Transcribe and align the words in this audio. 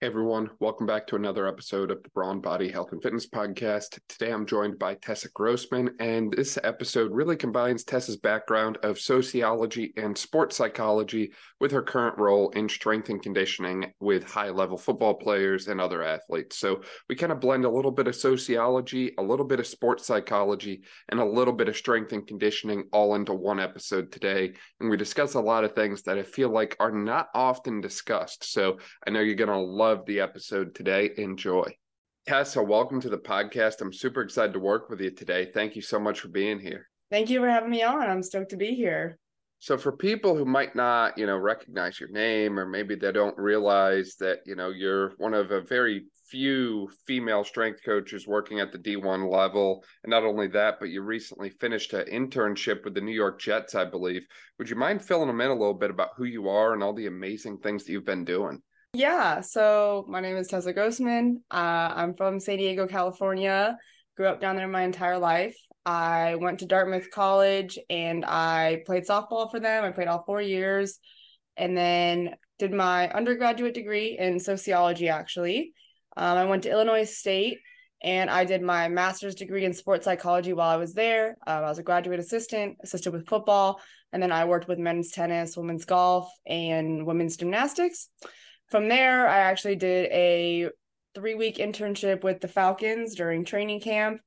Everyone, 0.00 0.48
welcome 0.60 0.86
back 0.86 1.08
to 1.08 1.16
another 1.16 1.48
episode 1.48 1.90
of 1.90 2.00
the 2.04 2.08
Brawn 2.10 2.40
Body 2.40 2.68
Health 2.70 2.92
and 2.92 3.02
Fitness 3.02 3.28
Podcast. 3.28 3.98
Today 4.08 4.30
I'm 4.30 4.46
joined 4.46 4.78
by 4.78 4.94
Tessa 4.94 5.28
Grossman, 5.30 5.90
and 5.98 6.32
this 6.32 6.56
episode 6.62 7.10
really 7.10 7.34
combines 7.34 7.82
Tessa's 7.82 8.16
background 8.16 8.78
of 8.84 9.00
sociology 9.00 9.92
and 9.96 10.16
sports 10.16 10.56
psychology 10.56 11.32
with 11.58 11.72
her 11.72 11.82
current 11.82 12.16
role 12.16 12.50
in 12.50 12.68
strength 12.68 13.08
and 13.08 13.20
conditioning 13.20 13.92
with 13.98 14.22
high 14.22 14.50
level 14.50 14.78
football 14.78 15.14
players 15.14 15.66
and 15.66 15.80
other 15.80 16.04
athletes. 16.04 16.58
So 16.58 16.82
we 17.08 17.16
kind 17.16 17.32
of 17.32 17.40
blend 17.40 17.64
a 17.64 17.70
little 17.70 17.90
bit 17.90 18.06
of 18.06 18.14
sociology, 18.14 19.14
a 19.18 19.22
little 19.22 19.46
bit 19.46 19.58
of 19.58 19.66
sports 19.66 20.06
psychology, 20.06 20.82
and 21.08 21.18
a 21.18 21.24
little 21.24 21.54
bit 21.54 21.68
of 21.68 21.76
strength 21.76 22.12
and 22.12 22.24
conditioning 22.24 22.84
all 22.92 23.16
into 23.16 23.34
one 23.34 23.58
episode 23.58 24.12
today. 24.12 24.52
And 24.78 24.90
we 24.90 24.96
discuss 24.96 25.34
a 25.34 25.40
lot 25.40 25.64
of 25.64 25.72
things 25.72 26.02
that 26.02 26.18
I 26.18 26.22
feel 26.22 26.50
like 26.50 26.76
are 26.78 26.92
not 26.92 27.30
often 27.34 27.80
discussed. 27.80 28.52
So 28.52 28.78
I 29.04 29.10
know 29.10 29.18
you're 29.18 29.34
going 29.34 29.48
to 29.48 29.58
love 29.58 29.87
love 29.88 30.04
the 30.04 30.20
episode 30.20 30.74
today. 30.74 31.08
Enjoy. 31.16 31.64
Tessa, 32.26 32.62
welcome 32.62 33.00
to 33.00 33.08
the 33.08 33.16
podcast. 33.16 33.80
I'm 33.80 33.90
super 33.90 34.20
excited 34.20 34.52
to 34.52 34.58
work 34.58 34.90
with 34.90 35.00
you 35.00 35.10
today. 35.10 35.50
Thank 35.54 35.76
you 35.76 35.80
so 35.80 35.98
much 35.98 36.20
for 36.20 36.28
being 36.28 36.60
here. 36.60 36.90
Thank 37.10 37.30
you 37.30 37.40
for 37.40 37.48
having 37.48 37.70
me 37.70 37.82
on. 37.82 38.02
I'm 38.02 38.22
stoked 38.22 38.50
to 38.50 38.58
be 38.58 38.74
here. 38.74 39.18
So 39.60 39.78
for 39.78 39.92
people 39.92 40.36
who 40.36 40.44
might 40.44 40.76
not, 40.76 41.16
you 41.16 41.24
know, 41.24 41.38
recognize 41.38 41.98
your 41.98 42.10
name 42.10 42.58
or 42.58 42.66
maybe 42.66 42.96
they 42.96 43.12
don't 43.12 43.36
realize 43.38 44.16
that, 44.20 44.40
you 44.44 44.56
know, 44.56 44.68
you're 44.68 45.14
one 45.16 45.32
of 45.32 45.52
a 45.52 45.62
very 45.62 46.04
few 46.28 46.90
female 47.06 47.44
strength 47.44 47.80
coaches 47.82 48.28
working 48.28 48.60
at 48.60 48.72
the 48.72 48.78
D1 48.78 49.32
level. 49.32 49.82
And 50.04 50.10
not 50.10 50.22
only 50.22 50.48
that, 50.48 50.80
but 50.80 50.90
you 50.90 51.00
recently 51.00 51.48
finished 51.48 51.94
an 51.94 52.04
internship 52.12 52.84
with 52.84 52.92
the 52.92 53.00
New 53.00 53.14
York 53.14 53.40
Jets, 53.40 53.74
I 53.74 53.86
believe. 53.86 54.26
Would 54.58 54.68
you 54.68 54.76
mind 54.76 55.02
filling 55.02 55.28
them 55.28 55.40
in 55.40 55.50
a 55.50 55.54
little 55.54 55.72
bit 55.72 55.90
about 55.90 56.10
who 56.18 56.24
you 56.24 56.50
are 56.50 56.74
and 56.74 56.82
all 56.82 56.92
the 56.92 57.06
amazing 57.06 57.56
things 57.60 57.84
that 57.84 57.92
you've 57.92 58.04
been 58.04 58.26
doing? 58.26 58.60
Yeah, 58.94 59.42
so 59.42 60.06
my 60.08 60.20
name 60.20 60.36
is 60.36 60.48
Tessa 60.48 60.72
Grossman. 60.72 61.42
Uh, 61.50 61.92
I'm 61.94 62.14
from 62.14 62.40
San 62.40 62.56
Diego, 62.56 62.86
California. 62.86 63.76
Grew 64.16 64.26
up 64.26 64.40
down 64.40 64.56
there 64.56 64.66
my 64.66 64.82
entire 64.82 65.18
life. 65.18 65.56
I 65.84 66.36
went 66.36 66.60
to 66.60 66.66
Dartmouth 66.66 67.10
College 67.10 67.78
and 67.90 68.24
I 68.24 68.82
played 68.86 69.04
softball 69.04 69.50
for 69.50 69.60
them. 69.60 69.84
I 69.84 69.90
played 69.90 70.08
all 70.08 70.24
four 70.24 70.40
years 70.40 70.98
and 71.58 71.76
then 71.76 72.34
did 72.58 72.72
my 72.72 73.10
undergraduate 73.10 73.74
degree 73.74 74.16
in 74.18 74.40
sociology, 74.40 75.10
actually. 75.10 75.74
Um, 76.16 76.38
I 76.38 76.46
went 76.46 76.62
to 76.62 76.70
Illinois 76.70 77.04
State 77.04 77.58
and 78.02 78.30
I 78.30 78.46
did 78.46 78.62
my 78.62 78.88
master's 78.88 79.34
degree 79.34 79.66
in 79.66 79.74
sports 79.74 80.06
psychology 80.06 80.54
while 80.54 80.70
I 80.70 80.76
was 80.76 80.94
there. 80.94 81.36
Um, 81.46 81.64
I 81.64 81.68
was 81.68 81.78
a 81.78 81.82
graduate 81.82 82.20
assistant, 82.20 82.78
assisted 82.82 83.12
with 83.12 83.28
football, 83.28 83.82
and 84.14 84.22
then 84.22 84.32
I 84.32 84.46
worked 84.46 84.66
with 84.66 84.78
men's 84.78 85.10
tennis, 85.10 85.58
women's 85.58 85.84
golf, 85.84 86.30
and 86.46 87.04
women's 87.06 87.36
gymnastics 87.36 88.08
from 88.68 88.88
there, 88.88 89.28
I 89.28 89.38
actually 89.38 89.76
did 89.76 90.10
a 90.12 90.70
three 91.14 91.34
week 91.34 91.56
internship 91.56 92.22
with 92.22 92.40
the 92.40 92.48
Falcons 92.48 93.14
during 93.14 93.44
training 93.44 93.80
camp, 93.80 94.20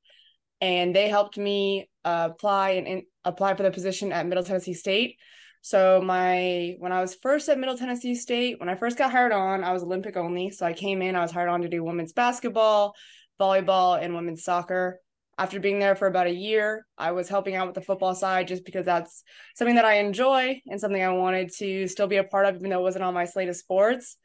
and 0.60 0.94
they 0.94 1.08
helped 1.08 1.38
me 1.38 1.88
uh, 2.04 2.28
apply 2.32 2.70
and 2.70 2.86
in, 2.86 3.02
apply 3.24 3.54
for 3.54 3.62
the 3.62 3.70
position 3.70 4.12
at 4.12 4.26
Middle 4.26 4.44
Tennessee 4.44 4.74
State. 4.74 5.16
So 5.60 6.00
my 6.02 6.74
when 6.78 6.92
I 6.92 7.00
was 7.00 7.14
first 7.14 7.48
at 7.48 7.58
Middle 7.58 7.78
Tennessee 7.78 8.16
State, 8.16 8.58
when 8.58 8.68
I 8.68 8.74
first 8.74 8.98
got 8.98 9.12
hired 9.12 9.32
on, 9.32 9.62
I 9.62 9.72
was 9.72 9.84
Olympic 9.84 10.16
only. 10.16 10.50
So 10.50 10.66
I 10.66 10.72
came 10.72 11.02
in, 11.02 11.14
I 11.14 11.22
was 11.22 11.30
hired 11.30 11.48
on 11.48 11.62
to 11.62 11.68
do 11.68 11.84
women's 11.84 12.12
basketball, 12.12 12.94
volleyball, 13.40 14.02
and 14.02 14.14
women's 14.14 14.42
soccer 14.42 15.00
after 15.42 15.58
being 15.58 15.80
there 15.80 15.96
for 15.96 16.06
about 16.06 16.28
a 16.28 16.32
year, 16.32 16.86
I 16.96 17.10
was 17.10 17.28
helping 17.28 17.56
out 17.56 17.66
with 17.66 17.74
the 17.74 17.82
football 17.82 18.14
side 18.14 18.46
just 18.46 18.64
because 18.64 18.86
that's 18.86 19.24
something 19.56 19.74
that 19.74 19.84
I 19.84 19.94
enjoy 19.94 20.62
and 20.68 20.80
something 20.80 21.02
I 21.02 21.08
wanted 21.08 21.50
to 21.58 21.88
still 21.88 22.06
be 22.06 22.18
a 22.18 22.22
part 22.22 22.46
of, 22.46 22.54
even 22.54 22.70
though 22.70 22.78
it 22.78 22.84
wasn't 22.84 23.02
on 23.02 23.12
my 23.12 23.24
slate 23.24 23.48
of 23.48 23.56
sports. 23.56 24.16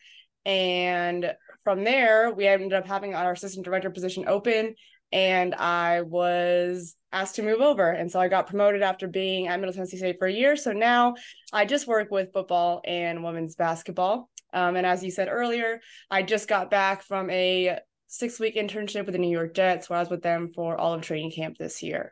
And 0.46 1.34
from 1.64 1.84
there, 1.84 2.32
we 2.36 2.46
ended 2.46 2.72
up 2.72 2.86
having 2.86 3.16
our 3.16 3.32
assistant 3.32 3.66
director 3.66 3.90
position 3.90 4.26
open, 4.28 4.76
and 5.12 5.56
I 5.56 6.04
was 6.04 6.96
asked 7.12 7.38
to 7.38 7.42
move 7.42 7.62
over. 7.62 7.90
And 7.90 8.12
so 8.12 8.20
I 8.20 8.28
got 8.28 8.46
promoted 8.46 8.84
after 8.84 9.08
being 9.08 9.48
at 9.48 9.60
Middle 9.60 9.74
Tennessee 9.74 9.98
State 9.98 10.18
for 10.20 10.28
a 10.28 10.32
year. 10.32 10.56
So 10.56 10.72
now 10.72 11.16
I 11.52 11.66
just 11.66 11.88
work 11.88 12.12
with 12.12 12.32
football 12.32 12.82
and 12.86 13.24
women's 13.24 13.56
basketball. 13.56 14.30
Um, 14.54 14.76
and 14.76 14.86
as 14.86 15.04
you 15.04 15.10
said 15.10 15.30
earlier, 15.32 15.80
I 16.12 16.22
just 16.22 16.48
got 16.48 16.70
back 16.70 17.02
from 17.02 17.32
a 17.32 17.80
six 18.08 18.40
week 18.40 18.56
internship 18.56 19.06
with 19.06 19.14
the 19.14 19.20
New 19.20 19.30
York 19.32 19.54
Jets, 19.54 19.90
where 19.90 19.98
I 19.98 20.02
was 20.02 20.10
with 20.10 20.24
them 20.24 20.52
for 20.54 20.78
all 20.78 20.94
of 20.94 21.02
training 21.02 21.32
camp 21.32 21.58
this 21.58 21.84
year. 21.84 22.12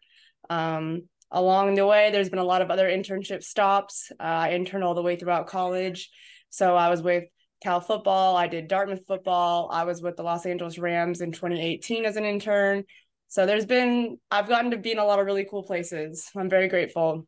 Um, 0.49 1.03
along 1.31 1.75
the 1.75 1.85
way, 1.85 2.11
there's 2.11 2.29
been 2.29 2.39
a 2.39 2.43
lot 2.43 2.61
of 2.61 2.69
other 2.69 2.87
internship 2.87 3.43
stops. 3.43 4.11
Uh, 4.19 4.23
I 4.23 4.51
interned 4.51 4.83
all 4.83 4.93
the 4.93 5.01
way 5.01 5.15
throughout 5.15 5.47
college. 5.47 6.09
So 6.49 6.75
I 6.75 6.89
was 6.89 7.01
with 7.01 7.25
Cal 7.61 7.81
football, 7.81 8.35
I 8.35 8.47
did 8.47 8.67
Dartmouth 8.67 9.07
football, 9.07 9.69
I 9.71 9.85
was 9.85 10.01
with 10.01 10.17
the 10.17 10.23
Los 10.23 10.45
Angeles 10.45 10.77
Rams 10.77 11.21
in 11.21 11.31
2018 11.31 12.05
as 12.05 12.15
an 12.15 12.25
intern. 12.25 12.83
So 13.27 13.45
there's 13.45 13.65
been, 13.65 14.19
I've 14.29 14.47
gotten 14.47 14.71
to 14.71 14.77
be 14.77 14.91
in 14.91 14.99
a 14.99 15.05
lot 15.05 15.19
of 15.19 15.25
really 15.25 15.47
cool 15.49 15.63
places. 15.63 16.29
I'm 16.35 16.49
very 16.49 16.67
grateful. 16.67 17.27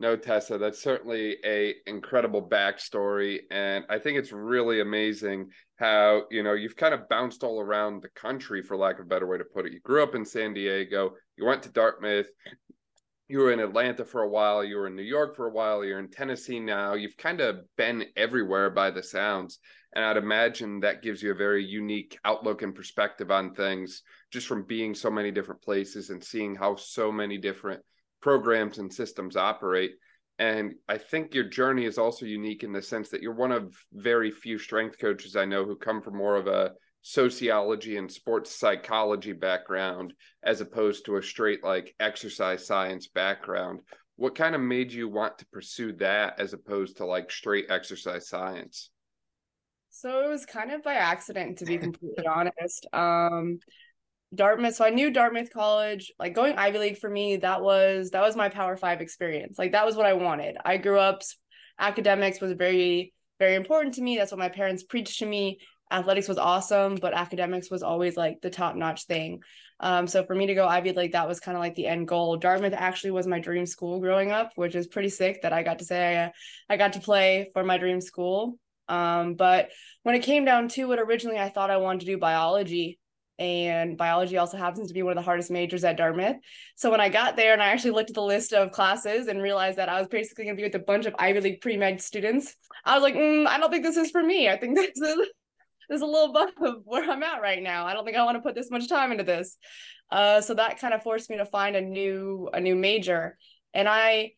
No, 0.00 0.16
Tessa, 0.16 0.58
that's 0.58 0.82
certainly 0.82 1.36
a 1.44 1.74
incredible 1.86 2.42
backstory, 2.48 3.40
and 3.50 3.84
I 3.88 3.98
think 3.98 4.18
it's 4.18 4.32
really 4.32 4.80
amazing 4.80 5.50
how 5.76 6.22
you 6.30 6.42
know 6.42 6.52
you've 6.54 6.76
kind 6.76 6.94
of 6.94 7.08
bounced 7.08 7.42
all 7.42 7.60
around 7.60 8.02
the 8.02 8.08
country, 8.10 8.62
for 8.62 8.76
lack 8.76 8.98
of 8.98 9.06
a 9.06 9.08
better 9.08 9.26
way 9.26 9.38
to 9.38 9.44
put 9.44 9.66
it. 9.66 9.72
You 9.72 9.80
grew 9.80 10.02
up 10.02 10.14
in 10.14 10.24
San 10.24 10.54
Diego, 10.54 11.14
you 11.36 11.44
went 11.44 11.62
to 11.64 11.68
Dartmouth, 11.68 12.28
you 13.28 13.38
were 13.38 13.52
in 13.52 13.60
Atlanta 13.60 14.04
for 14.04 14.22
a 14.22 14.28
while, 14.28 14.62
you 14.62 14.76
were 14.76 14.86
in 14.86 14.96
New 14.96 15.02
York 15.02 15.34
for 15.34 15.46
a 15.46 15.52
while, 15.52 15.84
you're 15.84 15.98
in 15.98 16.10
Tennessee 16.10 16.60
now. 16.60 16.94
You've 16.94 17.16
kind 17.16 17.40
of 17.40 17.60
been 17.76 18.04
everywhere 18.16 18.70
by 18.70 18.90
the 18.90 19.02
sounds, 19.02 19.58
and 19.94 20.04
I'd 20.04 20.16
imagine 20.16 20.80
that 20.80 21.02
gives 21.02 21.22
you 21.22 21.30
a 21.30 21.36
very 21.36 21.64
unique 21.64 22.18
outlook 22.24 22.62
and 22.62 22.74
perspective 22.74 23.30
on 23.30 23.54
things, 23.54 24.02
just 24.30 24.46
from 24.46 24.64
being 24.64 24.94
so 24.94 25.10
many 25.10 25.30
different 25.30 25.62
places 25.62 26.10
and 26.10 26.22
seeing 26.22 26.54
how 26.54 26.76
so 26.76 27.10
many 27.10 27.38
different 27.38 27.82
programs 28.20 28.78
and 28.78 28.92
systems 28.92 29.36
operate. 29.36 29.92
And 30.38 30.74
I 30.88 30.98
think 30.98 31.34
your 31.34 31.44
journey 31.44 31.84
is 31.84 31.98
also 31.98 32.26
unique 32.26 32.64
in 32.64 32.72
the 32.72 32.82
sense 32.82 33.08
that 33.10 33.22
you're 33.22 33.34
one 33.34 33.52
of 33.52 33.74
very 33.92 34.30
few 34.30 34.58
strength 34.58 34.98
coaches 34.98 35.36
I 35.36 35.44
know 35.44 35.64
who 35.64 35.76
come 35.76 36.02
from 36.02 36.16
more 36.16 36.36
of 36.36 36.48
a 36.48 36.72
sociology 37.02 37.98
and 37.98 38.10
sports 38.10 38.50
psychology 38.56 39.32
background 39.32 40.14
as 40.42 40.60
opposed 40.60 41.04
to 41.04 41.16
a 41.16 41.22
straight 41.22 41.62
like 41.62 41.94
exercise 42.00 42.66
science 42.66 43.06
background. 43.06 43.80
What 44.16 44.34
kind 44.34 44.54
of 44.54 44.60
made 44.60 44.92
you 44.92 45.08
want 45.08 45.38
to 45.38 45.46
pursue 45.46 45.92
that 45.94 46.40
as 46.40 46.52
opposed 46.52 46.96
to 46.96 47.04
like 47.04 47.30
straight 47.30 47.66
exercise 47.68 48.28
science? 48.28 48.90
So 49.90 50.24
it 50.24 50.28
was 50.28 50.44
kind 50.44 50.72
of 50.72 50.82
by 50.82 50.94
accident, 50.94 51.58
to 51.58 51.64
be 51.64 51.78
completely 51.78 52.26
honest. 52.26 52.86
Um, 52.92 53.60
Dartmouth. 54.34 54.74
So 54.74 54.84
I 54.84 54.90
knew 54.90 55.10
Dartmouth 55.10 55.52
College, 55.52 56.12
like 56.18 56.34
going 56.34 56.56
Ivy 56.56 56.78
League 56.78 56.98
for 56.98 57.10
me, 57.10 57.36
that 57.36 57.62
was 57.62 58.10
that 58.10 58.22
was 58.22 58.36
my 58.36 58.48
Power 58.48 58.76
5 58.76 59.00
experience. 59.00 59.58
Like 59.58 59.72
that 59.72 59.86
was 59.86 59.96
what 59.96 60.06
I 60.06 60.14
wanted. 60.14 60.56
I 60.64 60.76
grew 60.76 60.98
up 60.98 61.22
academics 61.78 62.40
was 62.40 62.52
very 62.52 63.12
very 63.38 63.54
important 63.54 63.94
to 63.94 64.02
me. 64.02 64.16
That's 64.16 64.30
what 64.30 64.38
my 64.38 64.48
parents 64.48 64.82
preached 64.82 65.18
to 65.18 65.26
me. 65.26 65.58
Athletics 65.90 66.28
was 66.28 66.38
awesome, 66.38 66.96
but 66.96 67.14
academics 67.14 67.70
was 67.70 67.82
always 67.82 68.16
like 68.16 68.40
the 68.40 68.50
top-notch 68.50 69.06
thing. 69.06 69.40
Um, 69.80 70.06
so 70.06 70.24
for 70.24 70.34
me 70.34 70.46
to 70.46 70.54
go 70.54 70.66
Ivy 70.66 70.92
League, 70.92 71.12
that 71.12 71.28
was 71.28 71.40
kind 71.40 71.56
of 71.56 71.60
like 71.60 71.74
the 71.74 71.86
end 71.86 72.08
goal. 72.08 72.36
Dartmouth 72.36 72.72
actually 72.72 73.10
was 73.10 73.26
my 73.26 73.40
dream 73.40 73.66
school 73.66 74.00
growing 74.00 74.30
up, 74.30 74.52
which 74.54 74.74
is 74.74 74.86
pretty 74.86 75.08
sick 75.08 75.42
that 75.42 75.52
I 75.52 75.62
got 75.62 75.80
to 75.80 75.84
say 75.84 76.22
I, 76.22 76.32
I 76.72 76.76
got 76.76 76.94
to 76.94 77.00
play 77.00 77.50
for 77.52 77.64
my 77.64 77.76
dream 77.76 78.00
school. 78.00 78.58
Um, 78.88 79.34
but 79.34 79.70
when 80.02 80.14
it 80.14 80.22
came 80.22 80.44
down 80.44 80.68
to 80.68 80.92
it, 80.92 81.00
originally 81.00 81.38
I 81.38 81.48
thought 81.48 81.70
I 81.70 81.78
wanted 81.78 82.00
to 82.00 82.06
do 82.06 82.18
biology 82.18 82.98
and 83.38 83.96
biology 83.96 84.36
also 84.36 84.56
happens 84.56 84.88
to 84.88 84.94
be 84.94 85.02
one 85.02 85.12
of 85.12 85.16
the 85.16 85.24
hardest 85.24 85.50
majors 85.50 85.84
at 85.84 85.96
Dartmouth. 85.96 86.36
So 86.76 86.90
when 86.90 87.00
I 87.00 87.08
got 87.08 87.36
there 87.36 87.52
and 87.52 87.62
I 87.62 87.66
actually 87.66 87.90
looked 87.92 88.10
at 88.10 88.14
the 88.14 88.22
list 88.22 88.52
of 88.52 88.70
classes 88.70 89.26
and 89.26 89.42
realized 89.42 89.78
that 89.78 89.88
I 89.88 89.98
was 89.98 90.08
basically 90.08 90.44
going 90.44 90.56
to 90.56 90.60
be 90.60 90.66
with 90.66 90.74
a 90.76 90.84
bunch 90.84 91.06
of 91.06 91.14
Ivy 91.18 91.40
League 91.40 91.60
pre-med 91.60 92.00
students, 92.00 92.54
I 92.84 92.94
was 92.94 93.02
like, 93.02 93.14
mm, 93.14 93.46
I 93.46 93.58
don't 93.58 93.70
think 93.70 93.84
this 93.84 93.96
is 93.96 94.10
for 94.10 94.22
me. 94.22 94.48
I 94.48 94.56
think 94.56 94.76
this 94.76 94.96
is 94.96 95.28
this 95.88 95.96
is 95.96 96.02
a 96.02 96.06
little 96.06 96.30
above 96.30 96.50
where 96.84 97.10
I'm 97.10 97.22
at 97.22 97.42
right 97.42 97.62
now. 97.62 97.86
I 97.86 97.92
don't 97.92 98.04
think 98.04 98.16
I 98.16 98.24
want 98.24 98.36
to 98.36 98.42
put 98.42 98.54
this 98.54 98.70
much 98.70 98.88
time 98.88 99.10
into 99.10 99.24
this. 99.24 99.56
Uh, 100.10 100.40
so 100.40 100.54
that 100.54 100.78
kind 100.78 100.94
of 100.94 101.02
forced 101.02 101.28
me 101.28 101.38
to 101.38 101.46
find 101.46 101.76
a 101.76 101.80
new 101.80 102.48
a 102.52 102.60
new 102.60 102.76
major, 102.76 103.36
and 103.72 103.88
I 103.88 104.32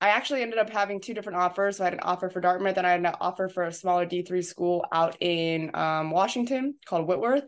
I 0.00 0.08
actually 0.08 0.40
ended 0.40 0.58
up 0.58 0.70
having 0.70 1.00
two 1.00 1.12
different 1.12 1.38
offers. 1.38 1.76
So 1.76 1.84
I 1.84 1.86
had 1.86 1.94
an 1.94 2.00
offer 2.00 2.30
for 2.30 2.40
Dartmouth 2.40 2.78
and 2.78 2.86
I 2.86 2.92
had 2.92 3.00
an 3.00 3.06
offer 3.20 3.48
for 3.50 3.64
a 3.64 3.72
smaller 3.72 4.06
D3 4.06 4.42
school 4.42 4.86
out 4.90 5.16
in 5.20 5.70
um, 5.74 6.10
Washington 6.10 6.76
called 6.86 7.06
Whitworth 7.06 7.44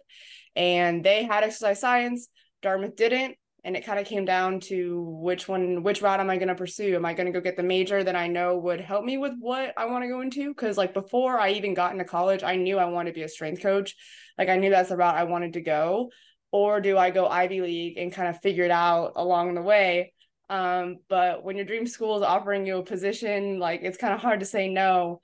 and 0.57 1.05
they 1.05 1.25
had 1.25 1.45
exercise 1.45 1.81
science 1.81 2.29
dartmouth 2.63 2.97
didn't 2.97 3.37
and 3.65 3.77
it 3.77 3.85
kind 3.85 4.01
of 4.01 4.07
came 4.07 4.25
down 4.25 4.59
to 4.59 5.01
which 5.21 5.47
one 5.47 5.83
which 5.83 6.03
route 6.03 6.21
am 6.21 6.31
i 6.31 6.37
going 6.37 6.49
to 6.49 6.55
pursue? 6.55 6.97
Am 6.97 7.05
i 7.05 7.15
going 7.15 7.27
to 7.27 7.33
go 7.33 7.41
get 7.41 7.57
the 7.57 7.63
major 7.63 8.03
that 8.03 8.17
i 8.17 8.27
know 8.27 8.59
would 8.59 8.81
help 8.81 9.05
me 9.05 9.19
with 9.19 9.33
what 9.39 9.73
i 9.77 9.85
want 9.87 10.05
to 10.05 10.09
go 10.09 10.21
into? 10.21 10.49
Because 10.49 10.77
like 10.77 10.95
before 10.95 11.39
i 11.39 11.51
even 11.51 11.75
got 11.75 11.93
into 11.93 12.05
college 12.05 12.43
i 12.43 12.57
knew 12.57 12.79
i 12.79 12.85
wanted 12.85 13.11
to 13.11 13.15
be 13.15 13.23
a 13.23 13.29
strength 13.29 13.63
coach. 13.63 13.95
Like 14.39 14.49
i 14.49 14.57
knew 14.57 14.71
that's 14.71 14.89
the 14.89 14.97
route 14.97 15.15
i 15.15 15.25
wanted 15.25 15.55
to 15.55 15.61
go. 15.61 16.11
Or 16.51 16.81
do 16.81 16.99
i 16.99 17.11
go 17.11 17.27
ivy 17.27 17.61
league 17.61 17.99
and 17.99 18.13
kind 18.13 18.29
of 18.29 18.41
figure 18.41 18.65
it 18.65 18.71
out 18.71 19.13
along 19.17 19.55
the 19.55 19.63
way? 19.63 20.13
Um, 20.51 20.99
but 21.09 21.45
when 21.45 21.57
your 21.57 21.65
dream 21.65 21.87
school 21.87 22.17
is 22.17 22.23
offering 22.23 22.67
you 22.67 22.79
a 22.79 22.83
position 22.83 23.59
like 23.59 23.81
it's 23.83 23.97
kind 23.97 24.13
of 24.13 24.21
hard 24.21 24.41
to 24.41 24.47
say 24.47 24.69
no 24.69 25.21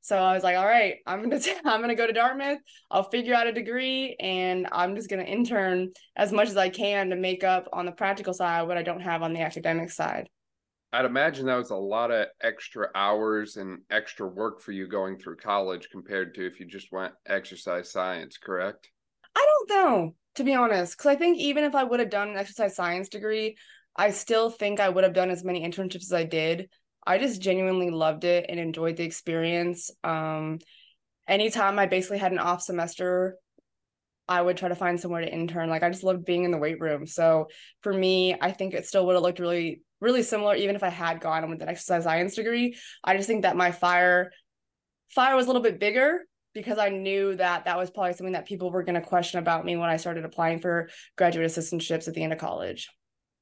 So 0.00 0.16
I 0.16 0.32
was 0.32 0.42
like, 0.42 0.56
all 0.56 0.66
right, 0.66 0.96
I'm 1.06 1.22
gonna 1.22 1.40
t- 1.40 1.54
I'm 1.64 1.80
gonna 1.80 1.94
go 1.94 2.06
to 2.06 2.12
Dartmouth. 2.12 2.60
I'll 2.90 3.10
figure 3.10 3.34
out 3.34 3.46
a 3.46 3.52
degree, 3.52 4.16
and 4.20 4.66
I'm 4.72 4.94
just 4.94 5.10
gonna 5.10 5.24
intern 5.24 5.90
as 6.16 6.32
much 6.32 6.48
as 6.48 6.56
I 6.56 6.68
can 6.68 7.10
to 7.10 7.16
make 7.16 7.44
up 7.44 7.68
on 7.72 7.86
the 7.86 7.92
practical 7.92 8.34
side 8.34 8.62
what 8.62 8.78
I 8.78 8.82
don't 8.82 9.00
have 9.00 9.22
on 9.22 9.32
the 9.32 9.42
academic 9.42 9.90
side. 9.90 10.28
I'd 10.92 11.04
imagine 11.04 11.46
that 11.46 11.56
was 11.56 11.70
a 11.70 11.76
lot 11.76 12.10
of 12.10 12.28
extra 12.40 12.88
hours 12.94 13.56
and 13.56 13.80
extra 13.90 14.26
work 14.26 14.60
for 14.60 14.72
you 14.72 14.88
going 14.88 15.18
through 15.18 15.36
college 15.36 15.88
compared 15.90 16.34
to 16.36 16.46
if 16.46 16.58
you 16.60 16.66
just 16.66 16.90
went 16.92 17.12
exercise 17.26 17.92
science, 17.92 18.38
correct? 18.38 18.88
I 19.36 19.46
don't 19.46 19.70
know, 19.70 20.14
to 20.36 20.44
be 20.44 20.54
honest, 20.54 20.96
because 20.96 21.10
I 21.10 21.16
think 21.16 21.36
even 21.38 21.64
if 21.64 21.74
I 21.74 21.84
would 21.84 22.00
have 22.00 22.08
done 22.08 22.30
an 22.30 22.38
exercise 22.38 22.74
science 22.74 23.10
degree, 23.10 23.56
I 23.96 24.10
still 24.12 24.48
think 24.48 24.80
I 24.80 24.88
would 24.88 25.04
have 25.04 25.12
done 25.12 25.30
as 25.30 25.44
many 25.44 25.62
internships 25.68 26.04
as 26.04 26.12
I 26.12 26.24
did. 26.24 26.70
I 27.06 27.18
just 27.18 27.40
genuinely 27.40 27.90
loved 27.90 28.24
it 28.24 28.46
and 28.48 28.60
enjoyed 28.60 28.96
the 28.96 29.04
experience. 29.04 29.90
Um, 30.04 30.58
anytime 31.26 31.78
I 31.78 31.86
basically 31.86 32.18
had 32.18 32.32
an 32.32 32.38
off 32.38 32.62
semester, 32.62 33.36
I 34.28 34.42
would 34.42 34.58
try 34.58 34.68
to 34.68 34.74
find 34.74 35.00
somewhere 35.00 35.22
to 35.22 35.32
intern. 35.32 35.70
Like 35.70 35.82
I 35.82 35.88
just 35.88 36.04
loved 36.04 36.24
being 36.24 36.44
in 36.44 36.50
the 36.50 36.58
weight 36.58 36.80
room. 36.80 37.06
So 37.06 37.48
for 37.82 37.92
me, 37.92 38.36
I 38.38 38.52
think 38.52 38.74
it 38.74 38.86
still 38.86 39.06
would 39.06 39.14
have 39.14 39.22
looked 39.22 39.38
really, 39.38 39.80
really 40.00 40.22
similar, 40.22 40.54
even 40.54 40.76
if 40.76 40.82
I 40.82 40.90
had 40.90 41.20
gone 41.20 41.48
with 41.48 41.62
an 41.62 41.68
exercise 41.68 42.04
science 42.04 42.34
degree. 42.34 42.76
I 43.02 43.16
just 43.16 43.26
think 43.26 43.42
that 43.42 43.56
my 43.56 43.72
fire 43.72 44.30
fire 45.08 45.36
was 45.36 45.46
a 45.46 45.48
little 45.48 45.62
bit 45.62 45.80
bigger 45.80 46.20
because 46.52 46.78
I 46.78 46.90
knew 46.90 47.36
that 47.36 47.64
that 47.64 47.78
was 47.78 47.90
probably 47.90 48.12
something 48.12 48.32
that 48.32 48.46
people 48.46 48.70
were 48.70 48.82
going 48.82 49.00
to 49.00 49.00
question 49.00 49.38
about 49.38 49.64
me 49.64 49.76
when 49.76 49.88
I 49.88 49.96
started 49.96 50.24
applying 50.24 50.58
for 50.58 50.90
graduate 51.16 51.50
assistantships 51.50 52.08
at 52.08 52.14
the 52.14 52.22
end 52.22 52.32
of 52.32 52.38
college. 52.38 52.88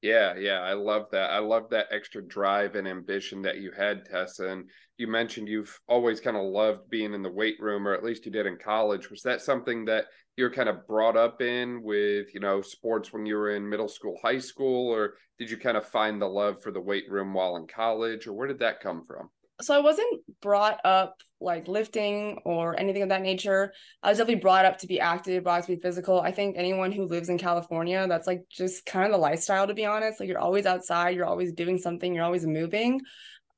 Yeah, 0.01 0.35
yeah, 0.35 0.59
I 0.61 0.73
love 0.73 1.07
that. 1.11 1.31
I 1.31 1.39
love 1.39 1.69
that 1.71 1.87
extra 1.91 2.21
drive 2.21 2.75
and 2.75 2.87
ambition 2.87 3.41
that 3.41 3.57
you 3.57 3.71
had, 3.71 4.05
Tessa. 4.05 4.47
And 4.47 4.69
you 4.97 5.07
mentioned 5.07 5.47
you've 5.47 5.79
always 5.87 6.19
kind 6.19 6.37
of 6.37 6.43
loved 6.45 6.89
being 6.89 7.13
in 7.13 7.23
the 7.23 7.31
weight 7.31 7.59
room, 7.59 7.87
or 7.87 7.93
at 7.93 8.03
least 8.03 8.25
you 8.25 8.31
did 8.31 8.45
in 8.45 8.57
college. 8.57 9.09
Was 9.09 9.23
that 9.23 9.41
something 9.41 9.85
that 9.85 10.05
you 10.35 10.43
were 10.43 10.51
kind 10.51 10.69
of 10.69 10.85
brought 10.87 11.17
up 11.17 11.41
in 11.41 11.81
with, 11.81 12.31
you 12.33 12.39
know, 12.39 12.61
sports 12.61 13.11
when 13.11 13.25
you 13.25 13.35
were 13.35 13.55
in 13.55 13.67
middle 13.67 13.87
school, 13.87 14.19
high 14.21 14.37
school, 14.39 14.93
or 14.93 15.15
did 15.39 15.49
you 15.49 15.57
kind 15.57 15.77
of 15.77 15.87
find 15.87 16.21
the 16.21 16.27
love 16.27 16.61
for 16.61 16.71
the 16.71 16.81
weight 16.81 17.09
room 17.09 17.33
while 17.33 17.55
in 17.55 17.65
college, 17.65 18.27
or 18.27 18.33
where 18.33 18.47
did 18.47 18.59
that 18.59 18.79
come 18.81 19.03
from? 19.03 19.29
So 19.61 19.75
I 19.75 19.79
wasn't 19.79 20.21
brought 20.41 20.79
up 20.85 21.15
like 21.39 21.67
lifting 21.67 22.39
or 22.45 22.79
anything 22.79 23.03
of 23.03 23.09
that 23.09 23.21
nature. 23.21 23.73
I 24.01 24.09
was 24.09 24.17
definitely 24.17 24.41
brought 24.41 24.65
up 24.65 24.79
to 24.79 24.87
be 24.87 24.99
active, 24.99 25.43
brought 25.43 25.59
up 25.59 25.65
to 25.67 25.75
be 25.75 25.81
physical. 25.81 26.19
I 26.19 26.31
think 26.31 26.55
anyone 26.57 26.91
who 26.91 27.05
lives 27.05 27.29
in 27.29 27.37
California, 27.37 28.07
that's 28.07 28.27
like 28.27 28.43
just 28.49 28.85
kind 28.85 29.05
of 29.05 29.11
the 29.11 29.17
lifestyle 29.17 29.67
to 29.67 29.73
be 29.73 29.85
honest. 29.85 30.19
Like 30.19 30.29
you're 30.29 30.39
always 30.39 30.65
outside, 30.65 31.15
you're 31.15 31.25
always 31.25 31.53
doing 31.53 31.77
something, 31.77 32.13
you're 32.13 32.23
always 32.23 32.45
moving. 32.45 33.01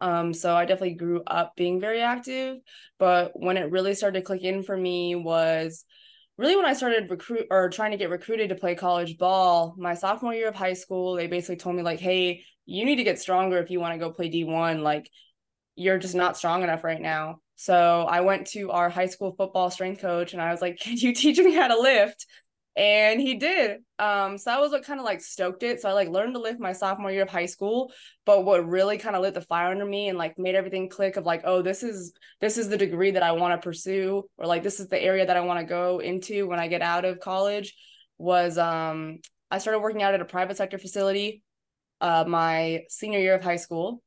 Um, 0.01 0.33
so 0.33 0.55
I 0.55 0.65
definitely 0.65 0.95
grew 0.95 1.21
up 1.27 1.55
being 1.55 1.79
very 1.79 2.01
active. 2.01 2.57
But 2.97 3.31
when 3.33 3.57
it 3.57 3.71
really 3.71 3.95
started 3.95 4.19
to 4.19 4.25
click 4.25 4.43
in 4.43 4.63
for 4.63 4.75
me 4.75 5.15
was 5.15 5.85
really 6.37 6.55
when 6.55 6.65
I 6.65 6.73
started 6.73 7.09
recruit 7.09 7.47
or 7.51 7.69
trying 7.69 7.91
to 7.91 7.97
get 7.97 8.09
recruited 8.09 8.49
to 8.49 8.55
play 8.55 8.75
college 8.75 9.17
ball, 9.17 9.75
my 9.77 9.93
sophomore 9.93 10.33
year 10.33 10.47
of 10.47 10.55
high 10.55 10.73
school, 10.73 11.15
they 11.15 11.27
basically 11.27 11.57
told 11.57 11.75
me 11.75 11.83
like, 11.83 11.99
hey, 11.99 12.43
you 12.65 12.85
need 12.85 12.95
to 12.95 13.03
get 13.03 13.19
stronger 13.19 13.57
if 13.57 13.69
you 13.69 13.79
want 13.79 13.93
to 13.93 13.99
go 13.99 14.11
play 14.13 14.29
D1. 14.29 14.81
Like 14.81 15.09
you're 15.79 15.97
just 15.97 16.15
not 16.15 16.35
strong 16.35 16.61
enough 16.61 16.83
right 16.83 17.01
now. 17.01 17.39
So 17.55 18.05
I 18.09 18.21
went 18.21 18.47
to 18.47 18.71
our 18.71 18.89
high 18.89 19.05
school 19.05 19.33
football 19.37 19.71
strength 19.71 20.01
coach 20.01 20.33
and 20.33 20.41
I 20.41 20.51
was 20.51 20.61
like, 20.61 20.77
Can 20.81 20.97
you 20.97 21.13
teach 21.13 21.39
me 21.39 21.53
how 21.53 21.69
to 21.69 21.79
lift? 21.79 22.25
And 22.75 23.19
he 23.19 23.35
did. 23.35 23.79
Um, 23.97 24.37
so 24.37 24.51
that 24.51 24.61
was 24.61 24.71
what 24.71 24.83
kind 24.83 24.99
of 24.99 25.05
like 25.05 25.21
stoked 25.21 25.63
it. 25.63 25.81
So 25.81 25.89
I 25.89 25.93
like 25.93 26.09
learned 26.09 26.35
to 26.35 26.39
lift 26.39 26.59
my 26.59 26.71
sophomore 26.71 27.11
year 27.11 27.23
of 27.23 27.29
high 27.29 27.45
school. 27.45 27.91
But 28.25 28.45
what 28.45 28.67
really 28.67 28.97
kind 28.97 29.15
of 29.15 29.21
lit 29.21 29.33
the 29.33 29.41
fire 29.41 29.71
under 29.71 29.85
me 29.85 30.09
and 30.09 30.17
like 30.17 30.37
made 30.37 30.55
everything 30.55 30.89
click 30.89 31.17
of 31.17 31.25
like, 31.25 31.41
oh, 31.45 31.61
this 31.61 31.81
is 31.83 32.13
this 32.39 32.57
is 32.57 32.69
the 32.69 32.77
degree 32.77 33.11
that 33.11 33.23
I 33.23 33.33
want 33.33 33.59
to 33.59 33.65
pursue, 33.65 34.23
or 34.37 34.45
like 34.45 34.63
this 34.63 34.79
is 34.79 34.87
the 34.87 35.01
area 35.01 35.25
that 35.25 35.35
I 35.35 35.41
want 35.41 35.59
to 35.59 35.65
go 35.65 35.99
into 35.99 36.47
when 36.47 36.59
I 36.59 36.67
get 36.67 36.81
out 36.81 37.05
of 37.05 37.19
college 37.19 37.75
was 38.17 38.57
um 38.57 39.19
I 39.49 39.57
started 39.57 39.79
working 39.79 40.03
out 40.03 40.13
at 40.13 40.21
a 40.21 40.25
private 40.25 40.57
sector 40.57 40.77
facility 40.77 41.41
uh 42.01 42.25
my 42.27 42.81
senior 42.89 43.19
year 43.19 43.35
of 43.35 43.43
high 43.43 43.55
school 43.55 44.01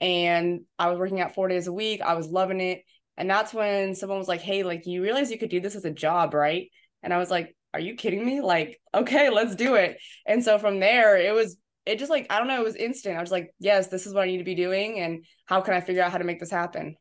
and 0.00 0.60
I 0.78 0.90
was 0.90 0.98
working 0.98 1.20
out 1.20 1.34
four 1.34 1.48
days 1.48 1.66
a 1.66 1.72
week. 1.72 2.00
I 2.00 2.14
was 2.14 2.28
loving 2.28 2.60
it. 2.60 2.82
And 3.16 3.30
that's 3.30 3.54
when 3.54 3.94
someone 3.94 4.18
was 4.18 4.28
like, 4.28 4.42
Hey, 4.42 4.62
like, 4.62 4.86
you 4.86 5.02
realize 5.02 5.30
you 5.30 5.38
could 5.38 5.50
do 5.50 5.60
this 5.60 5.76
as 5.76 5.84
a 5.84 5.90
job, 5.90 6.34
right? 6.34 6.70
And 7.02 7.12
I 7.12 7.18
was 7.18 7.30
like, 7.30 7.56
Are 7.72 7.80
you 7.80 7.94
kidding 7.94 8.24
me? 8.24 8.40
Like, 8.40 8.80
okay, 8.94 9.30
let's 9.30 9.54
do 9.54 9.74
it. 9.74 9.98
And 10.26 10.44
so 10.44 10.58
from 10.58 10.80
there, 10.80 11.16
it 11.16 11.34
was, 11.34 11.56
it 11.86 11.98
just 11.98 12.10
like, 12.10 12.26
I 12.30 12.38
don't 12.38 12.48
know, 12.48 12.60
it 12.60 12.64
was 12.64 12.76
instant. 12.76 13.16
I 13.16 13.20
was 13.20 13.30
like, 13.30 13.50
Yes, 13.58 13.88
this 13.88 14.06
is 14.06 14.12
what 14.12 14.24
I 14.24 14.26
need 14.26 14.38
to 14.38 14.44
be 14.44 14.54
doing. 14.54 15.00
And 15.00 15.24
how 15.46 15.60
can 15.60 15.74
I 15.74 15.80
figure 15.80 16.02
out 16.02 16.12
how 16.12 16.18
to 16.18 16.24
make 16.24 16.40
this 16.40 16.50
happen? 16.50 16.96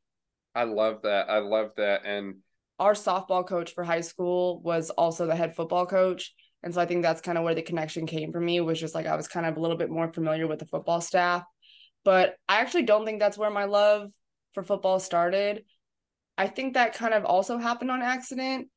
I 0.54 0.64
love 0.64 1.02
that. 1.04 1.30
I 1.30 1.40
love 1.40 1.72
that. 1.78 2.06
And 2.06 2.36
our 2.80 2.94
softball 2.94 3.46
coach 3.46 3.74
for 3.74 3.84
high 3.84 4.02
school 4.02 4.62
was 4.62 4.90
also 4.90 5.26
the 5.26 5.36
head 5.36 5.56
football 5.56 5.86
coach. 5.86 6.34
And 6.64 6.74
so 6.74 6.82
I 6.82 6.86
think 6.86 7.04
that's 7.04 7.22
kind 7.22 7.38
of 7.38 7.44
where 7.44 7.56
the 7.56 7.62
connection 7.62 8.08
came 8.08 8.32
for 8.32 8.40
me 8.40 8.60
was 8.62 8.80
just 8.80 8.96
like 8.96 9.06
I 9.06 9.16
was 9.16 9.28
kind 9.28 9.46
of 9.46 9.58
a 9.58 9.60
little 9.60 9.78
bit 9.78 9.90
more 9.90 10.12
familiar 10.12 10.48
with 10.48 10.60
the 10.60 10.66
football 10.66 11.02
staff 11.02 11.44
but 12.06 12.36
I 12.48 12.62
actually 12.62 12.84
don't 12.84 13.06
think 13.06 13.20
that's 13.20 13.38
where 13.38 13.50
my 13.50 13.66
love 13.66 14.12
for 14.54 14.64
football 14.64 15.00
started. 15.00 15.66
I 16.38 16.48
think 16.48 16.74
that 16.74 16.94
kind 16.94 17.14
of 17.14 17.26
also 17.26 17.58
happened 17.58 17.92
on 17.92 18.02
accident. 18.02 18.70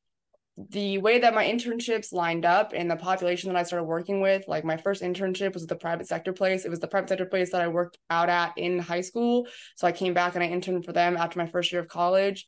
The 0.71 0.97
way 0.97 1.19
that 1.19 1.33
my 1.33 1.45
internships 1.45 2.11
lined 2.11 2.43
up 2.43 2.73
and 2.75 2.91
the 2.91 2.97
population 2.97 3.49
that 3.49 3.57
I 3.57 3.63
started 3.63 3.85
working 3.85 4.19
with, 4.19 4.45
like 4.47 4.65
my 4.65 4.75
first 4.75 5.01
internship 5.01 5.53
was 5.53 5.65
the 5.65 5.75
private 5.75 6.07
sector 6.07 6.33
place. 6.33 6.65
It 6.65 6.69
was 6.69 6.81
the 6.81 6.87
private 6.87 7.07
sector 7.07 7.25
place 7.25 7.51
that 7.51 7.61
I 7.61 7.69
worked 7.69 7.97
out 8.09 8.27
at 8.27 8.57
in 8.57 8.79
high 8.79 8.99
school. 9.01 9.47
So 9.77 9.87
I 9.87 9.93
came 9.93 10.13
back 10.13 10.35
and 10.35 10.43
I 10.43 10.47
interned 10.47 10.83
for 10.83 10.91
them 10.91 11.15
after 11.15 11.39
my 11.39 11.45
first 11.45 11.71
year 11.71 11.81
of 11.81 11.87
college. 11.87 12.45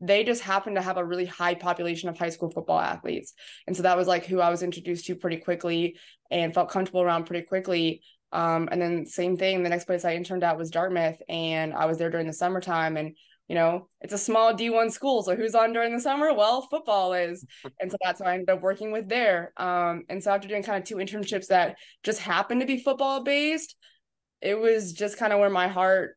They 0.00 0.24
just 0.24 0.42
happened 0.42 0.76
to 0.76 0.82
have 0.82 0.96
a 0.96 1.04
really 1.04 1.26
high 1.26 1.54
population 1.54 2.08
of 2.08 2.18
high 2.18 2.30
school 2.30 2.50
football 2.50 2.80
athletes. 2.80 3.34
And 3.68 3.76
so 3.76 3.84
that 3.84 3.96
was 3.96 4.08
like 4.08 4.26
who 4.26 4.40
I 4.40 4.50
was 4.50 4.62
introduced 4.62 5.06
to 5.06 5.14
pretty 5.14 5.36
quickly 5.36 5.96
and 6.30 6.52
felt 6.52 6.70
comfortable 6.70 7.02
around 7.02 7.24
pretty 7.24 7.46
quickly. 7.46 8.02
Um, 8.34 8.68
and 8.72 8.82
then 8.82 9.06
same 9.06 9.36
thing, 9.36 9.62
the 9.62 9.70
next 9.70 9.84
place 9.84 10.04
I 10.04 10.14
interned 10.14 10.42
at 10.42 10.58
was 10.58 10.70
Dartmouth, 10.70 11.22
and 11.28 11.72
I 11.72 11.86
was 11.86 11.98
there 11.98 12.10
during 12.10 12.26
the 12.26 12.32
summertime. 12.32 12.96
And 12.96 13.16
you 13.48 13.54
know, 13.54 13.88
it's 14.00 14.12
a 14.12 14.18
small 14.18 14.54
D1 14.54 14.90
school, 14.90 15.22
so 15.22 15.36
who's 15.36 15.54
on 15.54 15.72
during 15.72 15.94
the 15.94 16.00
summer? 16.00 16.32
Well, 16.34 16.62
football 16.62 17.12
is, 17.12 17.46
and 17.80 17.90
so 17.90 17.96
that's 18.02 18.20
what 18.20 18.28
I 18.28 18.34
ended 18.34 18.50
up 18.50 18.60
working 18.60 18.90
with 18.90 19.08
there. 19.08 19.52
Um, 19.56 20.04
and 20.08 20.22
so 20.22 20.32
after 20.32 20.48
doing 20.48 20.62
kind 20.64 20.78
of 20.78 20.84
two 20.84 20.96
internships 20.96 21.46
that 21.48 21.76
just 22.02 22.20
happened 22.20 22.60
to 22.60 22.66
be 22.66 22.82
football 22.82 23.22
based, 23.22 23.76
it 24.40 24.58
was 24.58 24.92
just 24.92 25.16
kind 25.16 25.32
of 25.32 25.38
where 25.38 25.50
my 25.50 25.68
heart 25.68 26.16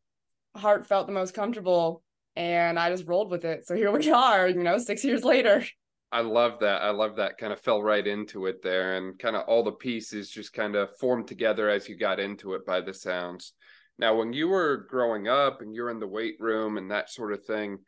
heart 0.55 0.87
felt 0.87 1.05
the 1.05 1.13
most 1.13 1.35
comfortable, 1.35 2.01
and 2.35 2.79
I 2.79 2.89
just 2.89 3.05
rolled 3.07 3.29
with 3.29 3.45
it. 3.45 3.67
So 3.67 3.75
here 3.75 3.91
we 3.91 4.09
are, 4.11 4.47
you 4.47 4.63
know, 4.63 4.79
six 4.79 5.03
years 5.03 5.23
later. 5.23 5.63
I 6.11 6.21
love 6.21 6.59
that. 6.61 6.81
I 6.81 6.91
love 6.91 7.17
that 7.17 7.37
kind 7.37 7.51
of 7.51 7.59
fell 7.59 7.83
right 7.83 8.05
into 8.05 8.45
it 8.45 8.61
there 8.63 8.95
and 8.95 9.19
kind 9.19 9.35
of 9.35 9.47
all 9.47 9.63
the 9.63 9.71
pieces 9.73 10.29
just 10.29 10.53
kind 10.53 10.75
of 10.75 10.95
formed 10.97 11.27
together 11.27 11.69
as 11.69 11.89
you 11.89 11.97
got 11.97 12.19
into 12.19 12.53
it 12.53 12.65
by 12.65 12.81
the 12.81 12.93
sounds. 12.93 13.53
Now, 13.99 14.15
when 14.15 14.31
you 14.31 14.47
were 14.47 14.87
growing 14.89 15.27
up 15.27 15.61
and 15.61 15.75
you're 15.75 15.89
in 15.89 15.99
the 15.99 16.07
weight 16.07 16.35
room 16.39 16.77
and 16.77 16.91
that 16.91 17.09
sort 17.09 17.33
of 17.33 17.43
thing, 17.43 17.79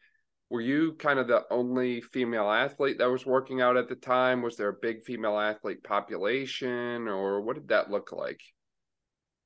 were 0.49 0.61
you 0.61 0.93
kind 0.93 1.19
of 1.19 1.27
the 1.27 1.43
only 1.51 2.01
female 2.01 2.49
athlete 2.49 2.97
that 2.97 3.09
was 3.09 3.25
working 3.25 3.61
out 3.61 3.77
at 3.77 3.87
the 3.87 3.95
time? 3.95 4.41
Was 4.41 4.57
there 4.57 4.69
a 4.69 4.81
big 4.81 5.03
female 5.03 5.37
athlete 5.37 5.83
population 5.83 7.07
or 7.07 7.41
what 7.41 7.55
did 7.55 7.67
that 7.69 7.91
look 7.91 8.11
like? 8.11 8.41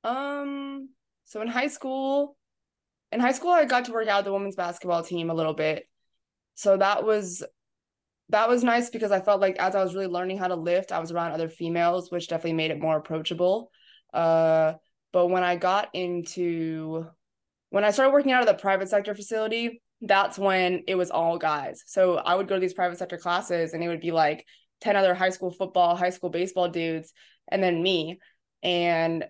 Um, 0.02 0.88
so 1.26 1.42
in 1.42 1.48
high 1.48 1.68
school, 1.68 2.36
in 3.12 3.20
high 3.20 3.32
school, 3.32 3.50
I 3.50 3.66
got 3.66 3.84
to 3.84 3.92
work 3.92 4.08
out 4.08 4.24
the 4.24 4.32
women's 4.32 4.56
basketball 4.56 5.02
team 5.04 5.30
a 5.30 5.34
little 5.34 5.54
bit. 5.54 5.86
So 6.54 6.76
that 6.78 7.04
was 7.04 7.44
that 8.30 8.48
was 8.48 8.64
nice 8.64 8.90
because 8.90 9.12
I 9.12 9.20
felt 9.20 9.40
like 9.40 9.56
as 9.58 9.74
I 9.74 9.82
was 9.82 9.94
really 9.94 10.06
learning 10.06 10.38
how 10.38 10.48
to 10.48 10.56
lift, 10.56 10.92
I 10.92 10.98
was 10.98 11.12
around 11.12 11.32
other 11.32 11.48
females, 11.48 12.10
which 12.10 12.28
definitely 12.28 12.54
made 12.54 12.70
it 12.70 12.80
more 12.80 12.96
approachable. 12.96 13.70
Uh, 14.12 14.74
but 15.12 15.28
when 15.28 15.42
I 15.42 15.56
got 15.56 15.90
into 15.94 17.06
when 17.70 17.84
I 17.84 17.90
started 17.90 18.12
working 18.12 18.32
out 18.32 18.40
of 18.40 18.46
the 18.46 18.54
private 18.54 18.88
sector 18.88 19.14
facility, 19.14 19.82
that's 20.00 20.38
when 20.38 20.84
it 20.86 20.94
was 20.94 21.10
all 21.10 21.38
guys. 21.38 21.82
So 21.86 22.16
I 22.16 22.34
would 22.34 22.48
go 22.48 22.54
to 22.54 22.60
these 22.60 22.74
private 22.74 22.98
sector 22.98 23.16
classes 23.16 23.72
and 23.72 23.82
it 23.82 23.88
would 23.88 24.00
be 24.00 24.12
like 24.12 24.46
10 24.80 24.96
other 24.96 25.14
high 25.14 25.30
school 25.30 25.50
football, 25.50 25.96
high 25.96 26.10
school 26.10 26.30
baseball 26.30 26.68
dudes, 26.68 27.12
and 27.48 27.62
then 27.62 27.82
me. 27.82 28.20
And 28.62 29.24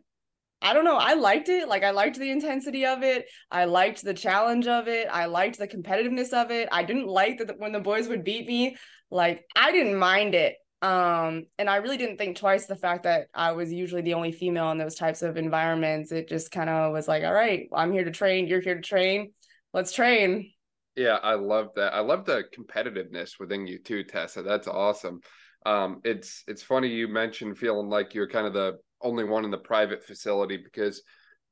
I 0.62 0.72
don't 0.72 0.84
know. 0.84 0.96
I 0.96 1.14
liked 1.14 1.48
it. 1.48 1.68
Like 1.68 1.82
I 1.82 1.90
liked 1.90 2.18
the 2.18 2.30
intensity 2.30 2.86
of 2.86 3.02
it. 3.02 3.26
I 3.50 3.66
liked 3.66 4.02
the 4.02 4.14
challenge 4.14 4.66
of 4.66 4.88
it. 4.88 5.08
I 5.12 5.26
liked 5.26 5.58
the 5.58 5.68
competitiveness 5.68 6.32
of 6.32 6.50
it. 6.50 6.68
I 6.72 6.84
didn't 6.84 7.06
like 7.06 7.38
that 7.38 7.58
when 7.58 7.72
the 7.72 7.80
boys 7.80 8.08
would 8.08 8.24
beat 8.24 8.46
me. 8.46 8.76
Like 9.10 9.44
I 9.54 9.72
didn't 9.72 9.98
mind 9.98 10.34
it. 10.34 10.56
Um, 10.80 11.46
and 11.58 11.70
I 11.70 11.76
really 11.76 11.96
didn't 11.96 12.18
think 12.18 12.36
twice 12.36 12.66
the 12.66 12.76
fact 12.76 13.04
that 13.04 13.28
I 13.34 13.52
was 13.52 13.72
usually 13.72 14.02
the 14.02 14.14
only 14.14 14.32
female 14.32 14.70
in 14.70 14.78
those 14.78 14.96
types 14.96 15.22
of 15.22 15.36
environments. 15.36 16.12
It 16.12 16.28
just 16.28 16.50
kind 16.50 16.68
of 16.68 16.92
was 16.92 17.08
like, 17.08 17.24
all 17.24 17.32
right, 17.32 17.68
I'm 17.72 17.92
here 17.92 18.04
to 18.04 18.10
train. 18.10 18.48
You're 18.48 18.60
here 18.60 18.74
to 18.74 18.82
train. 18.82 19.32
Let's 19.72 19.92
train. 19.92 20.50
Yeah, 20.96 21.18
I 21.22 21.34
love 21.34 21.68
that. 21.76 21.94
I 21.94 22.00
love 22.00 22.24
the 22.24 22.44
competitiveness 22.56 23.40
within 23.40 23.66
you 23.66 23.78
too, 23.78 24.04
Tessa. 24.04 24.42
That's 24.42 24.68
awesome. 24.68 25.20
Um, 25.66 26.00
it's 26.04 26.44
it's 26.46 26.62
funny 26.62 26.88
you 26.88 27.08
mentioned 27.08 27.58
feeling 27.58 27.88
like 27.88 28.14
you're 28.14 28.28
kind 28.28 28.46
of 28.46 28.52
the 28.52 28.74
only 29.04 29.24
one 29.24 29.44
in 29.44 29.50
the 29.50 29.58
private 29.58 30.02
facility 30.02 30.56
because 30.56 31.02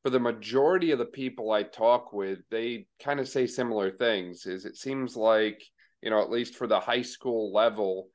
for 0.02 0.10
the 0.10 0.18
majority 0.18 0.90
of 0.90 0.98
the 0.98 1.04
people 1.04 1.52
I 1.52 1.62
talk 1.62 2.12
with, 2.12 2.40
they 2.50 2.86
kind 3.00 3.20
of 3.20 3.28
say 3.28 3.46
similar 3.46 3.90
things. 3.90 4.46
Is 4.46 4.64
it 4.64 4.76
seems 4.76 5.16
like, 5.16 5.62
you 6.02 6.10
know, 6.10 6.20
at 6.20 6.30
least 6.30 6.56
for 6.56 6.66
the 6.66 6.80
high 6.80 7.02
school 7.02 7.52
level, 7.52 8.08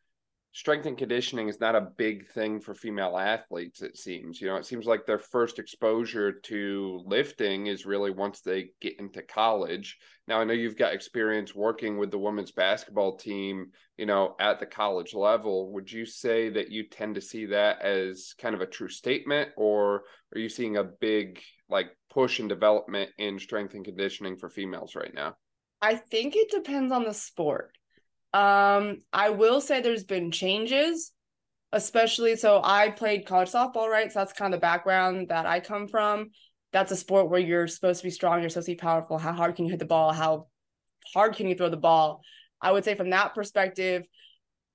strength 0.58 0.88
and 0.88 0.98
conditioning 0.98 1.50
is 1.50 1.60
not 1.60 1.76
a 1.76 1.92
big 1.98 2.28
thing 2.30 2.60
for 2.60 2.74
female 2.74 3.16
athletes 3.16 3.84
it 3.84 3.96
seems. 3.96 4.42
You 4.42 4.48
know 4.48 4.56
it 4.56 4.66
seems 4.66 4.88
like 4.88 5.06
their 5.06 5.20
first 5.20 5.60
exposure 5.60 6.32
to 6.32 7.04
lifting 7.06 7.68
is 7.68 7.86
really 7.86 8.10
once 8.10 8.42
they 8.42 8.72
get 8.82 9.00
into 9.00 9.22
college. 9.22 10.00
Now 10.28 10.42
i 10.42 10.44
know 10.44 10.54
you've 10.54 10.76
got 10.76 10.96
experience 10.96 11.54
working 11.54 12.00
with 12.00 12.10
the 12.10 12.18
women's 12.18 12.52
basketball 12.52 13.18
team 13.18 13.68
you 13.98 14.08
know 14.08 14.36
at 14.40 14.60
the 14.60 14.66
college 14.66 15.14
level. 15.14 15.72
Would 15.74 15.92
you 15.92 16.08
say 16.08 16.50
that 16.50 16.72
you 16.72 16.90
tend 16.90 17.14
to 17.16 17.22
see 17.22 17.46
that 17.46 17.84
as 17.84 18.34
kind 18.40 18.56
of 18.56 18.62
a 18.62 18.66
true 18.66 18.90
statement 18.90 19.52
or 19.58 20.06
are 20.34 20.40
you 20.40 20.50
seeing 20.50 20.78
a 20.78 20.84
big 20.84 21.40
like 21.70 21.96
push 22.10 22.40
and 22.40 22.50
development 22.50 23.12
in 23.20 23.38
strength 23.38 23.76
and 23.76 23.86
conditioning 23.86 24.38
for 24.38 24.50
females 24.50 24.96
right 24.96 25.14
now? 25.14 25.36
I 25.84 25.94
think 25.94 26.36
it 26.36 26.50
depends 26.50 26.92
on 26.92 27.04
the 27.04 27.14
sport 27.14 27.78
um, 28.34 28.98
I 29.13 29.29
will 29.29 29.62
say 29.62 29.81
there's 29.81 30.03
been 30.03 30.31
changes, 30.31 31.12
especially 31.72 32.36
so 32.36 32.62
I 32.63 32.89
played 32.91 33.25
college 33.25 33.51
softball, 33.51 33.88
right? 33.88 34.12
So 34.12 34.19
that's 34.19 34.34
kind 34.34 34.53
of 34.53 34.60
the 34.60 34.62
background 34.62 35.29
that 35.29 35.46
I 35.46 35.60
come 35.60 35.88
from. 35.88 36.29
That's 36.74 36.91
a 36.91 36.98
sport 36.98 37.29
where 37.29 37.39
you're 37.39 37.67
supposed 37.67 38.01
to 38.01 38.07
be 38.07 38.12
strong, 38.12 38.41
you're 38.41 38.50
supposed 38.50 38.67
to 38.67 38.74
be 38.74 38.77
powerful. 38.77 39.17
How 39.17 39.34
hard 39.34 39.55
can 39.55 39.65
you 39.65 39.72
hit 39.72 39.79
the 39.79 39.86
ball? 39.86 40.12
How 40.12 40.48
hard 41.13 41.36
can 41.36 41.48
you 41.48 41.55
throw 41.55 41.69
the 41.69 41.77
ball? 41.77 42.22
I 42.62 42.72
would 42.72 42.84
say 42.84 42.96
from 42.96 43.12
that 43.12 43.34
perspective, 43.34 44.03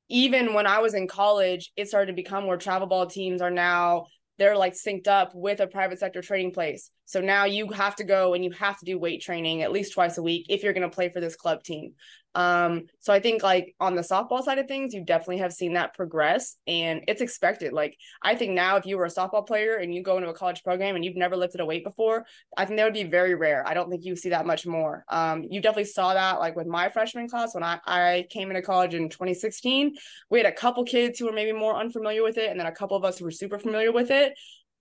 even 0.08 0.54
when 0.54 0.66
I 0.66 0.78
was 0.80 0.94
in 0.94 1.08
college, 1.08 1.70
it 1.76 1.88
started 1.88 2.06
to 2.06 2.12
become 2.16 2.46
where 2.46 2.56
travel 2.56 2.86
ball 2.86 3.06
teams 3.06 3.40
are 3.40 3.50
now 3.50 4.06
they're 4.38 4.56
like 4.56 4.74
synced 4.74 5.08
up 5.08 5.32
with 5.34 5.60
a 5.60 5.66
private 5.66 5.98
sector 5.98 6.22
training 6.22 6.52
place. 6.52 6.90
So 7.12 7.20
now 7.20 7.44
you 7.44 7.68
have 7.68 7.94
to 7.96 8.04
go 8.04 8.32
and 8.32 8.42
you 8.42 8.52
have 8.52 8.78
to 8.78 8.86
do 8.86 8.98
weight 8.98 9.20
training 9.20 9.60
at 9.60 9.70
least 9.70 9.92
twice 9.92 10.16
a 10.16 10.22
week 10.22 10.46
if 10.48 10.62
you're 10.62 10.72
going 10.72 10.88
to 10.88 10.94
play 10.94 11.10
for 11.10 11.20
this 11.20 11.36
club 11.36 11.62
team. 11.62 11.92
Um, 12.34 12.86
so 13.00 13.12
I 13.12 13.20
think 13.20 13.42
like 13.42 13.74
on 13.80 13.94
the 13.94 14.00
softball 14.00 14.42
side 14.42 14.56
of 14.56 14.66
things, 14.66 14.94
you 14.94 15.04
definitely 15.04 15.36
have 15.38 15.52
seen 15.52 15.74
that 15.74 15.92
progress 15.92 16.56
and 16.66 17.02
it's 17.06 17.20
expected. 17.20 17.74
Like 17.74 17.98
I 18.22 18.34
think 18.34 18.52
now 18.52 18.76
if 18.76 18.86
you 18.86 18.96
were 18.96 19.04
a 19.04 19.10
softball 19.10 19.46
player 19.46 19.74
and 19.74 19.94
you 19.94 20.02
go 20.02 20.16
into 20.16 20.30
a 20.30 20.34
college 20.34 20.62
program 20.62 20.96
and 20.96 21.04
you've 21.04 21.14
never 21.14 21.36
lifted 21.36 21.60
a 21.60 21.66
weight 21.66 21.84
before, 21.84 22.24
I 22.56 22.64
think 22.64 22.78
that 22.78 22.84
would 22.84 22.94
be 22.94 23.04
very 23.04 23.34
rare. 23.34 23.68
I 23.68 23.74
don't 23.74 23.90
think 23.90 24.06
you 24.06 24.16
see 24.16 24.30
that 24.30 24.46
much 24.46 24.66
more. 24.66 25.04
Um, 25.10 25.44
you 25.50 25.60
definitely 25.60 25.84
saw 25.84 26.14
that 26.14 26.40
like 26.40 26.56
with 26.56 26.66
my 26.66 26.88
freshman 26.88 27.28
class 27.28 27.54
when 27.54 27.62
I, 27.62 27.78
I 27.86 28.26
came 28.30 28.48
into 28.48 28.62
college 28.62 28.94
in 28.94 29.10
2016, 29.10 29.96
we 30.30 30.38
had 30.38 30.46
a 30.46 30.52
couple 30.52 30.82
kids 30.84 31.18
who 31.18 31.26
were 31.26 31.32
maybe 31.32 31.52
more 31.52 31.76
unfamiliar 31.76 32.22
with 32.22 32.38
it 32.38 32.50
and 32.50 32.58
then 32.58 32.66
a 32.66 32.72
couple 32.72 32.96
of 32.96 33.04
us 33.04 33.18
who 33.18 33.26
were 33.26 33.30
super 33.30 33.58
familiar 33.58 33.92
with 33.92 34.10
it 34.10 34.32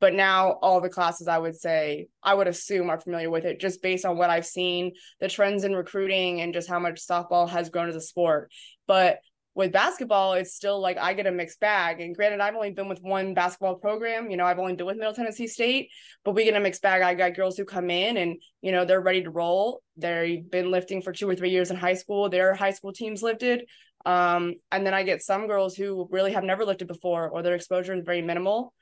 but 0.02 0.14
now 0.14 0.54
all 0.62 0.82
the 0.82 0.90
classes 0.90 1.30
i 1.30 1.38
would 1.38 1.56
say 1.56 2.08
i 2.22 2.34
would 2.34 2.48
assume 2.48 2.90
are 2.90 3.00
familiar 3.00 3.30
with 3.30 3.46
it 3.46 3.62
just 3.62 3.82
based 3.82 4.04
on 4.04 4.18
what 4.18 4.30
i've 4.30 4.46
seen 4.46 4.92
the 5.22 5.30
trends 5.30 5.64
in 5.64 5.74
recruiting 5.74 6.42
and 6.42 6.54
just 6.54 6.68
how 6.68 6.80
much 6.80 6.96
softball 6.96 7.48
has 7.48 7.70
grown 7.70 7.88
as 7.88 7.96
a 7.96 8.02
sport. 8.02 8.52
But 8.88 9.20
with 9.54 9.74
basketball 9.74 10.34
it's 10.34 10.54
still 10.54 10.80
like 10.80 10.98
i 10.98 11.14
get 11.14 11.28
a 11.28 11.32
mixed 11.32 11.60
bag. 11.60 12.02
And 12.02 12.16
granted 12.16 12.42
i've 12.42 12.56
only 12.56 12.72
been 12.72 12.90
with 12.90 13.02
one 13.02 13.34
basketball 13.34 13.76
program 13.76 14.30
you 14.30 14.38
know 14.38 14.46
i've 14.46 14.60
only 14.60 14.76
been 14.76 14.86
with 14.86 14.98
middle 14.98 15.14
tennessee 15.14 15.48
state 15.48 15.90
but 16.24 16.36
we 16.36 16.44
get 16.44 16.56
a 16.56 16.60
mixed 16.60 16.82
bag. 16.82 17.02
I 17.02 17.14
got 17.14 17.36
girls 17.36 17.58
who 17.58 17.66
come 17.66 17.90
in 17.90 18.18
and 18.18 18.38
you 18.62 18.72
know 18.72 18.86
they're 18.86 19.02
ready 19.02 19.24
to 19.24 19.30
roll. 19.30 19.82
They've 19.98 20.50
been 20.50 20.72
lifting 20.72 21.02
for 21.02 21.12
two 21.12 21.30
or 21.30 21.36
three 21.36 21.52
years 21.52 21.72
in 21.72 21.78
high 21.78 21.96
school. 21.96 22.30
Their 22.30 22.54
high 22.54 22.72
school 22.72 22.94
teams 22.94 23.22
lifted. 23.22 23.66
Um, 24.04 24.56
and 24.72 24.84
then 24.84 24.96
i 24.96 25.04
get 25.04 25.22
some 25.22 25.46
girls 25.46 25.76
who 25.76 26.08
really 26.10 26.34
have 26.34 26.44
never 26.44 26.66
lifted 26.66 26.88
before 26.88 27.30
or 27.30 27.44
their 27.44 27.54
exposure 27.54 27.94
is 27.94 28.04
very 28.04 28.24
minimal 28.24 28.74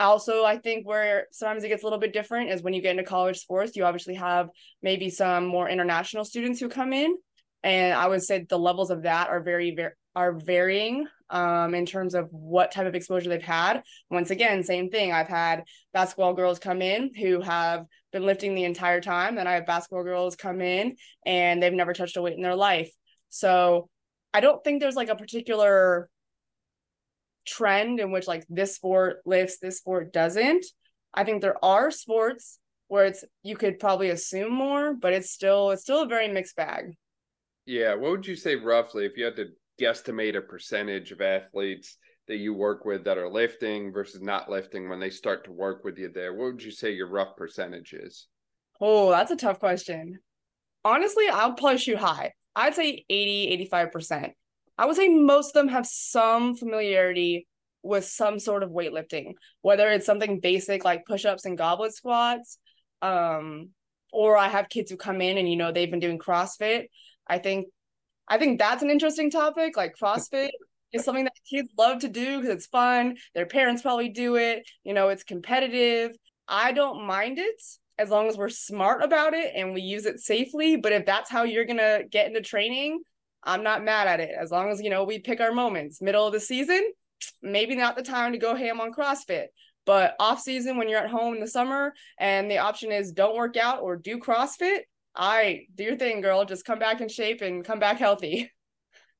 also 0.00 0.44
i 0.44 0.56
think 0.58 0.86
where 0.86 1.26
sometimes 1.32 1.64
it 1.64 1.68
gets 1.68 1.82
a 1.82 1.86
little 1.86 1.98
bit 1.98 2.12
different 2.12 2.50
is 2.50 2.62
when 2.62 2.74
you 2.74 2.82
get 2.82 2.90
into 2.90 3.02
college 3.02 3.38
sports 3.38 3.76
you 3.76 3.84
obviously 3.84 4.14
have 4.14 4.48
maybe 4.82 5.08
some 5.08 5.46
more 5.46 5.68
international 5.68 6.24
students 6.24 6.60
who 6.60 6.68
come 6.68 6.92
in. 6.92 7.16
And 7.62 7.94
i 7.94 8.06
would 8.06 8.22
say 8.22 8.46
the 8.48 8.58
levels 8.58 8.90
of 8.90 9.02
that 9.02 9.28
are 9.28 9.40
very 9.40 9.74
very 9.74 9.92
are 10.14 10.32
varying 10.32 11.06
um, 11.28 11.74
in 11.74 11.84
terms 11.84 12.14
of 12.14 12.28
what 12.32 12.72
type 12.72 12.86
of 12.86 12.94
exposure 12.94 13.28
they've 13.28 13.42
had. 13.42 13.82
Once 14.10 14.30
again 14.30 14.64
same 14.64 14.88
thing. 14.88 15.12
I've 15.12 15.28
had 15.28 15.64
basketball 15.92 16.32
girls 16.32 16.58
come 16.58 16.80
in 16.80 17.12
who 17.14 17.42
have 17.42 17.84
been 18.12 18.24
lifting 18.24 18.54
the 18.54 18.64
entire 18.64 19.02
time. 19.02 19.36
And 19.36 19.46
i 19.48 19.54
have 19.54 19.66
basketball 19.66 20.04
girls 20.04 20.34
come 20.34 20.62
in 20.62 20.96
and 21.26 21.62
they've 21.62 21.72
never 21.72 21.92
touched 21.92 22.16
a 22.16 22.22
weight 22.22 22.36
in 22.36 22.42
their 22.42 22.56
life. 22.56 22.90
So 23.28 23.88
i 24.32 24.40
don't 24.40 24.62
think 24.64 24.80
there's 24.80 24.96
like 24.96 25.10
a 25.10 25.16
particular 25.16 26.08
trend 27.46 28.00
in 28.00 28.10
which 28.10 28.26
like 28.26 28.44
this 28.48 28.74
sport 28.74 29.22
lifts, 29.24 29.58
this 29.58 29.78
sport 29.78 30.12
doesn't. 30.12 30.66
I 31.14 31.24
think 31.24 31.40
there 31.40 31.64
are 31.64 31.90
sports 31.90 32.58
where 32.88 33.06
it's 33.06 33.24
you 33.42 33.56
could 33.56 33.78
probably 33.78 34.10
assume 34.10 34.52
more, 34.52 34.94
but 34.94 35.12
it's 35.12 35.30
still 35.30 35.70
it's 35.70 35.82
still 35.82 36.02
a 36.02 36.08
very 36.08 36.28
mixed 36.28 36.56
bag. 36.56 36.94
Yeah, 37.64 37.94
what 37.94 38.10
would 38.10 38.26
you 38.26 38.36
say 38.36 38.54
roughly 38.56 39.06
if 39.06 39.16
you 39.16 39.24
had 39.24 39.36
to 39.36 39.46
guesstimate 39.80 40.36
a 40.36 40.40
percentage 40.40 41.12
of 41.12 41.20
athletes 41.20 41.96
that 42.28 42.36
you 42.36 42.54
work 42.54 42.84
with 42.84 43.04
that 43.04 43.18
are 43.18 43.28
lifting 43.28 43.92
versus 43.92 44.20
not 44.20 44.50
lifting 44.50 44.88
when 44.88 45.00
they 45.00 45.10
start 45.10 45.44
to 45.44 45.52
work 45.52 45.84
with 45.84 45.98
you 45.98 46.10
there? 46.12 46.34
What 46.34 46.52
would 46.52 46.62
you 46.62 46.70
say 46.70 46.92
your 46.92 47.08
rough 47.08 47.36
percentage 47.36 47.92
is? 47.92 48.26
Oh, 48.80 49.10
that's 49.10 49.30
a 49.30 49.36
tough 49.36 49.58
question. 49.58 50.18
Honestly, 50.84 51.24
I'll 51.28 51.54
probably 51.54 51.78
shoot 51.78 51.98
high. 51.98 52.32
I'd 52.54 52.74
say 52.74 53.04
80, 53.08 53.68
85%. 53.70 54.32
I 54.78 54.86
would 54.86 54.96
say 54.96 55.08
most 55.08 55.48
of 55.48 55.54
them 55.54 55.68
have 55.68 55.86
some 55.86 56.56
familiarity 56.56 57.46
with 57.82 58.04
some 58.04 58.38
sort 58.38 58.62
of 58.62 58.70
weightlifting, 58.70 59.34
whether 59.62 59.88
it's 59.90 60.06
something 60.06 60.40
basic 60.40 60.84
like 60.84 61.06
push-ups 61.06 61.44
and 61.44 61.56
goblet 61.56 61.94
squats, 61.94 62.58
um, 63.00 63.70
or 64.12 64.36
I 64.36 64.48
have 64.48 64.68
kids 64.68 64.90
who 64.90 64.96
come 64.96 65.20
in 65.20 65.38
and 65.38 65.48
you 65.48 65.56
know 65.56 65.72
they've 65.72 65.90
been 65.90 66.00
doing 66.00 66.18
CrossFit. 66.18 66.86
I 67.26 67.38
think 67.38 67.68
I 68.28 68.38
think 68.38 68.58
that's 68.58 68.82
an 68.82 68.90
interesting 68.90 69.30
topic. 69.30 69.76
Like 69.76 69.94
CrossFit 70.00 70.50
is 70.92 71.04
something 71.04 71.24
that 71.24 71.32
kids 71.48 71.68
love 71.78 72.00
to 72.00 72.08
do 72.08 72.40
because 72.40 72.54
it's 72.54 72.66
fun. 72.66 73.16
Their 73.34 73.46
parents 73.46 73.82
probably 73.82 74.08
do 74.08 74.36
it. 74.36 74.68
You 74.84 74.94
know, 74.94 75.08
it's 75.08 75.24
competitive. 75.24 76.12
I 76.48 76.72
don't 76.72 77.06
mind 77.06 77.38
it 77.38 77.62
as 77.98 78.10
long 78.10 78.28
as 78.28 78.36
we're 78.36 78.48
smart 78.48 79.02
about 79.02 79.32
it 79.32 79.52
and 79.54 79.72
we 79.72 79.80
use 79.80 80.06
it 80.06 80.20
safely. 80.20 80.76
But 80.76 80.92
if 80.92 81.06
that's 81.06 81.30
how 81.30 81.44
you're 81.44 81.64
gonna 81.64 82.00
get 82.10 82.26
into 82.26 82.40
training, 82.40 83.00
I'm 83.46 83.62
not 83.62 83.84
mad 83.84 84.08
at 84.08 84.20
it 84.20 84.32
as 84.38 84.50
long 84.50 84.70
as 84.70 84.82
you 84.82 84.90
know 84.90 85.04
we 85.04 85.20
pick 85.20 85.40
our 85.40 85.52
moments. 85.52 86.02
Middle 86.02 86.26
of 86.26 86.32
the 86.32 86.40
season, 86.40 86.92
maybe 87.40 87.76
not 87.76 87.96
the 87.96 88.02
time 88.02 88.32
to 88.32 88.38
go 88.38 88.54
ham 88.54 88.80
on 88.80 88.92
CrossFit. 88.92 89.46
But 89.86 90.16
off 90.18 90.40
season, 90.40 90.76
when 90.76 90.88
you're 90.88 90.98
at 90.98 91.08
home 91.08 91.34
in 91.34 91.40
the 91.40 91.46
summer 91.46 91.94
and 92.18 92.50
the 92.50 92.58
option 92.58 92.90
is 92.90 93.12
don't 93.12 93.36
work 93.36 93.56
out 93.56 93.82
or 93.82 93.96
do 93.96 94.18
CrossFit, 94.18 94.80
I 95.14 95.66
do 95.74 95.84
your 95.84 95.96
thing, 95.96 96.20
girl. 96.20 96.44
Just 96.44 96.64
come 96.64 96.80
back 96.80 97.00
in 97.00 97.08
shape 97.08 97.40
and 97.40 97.64
come 97.64 97.78
back 97.78 97.98
healthy. 97.98 98.52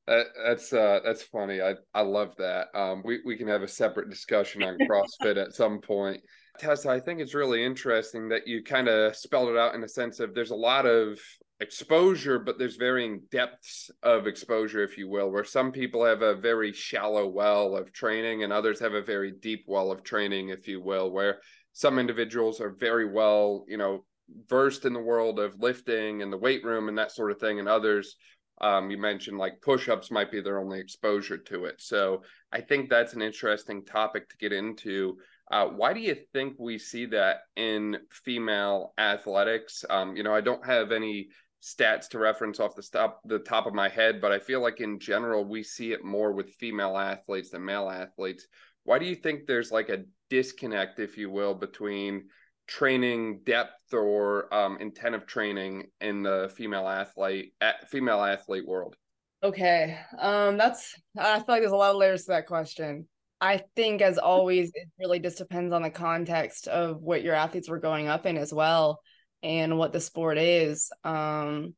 That, 0.07 0.27
that's 0.41 0.71
uh, 0.71 1.01
that's 1.03 1.23
funny. 1.23 1.61
I 1.61 1.73
I 1.93 1.99
love 1.99 2.33
that. 2.37 2.67
Um, 2.73 3.01
we 3.03 3.19
we 3.25 3.35
can 3.35 3.49
have 3.49 3.61
a 3.61 3.67
separate 3.67 4.09
discussion 4.09 4.63
on 4.63 4.77
CrossFit 4.77 5.35
at 5.35 5.53
some 5.53 5.81
point. 5.81 6.21
Tessa, 6.57 6.89
I 6.89 7.01
think 7.01 7.19
it's 7.19 7.33
really 7.33 7.65
interesting 7.65 8.29
that 8.29 8.47
you 8.47 8.63
kind 8.63 8.87
of 8.87 9.17
spelled 9.17 9.49
it 9.49 9.57
out 9.57 9.75
in 9.75 9.81
the 9.81 9.89
sense 9.89 10.21
of 10.21 10.33
there's 10.33 10.51
a 10.51 10.55
lot 10.55 10.85
of 10.85 11.19
exposure, 11.59 12.39
but 12.39 12.59
there's 12.59 12.75
varying 12.75 13.21
depths 13.31 13.89
of 14.03 14.27
exposure, 14.27 14.83
if 14.83 14.97
you 14.97 15.09
will, 15.09 15.31
where 15.31 15.43
some 15.43 15.71
people 15.71 16.05
have 16.05 16.21
a 16.21 16.35
very 16.35 16.71
shallow 16.71 17.27
well 17.27 17.75
of 17.75 17.91
training 17.91 18.43
and 18.43 18.53
others 18.53 18.79
have 18.79 18.93
a 18.93 19.01
very 19.01 19.31
deep 19.31 19.63
well 19.67 19.91
of 19.91 20.03
training, 20.03 20.49
if 20.49 20.67
you 20.67 20.81
will, 20.81 21.09
where 21.11 21.39
some 21.73 21.97
individuals 21.99 22.61
are 22.61 22.69
very 22.69 23.09
well, 23.09 23.65
you 23.67 23.77
know, 23.77 24.05
versed 24.47 24.85
in 24.85 24.93
the 24.93 24.99
world 24.99 25.39
of 25.39 25.59
lifting 25.59 26.21
and 26.21 26.31
the 26.31 26.37
weight 26.37 26.63
room 26.63 26.89
and 26.89 26.97
that 26.97 27.11
sort 27.11 27.31
of 27.31 27.39
thing, 27.39 27.59
and 27.59 27.67
others. 27.67 28.15
Um, 28.59 28.89
you 28.89 28.97
mentioned 28.97 29.37
like 29.37 29.61
push-ups 29.61 30.09
might 30.09 30.31
be 30.31 30.41
their 30.41 30.59
only 30.59 30.79
exposure 30.79 31.37
to 31.37 31.65
it. 31.65 31.75
So 31.79 32.23
I 32.51 32.61
think 32.61 32.89
that's 32.89 33.13
an 33.13 33.21
interesting 33.21 33.85
topic 33.85 34.29
to 34.29 34.37
get 34.37 34.51
into. 34.51 35.17
Uh, 35.51 35.67
why 35.67 35.93
do 35.93 35.99
you 35.99 36.15
think 36.33 36.55
we 36.57 36.77
see 36.79 37.05
that 37.05 37.41
in 37.55 37.97
female 38.25 38.93
athletics? 38.97 39.85
Um, 39.89 40.15
you 40.15 40.23
know, 40.23 40.33
I 40.33 40.41
don't 40.41 40.65
have 40.65 40.91
any 40.91 41.29
stats 41.61 42.07
to 42.09 42.19
reference 42.19 42.59
off 42.59 42.75
the 42.75 42.81
top 42.81 43.21
the 43.25 43.39
top 43.39 43.65
of 43.65 43.73
my 43.73 43.89
head, 43.89 44.21
but 44.21 44.31
I 44.31 44.39
feel 44.39 44.61
like 44.61 44.79
in 44.79 44.99
general 44.99 45.43
we 45.43 45.63
see 45.63 45.91
it 45.91 46.03
more 46.03 46.31
with 46.31 46.53
female 46.55 46.97
athletes 46.97 47.49
than 47.49 47.65
male 47.65 47.89
athletes. 47.89 48.47
Why 48.83 48.99
do 48.99 49.05
you 49.05 49.15
think 49.15 49.45
there's 49.45 49.71
like 49.71 49.89
a 49.89 50.03
disconnect, 50.29 50.99
if 50.99 51.17
you 51.17 51.29
will, 51.29 51.53
between 51.53 52.29
training 52.67 53.41
depth 53.45 53.93
or 53.93 54.53
um, 54.53 54.77
intent 54.79 55.15
of 55.15 55.25
training 55.25 55.87
in 56.01 56.21
the 56.21 56.51
female 56.55 56.87
athlete 56.87 57.53
female 57.89 58.23
athlete 58.23 58.67
world? 58.67 58.95
Okay, 59.43 59.97
um, 60.19 60.57
that's 60.57 60.95
I 61.17 61.37
feel 61.37 61.45
like 61.47 61.61
there's 61.61 61.71
a 61.71 61.75
lot 61.75 61.91
of 61.91 61.97
layers 61.97 62.25
to 62.25 62.31
that 62.31 62.47
question. 62.47 63.07
I 63.39 63.61
think, 63.75 64.01
as 64.01 64.17
always, 64.17 64.71
it 64.73 64.87
really 64.99 65.19
just 65.19 65.37
depends 65.37 65.71
on 65.71 65.83
the 65.83 65.91
context 65.91 66.67
of 66.67 67.01
what 67.01 67.21
your 67.21 67.35
athletes 67.35 67.69
were 67.69 67.79
going 67.79 68.07
up 68.07 68.25
in 68.25 68.35
as 68.35 68.51
well 68.51 68.99
and 69.43 69.77
what 69.77 69.93
the 69.93 69.99
sport 69.99 70.37
is. 70.37 70.91
Um, 71.03 71.75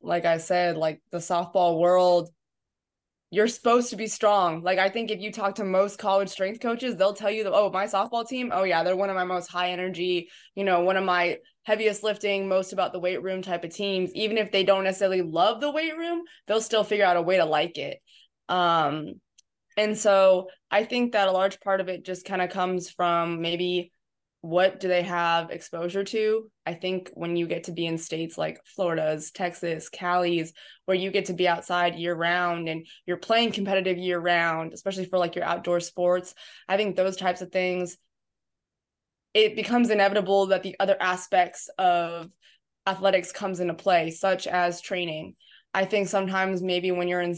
like 0.00 0.24
I 0.24 0.38
said, 0.38 0.76
like 0.76 1.00
the 1.10 1.18
softball 1.18 1.78
world, 1.78 2.28
you're 3.30 3.48
supposed 3.48 3.90
to 3.90 3.96
be 3.96 4.06
strong. 4.06 4.62
Like 4.62 4.78
I 4.78 4.88
think 4.88 5.10
if 5.10 5.20
you 5.20 5.32
talk 5.32 5.56
to 5.56 5.64
most 5.64 5.98
college 5.98 6.28
strength 6.28 6.60
coaches, 6.60 6.96
they'll 6.96 7.14
tell 7.14 7.30
you 7.30 7.44
that 7.44 7.52
oh, 7.52 7.70
my 7.70 7.86
softball 7.86 8.26
team, 8.26 8.52
oh 8.54 8.62
yeah, 8.62 8.84
they're 8.84 8.96
one 8.96 9.10
of 9.10 9.16
my 9.16 9.24
most 9.24 9.50
high 9.50 9.70
energy, 9.70 10.28
you 10.54 10.64
know, 10.64 10.80
one 10.80 10.96
of 10.96 11.04
my 11.04 11.38
heaviest 11.64 12.04
lifting, 12.04 12.48
most 12.48 12.72
about 12.72 12.92
the 12.92 13.00
weight 13.00 13.22
room 13.22 13.42
type 13.42 13.64
of 13.64 13.74
teams. 13.74 14.14
Even 14.14 14.38
if 14.38 14.52
they 14.52 14.62
don't 14.62 14.84
necessarily 14.84 15.22
love 15.22 15.60
the 15.60 15.70
weight 15.70 15.96
room, 15.96 16.22
they'll 16.46 16.60
still 16.60 16.84
figure 16.84 17.04
out 17.04 17.16
a 17.16 17.22
way 17.22 17.38
to 17.38 17.44
like 17.44 17.76
it. 17.78 17.98
Um 18.48 19.14
and 19.76 19.98
so 19.98 20.48
I 20.70 20.84
think 20.84 21.12
that 21.12 21.26
a 21.26 21.32
large 21.32 21.58
part 21.60 21.80
of 21.80 21.88
it 21.88 22.04
just 22.04 22.24
kind 22.24 22.40
of 22.40 22.50
comes 22.50 22.90
from 22.90 23.40
maybe 23.40 23.90
what 24.44 24.78
do 24.78 24.88
they 24.88 25.02
have 25.02 25.50
exposure 25.50 26.04
to? 26.04 26.50
I 26.66 26.74
think 26.74 27.10
when 27.14 27.34
you 27.34 27.46
get 27.46 27.64
to 27.64 27.72
be 27.72 27.86
in 27.86 27.96
states 27.96 28.36
like 28.36 28.60
Florida's, 28.66 29.30
Texas, 29.30 29.88
Cali's, 29.88 30.52
where 30.84 30.98
you 30.98 31.10
get 31.10 31.24
to 31.26 31.32
be 31.32 31.48
outside 31.48 31.94
year 31.94 32.14
round 32.14 32.68
and 32.68 32.86
you're 33.06 33.16
playing 33.16 33.52
competitive 33.52 33.96
year 33.96 34.20
round, 34.20 34.74
especially 34.74 35.06
for 35.06 35.18
like 35.18 35.34
your 35.34 35.46
outdoor 35.46 35.80
sports, 35.80 36.34
I 36.68 36.76
think 36.76 36.94
those 36.94 37.16
types 37.16 37.40
of 37.40 37.52
things, 37.52 37.96
it 39.32 39.56
becomes 39.56 39.88
inevitable 39.88 40.48
that 40.48 40.62
the 40.62 40.76
other 40.78 40.98
aspects 41.00 41.70
of 41.78 42.28
athletics 42.86 43.32
comes 43.32 43.60
into 43.60 43.72
play, 43.72 44.10
such 44.10 44.46
as 44.46 44.82
training. 44.82 45.36
I 45.72 45.86
think 45.86 46.06
sometimes 46.06 46.62
maybe 46.62 46.90
when 46.90 47.08
you're 47.08 47.22
in 47.22 47.34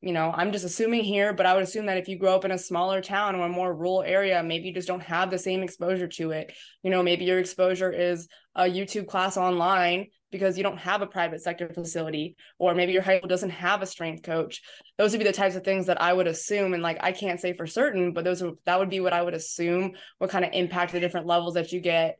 you 0.00 0.12
know, 0.12 0.32
I'm 0.34 0.50
just 0.50 0.64
assuming 0.64 1.04
here, 1.04 1.34
but 1.34 1.44
I 1.44 1.52
would 1.54 1.62
assume 1.62 1.86
that 1.86 1.98
if 1.98 2.08
you 2.08 2.18
grow 2.18 2.34
up 2.34 2.46
in 2.46 2.52
a 2.52 2.58
smaller 2.58 3.02
town 3.02 3.34
or 3.34 3.44
a 3.44 3.50
more 3.50 3.74
rural 3.74 4.02
area, 4.02 4.42
maybe 4.42 4.68
you 4.68 4.74
just 4.74 4.88
don't 4.88 5.02
have 5.02 5.30
the 5.30 5.38
same 5.38 5.62
exposure 5.62 6.08
to 6.08 6.30
it. 6.30 6.54
You 6.82 6.90
know, 6.90 7.02
maybe 7.02 7.26
your 7.26 7.38
exposure 7.38 7.92
is 7.92 8.26
a 8.54 8.62
YouTube 8.62 9.06
class 9.06 9.36
online 9.36 10.06
because 10.30 10.56
you 10.56 10.62
don't 10.62 10.78
have 10.78 11.02
a 11.02 11.06
private 11.06 11.42
sector 11.42 11.68
facility, 11.68 12.36
or 12.58 12.74
maybe 12.74 12.92
your 12.92 13.02
high 13.02 13.18
school 13.18 13.28
doesn't 13.28 13.50
have 13.50 13.82
a 13.82 13.86
strength 13.86 14.22
coach. 14.22 14.62
Those 14.96 15.10
would 15.10 15.18
be 15.18 15.24
the 15.24 15.32
types 15.32 15.56
of 15.56 15.64
things 15.64 15.86
that 15.86 16.00
I 16.00 16.12
would 16.12 16.28
assume. 16.28 16.72
And 16.72 16.82
like, 16.82 16.98
I 17.00 17.12
can't 17.12 17.40
say 17.40 17.52
for 17.52 17.66
certain, 17.66 18.12
but 18.12 18.24
those 18.24 18.42
are, 18.42 18.52
that 18.64 18.78
would 18.78 18.90
be 18.90 19.00
what 19.00 19.12
I 19.12 19.22
would 19.22 19.34
assume 19.34 19.92
what 20.18 20.30
kind 20.30 20.44
of 20.44 20.52
impact 20.54 20.92
the 20.92 21.00
different 21.00 21.26
levels 21.26 21.54
that 21.54 21.72
you 21.72 21.80
get 21.80 22.18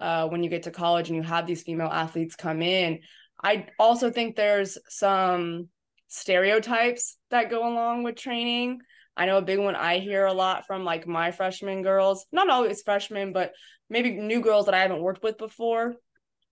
uh, 0.00 0.26
when 0.26 0.42
you 0.42 0.50
get 0.50 0.64
to 0.64 0.70
college 0.70 1.08
and 1.08 1.16
you 1.16 1.22
have 1.22 1.46
these 1.46 1.62
female 1.62 1.88
athletes 1.88 2.34
come 2.34 2.62
in. 2.62 3.00
I 3.42 3.66
also 3.78 4.10
think 4.10 4.34
there's 4.34 4.78
some 4.88 5.68
stereotypes 6.10 7.16
that 7.30 7.50
go 7.50 7.66
along 7.66 8.02
with 8.02 8.16
training. 8.16 8.80
I 9.16 9.26
know 9.26 9.38
a 9.38 9.42
big 9.42 9.58
one 9.58 9.76
I 9.76 9.98
hear 9.98 10.26
a 10.26 10.32
lot 10.32 10.66
from 10.66 10.84
like 10.84 11.06
my 11.06 11.30
freshman 11.30 11.82
girls, 11.82 12.26
not 12.32 12.50
always 12.50 12.82
freshmen, 12.82 13.32
but 13.32 13.52
maybe 13.88 14.12
new 14.12 14.40
girls 14.40 14.66
that 14.66 14.74
I 14.74 14.80
haven't 14.80 15.00
worked 15.00 15.22
with 15.22 15.38
before, 15.38 15.94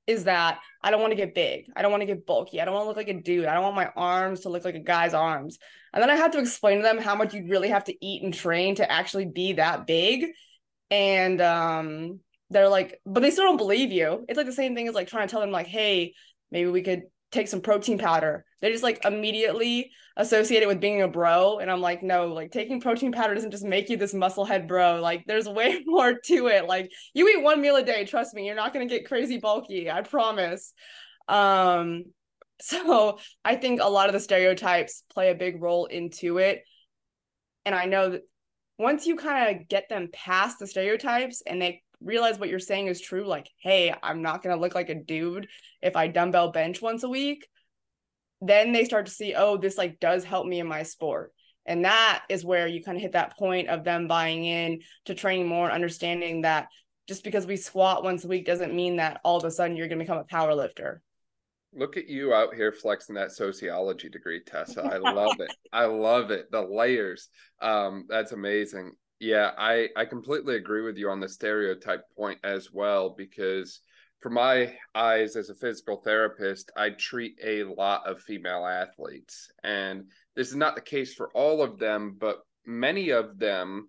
is 0.06 0.24
that 0.24 0.60
I 0.82 0.90
don't 0.90 1.00
want 1.00 1.10
to 1.10 1.16
get 1.16 1.34
big. 1.34 1.66
I 1.76 1.82
don't 1.82 1.90
want 1.90 2.00
to 2.00 2.06
get 2.06 2.24
bulky. 2.24 2.60
I 2.60 2.64
don't 2.64 2.72
want 2.72 2.84
to 2.84 2.88
look 2.88 2.96
like 2.96 3.08
a 3.08 3.20
dude. 3.20 3.44
I 3.46 3.54
don't 3.54 3.62
want 3.62 3.76
my 3.76 3.90
arms 3.94 4.40
to 4.40 4.48
look 4.48 4.64
like 4.64 4.74
a 4.74 4.80
guy's 4.80 5.12
arms. 5.12 5.58
And 5.92 6.02
then 6.02 6.10
I 6.10 6.16
have 6.16 6.32
to 6.32 6.38
explain 6.38 6.78
to 6.78 6.82
them 6.82 6.98
how 6.98 7.14
much 7.14 7.34
you'd 7.34 7.50
really 7.50 7.68
have 7.68 7.84
to 7.84 8.06
eat 8.06 8.22
and 8.22 8.32
train 8.32 8.76
to 8.76 8.90
actually 8.90 9.26
be 9.26 9.54
that 9.54 9.86
big. 9.86 10.26
And 10.90 11.40
um 11.40 12.20
they're 12.50 12.68
like, 12.68 13.00
but 13.04 13.20
they 13.20 13.30
still 13.30 13.44
don't 13.44 13.58
believe 13.58 13.92
you. 13.92 14.24
It's 14.28 14.38
like 14.38 14.46
the 14.46 14.52
same 14.52 14.74
thing 14.74 14.88
as 14.88 14.94
like 14.94 15.08
trying 15.08 15.26
to 15.28 15.30
tell 15.30 15.40
them 15.40 15.50
like, 15.50 15.66
hey, 15.66 16.14
maybe 16.50 16.70
we 16.70 16.82
could 16.82 17.02
take 17.30 17.48
some 17.48 17.60
protein 17.60 17.98
powder. 17.98 18.46
They 18.60 18.72
just 18.72 18.82
like 18.82 19.04
immediately 19.04 19.90
associate 20.16 20.62
it 20.62 20.68
with 20.68 20.80
being 20.80 21.02
a 21.02 21.08
bro. 21.08 21.58
And 21.58 21.70
I'm 21.70 21.80
like, 21.80 22.02
no, 22.02 22.28
like 22.28 22.50
taking 22.50 22.80
protein 22.80 23.12
powder 23.12 23.34
doesn't 23.34 23.52
just 23.52 23.64
make 23.64 23.88
you 23.88 23.96
this 23.96 24.14
musclehead 24.14 24.66
bro. 24.66 25.00
Like 25.00 25.24
there's 25.26 25.48
way 25.48 25.82
more 25.86 26.14
to 26.26 26.48
it. 26.48 26.66
Like 26.66 26.90
you 27.14 27.28
eat 27.28 27.42
one 27.42 27.60
meal 27.60 27.76
a 27.76 27.82
day, 27.82 28.04
trust 28.04 28.34
me, 28.34 28.46
you're 28.46 28.56
not 28.56 28.72
gonna 28.72 28.86
get 28.86 29.06
crazy 29.06 29.38
bulky. 29.38 29.90
I 29.90 30.02
promise. 30.02 30.72
Um, 31.28 32.04
so 32.60 33.18
I 33.44 33.54
think 33.54 33.80
a 33.80 33.88
lot 33.88 34.08
of 34.08 34.12
the 34.12 34.20
stereotypes 34.20 35.04
play 35.12 35.30
a 35.30 35.34
big 35.36 35.62
role 35.62 35.86
into 35.86 36.38
it. 36.38 36.64
And 37.64 37.74
I 37.74 37.84
know 37.84 38.10
that 38.10 38.22
once 38.78 39.06
you 39.06 39.16
kind 39.16 39.56
of 39.56 39.68
get 39.68 39.88
them 39.88 40.08
past 40.12 40.58
the 40.58 40.66
stereotypes 40.66 41.42
and 41.46 41.60
they 41.60 41.82
realize 42.00 42.38
what 42.38 42.48
you're 42.48 42.58
saying 42.60 42.86
is 42.86 43.00
true 43.00 43.26
like 43.26 43.48
hey 43.60 43.92
i'm 44.02 44.22
not 44.22 44.42
going 44.42 44.54
to 44.54 44.60
look 44.60 44.74
like 44.74 44.88
a 44.88 44.94
dude 44.94 45.48
if 45.82 45.96
i 45.96 46.06
dumbbell 46.06 46.52
bench 46.52 46.80
once 46.80 47.02
a 47.02 47.08
week 47.08 47.46
then 48.40 48.73
they 48.73 48.85
start 48.85 49.07
to 49.07 49.12
see 49.12 49.35
oh 49.35 49.57
this 49.57 49.78
like 49.78 50.00
does 50.00 50.25
help 50.25 50.47
me 50.47 50.61
in 50.61 50.66
my 50.66 50.83
sport. 50.83 51.33
And 51.66 51.85
that 51.85 52.25
is 52.30 52.47
where 52.47 52.66
you 52.66 52.83
kind 52.83 52.97
of 52.97 53.02
hit 53.02 53.12
that 53.12 53.37
point 53.37 53.68
of 53.68 53.85
them 53.85 54.09
buying 54.09 54.45
in 54.45 54.80
to 55.04 55.14
training 55.14 55.47
more 55.47 55.71
understanding 55.71 56.42
that 56.42 56.68
just 57.06 57.25
because 57.25 57.47
we 57.47 57.56
squat 57.56 58.02
once 58.02 58.25
a 58.25 58.28
week 58.28 58.47
doesn't 58.47 58.75
mean 58.75 58.97
that 58.97 59.21
all 59.23 59.36
of 59.36 59.45
a 59.45 59.50
sudden 59.50 59.76
you're 59.76 59.89
going 59.89 59.99
to 59.99 60.04
become 60.04 60.19
a 60.19 60.25
power 60.25 60.54
lifter. 60.54 61.02
Look 61.75 61.99
at 61.99 62.08
you 62.08 62.32
out 62.32 62.54
here 62.54 62.73
flexing 62.73 63.15
that 63.17 63.32
sociology 63.32 64.08
degree 64.08 64.41
tessa. 64.47 64.82
I 64.82 64.97
love 65.12 65.41
it. 65.41 65.54
I 65.71 65.84
love 65.84 66.30
it. 66.30 66.50
The 66.50 66.62
layers. 66.62 67.28
Um 67.60 68.06
that's 68.08 68.32
amazing. 68.32 68.93
Yeah, 69.21 69.50
I 69.58 69.89
I 69.95 70.06
completely 70.06 70.56
agree 70.56 70.82
with 70.82 70.97
you 70.97 71.10
on 71.10 71.21
the 71.21 71.28
stereotype 71.28 72.04
point 72.17 72.39
as 72.45 72.73
well 72.73 73.10
because 73.10 73.80
from 74.21 74.35
my 74.35 74.75
eyes 74.95 75.37
as 75.37 75.49
a 75.49 75.54
physical 75.54 75.97
therapist, 75.97 76.71
I 76.76 76.91
treat 76.91 77.37
a 77.43 77.65
lot 77.65 78.07
of 78.07 78.21
female 78.21 78.67
athletes 78.67 79.50
and 79.63 80.04
this 80.35 80.49
is 80.49 80.57
not 80.57 80.75
the 80.75 80.81
case 80.81 81.15
for 81.15 81.31
all 81.35 81.63
of 81.63 81.78
them, 81.78 82.17
but 82.19 82.41
many 82.67 83.11
of 83.11 83.39
them 83.39 83.89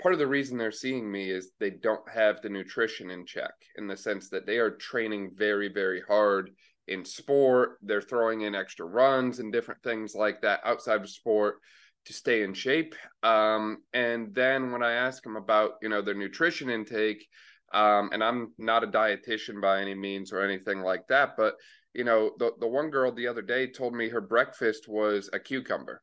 part 0.00 0.14
of 0.14 0.18
the 0.18 0.26
reason 0.26 0.56
they're 0.56 0.72
seeing 0.72 1.10
me 1.10 1.30
is 1.30 1.52
they 1.58 1.70
don't 1.70 2.08
have 2.08 2.40
the 2.40 2.48
nutrition 2.48 3.10
in 3.10 3.26
check 3.26 3.52
in 3.76 3.86
the 3.86 3.96
sense 3.96 4.30
that 4.30 4.46
they 4.46 4.56
are 4.56 4.70
training 4.70 5.30
very 5.36 5.68
very 5.68 6.00
hard 6.08 6.50
in 6.90 7.04
sport, 7.04 7.78
they're 7.82 8.02
throwing 8.02 8.42
in 8.42 8.54
extra 8.54 8.84
runs 8.84 9.38
and 9.38 9.52
different 9.52 9.82
things 9.82 10.14
like 10.14 10.42
that 10.42 10.60
outside 10.64 11.00
of 11.00 11.08
sport 11.08 11.58
to 12.04 12.12
stay 12.12 12.42
in 12.42 12.52
shape. 12.52 12.94
Um, 13.22 13.78
and 13.92 14.34
then 14.34 14.72
when 14.72 14.82
I 14.82 14.92
ask 14.92 15.22
them 15.22 15.36
about, 15.36 15.74
you 15.82 15.88
know, 15.88 16.02
their 16.02 16.14
nutrition 16.14 16.68
intake, 16.68 17.26
um, 17.72 18.10
and 18.12 18.22
I'm 18.22 18.52
not 18.58 18.84
a 18.84 18.88
dietitian 18.88 19.60
by 19.60 19.80
any 19.80 19.94
means 19.94 20.32
or 20.32 20.40
anything 20.40 20.80
like 20.80 21.06
that, 21.08 21.36
but 21.36 21.54
you 21.94 22.04
know, 22.04 22.32
the 22.38 22.52
the 22.60 22.66
one 22.66 22.90
girl 22.90 23.12
the 23.12 23.26
other 23.26 23.42
day 23.42 23.66
told 23.66 23.94
me 23.94 24.08
her 24.08 24.20
breakfast 24.20 24.88
was 24.88 25.28
a 25.32 25.40
cucumber. 25.40 26.02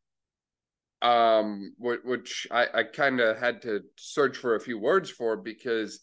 Um, 1.02 1.76
which 1.78 2.48
I, 2.50 2.68
I 2.74 2.84
kind 2.84 3.20
of 3.20 3.38
had 3.38 3.62
to 3.62 3.82
search 3.98 4.36
for 4.38 4.56
a 4.56 4.60
few 4.60 4.80
words 4.80 5.12
for 5.12 5.38
because 5.38 6.00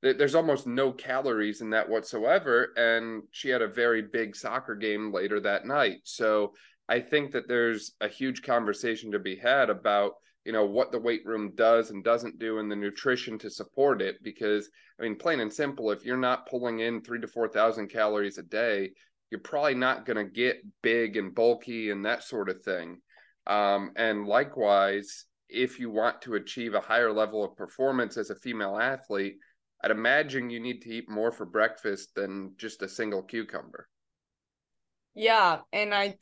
there's 0.00 0.34
almost 0.34 0.66
no 0.66 0.92
calories 0.92 1.60
in 1.60 1.70
that 1.70 1.88
whatsoever. 1.88 2.72
And 2.76 3.24
she 3.30 3.48
had 3.48 3.62
a 3.62 3.68
very 3.68 4.00
big 4.00 4.36
soccer 4.36 4.74
game 4.74 5.12
later 5.12 5.40
that 5.40 5.66
night. 5.66 5.98
So 6.04 6.54
I 6.88 7.00
think 7.00 7.32
that 7.32 7.48
there's 7.48 7.92
a 8.00 8.08
huge 8.08 8.42
conversation 8.42 9.12
to 9.12 9.18
be 9.18 9.36
had 9.36 9.70
about 9.70 10.14
you 10.48 10.54
know 10.54 10.64
what 10.64 10.90
the 10.90 10.98
weight 10.98 11.26
room 11.26 11.52
does 11.56 11.90
and 11.90 12.02
doesn't 12.02 12.38
do 12.38 12.58
and 12.58 12.72
the 12.72 12.74
nutrition 12.74 13.38
to 13.38 13.50
support 13.50 14.00
it 14.00 14.16
because 14.22 14.70
I 14.98 15.02
mean 15.02 15.14
plain 15.14 15.40
and 15.40 15.52
simple 15.52 15.90
if 15.90 16.06
you're 16.06 16.16
not 16.16 16.48
pulling 16.48 16.80
in 16.80 17.02
3 17.02 17.20
to 17.20 17.28
4000 17.28 17.88
calories 17.88 18.38
a 18.38 18.42
day 18.42 18.92
you're 19.30 19.40
probably 19.40 19.74
not 19.74 20.06
going 20.06 20.16
to 20.16 20.24
get 20.24 20.64
big 20.80 21.18
and 21.18 21.34
bulky 21.34 21.90
and 21.90 22.02
that 22.06 22.24
sort 22.24 22.48
of 22.48 22.62
thing. 22.62 23.02
Um, 23.46 23.92
and 23.94 24.26
likewise 24.26 25.26
if 25.50 25.78
you 25.78 25.90
want 25.90 26.22
to 26.22 26.36
achieve 26.36 26.72
a 26.72 26.80
higher 26.80 27.12
level 27.12 27.44
of 27.44 27.54
performance 27.54 28.16
as 28.16 28.30
a 28.30 28.34
female 28.34 28.78
athlete 28.78 29.36
I'd 29.84 29.90
imagine 29.90 30.48
you 30.48 30.60
need 30.60 30.80
to 30.80 30.88
eat 30.88 31.10
more 31.10 31.30
for 31.30 31.44
breakfast 31.44 32.14
than 32.14 32.54
just 32.56 32.80
a 32.80 32.88
single 32.88 33.22
cucumber. 33.22 33.86
Yeah 35.14 35.58
and 35.74 35.92
I 35.92 36.16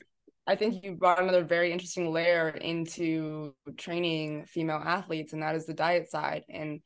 I 0.47 0.55
think 0.55 0.85
you 0.85 0.93
brought 0.95 1.21
another 1.21 1.45
very 1.45 1.73
interesting 1.73 2.13
layer 2.13 2.49
into 2.49 3.55
training 3.77 4.45
female 4.47 4.81
athletes, 4.85 5.33
and 5.33 5.43
that 5.43 5.57
is 5.57 5.67
the 5.67 5.75
diet 5.75 6.09
side. 6.11 6.45
And 6.49 6.81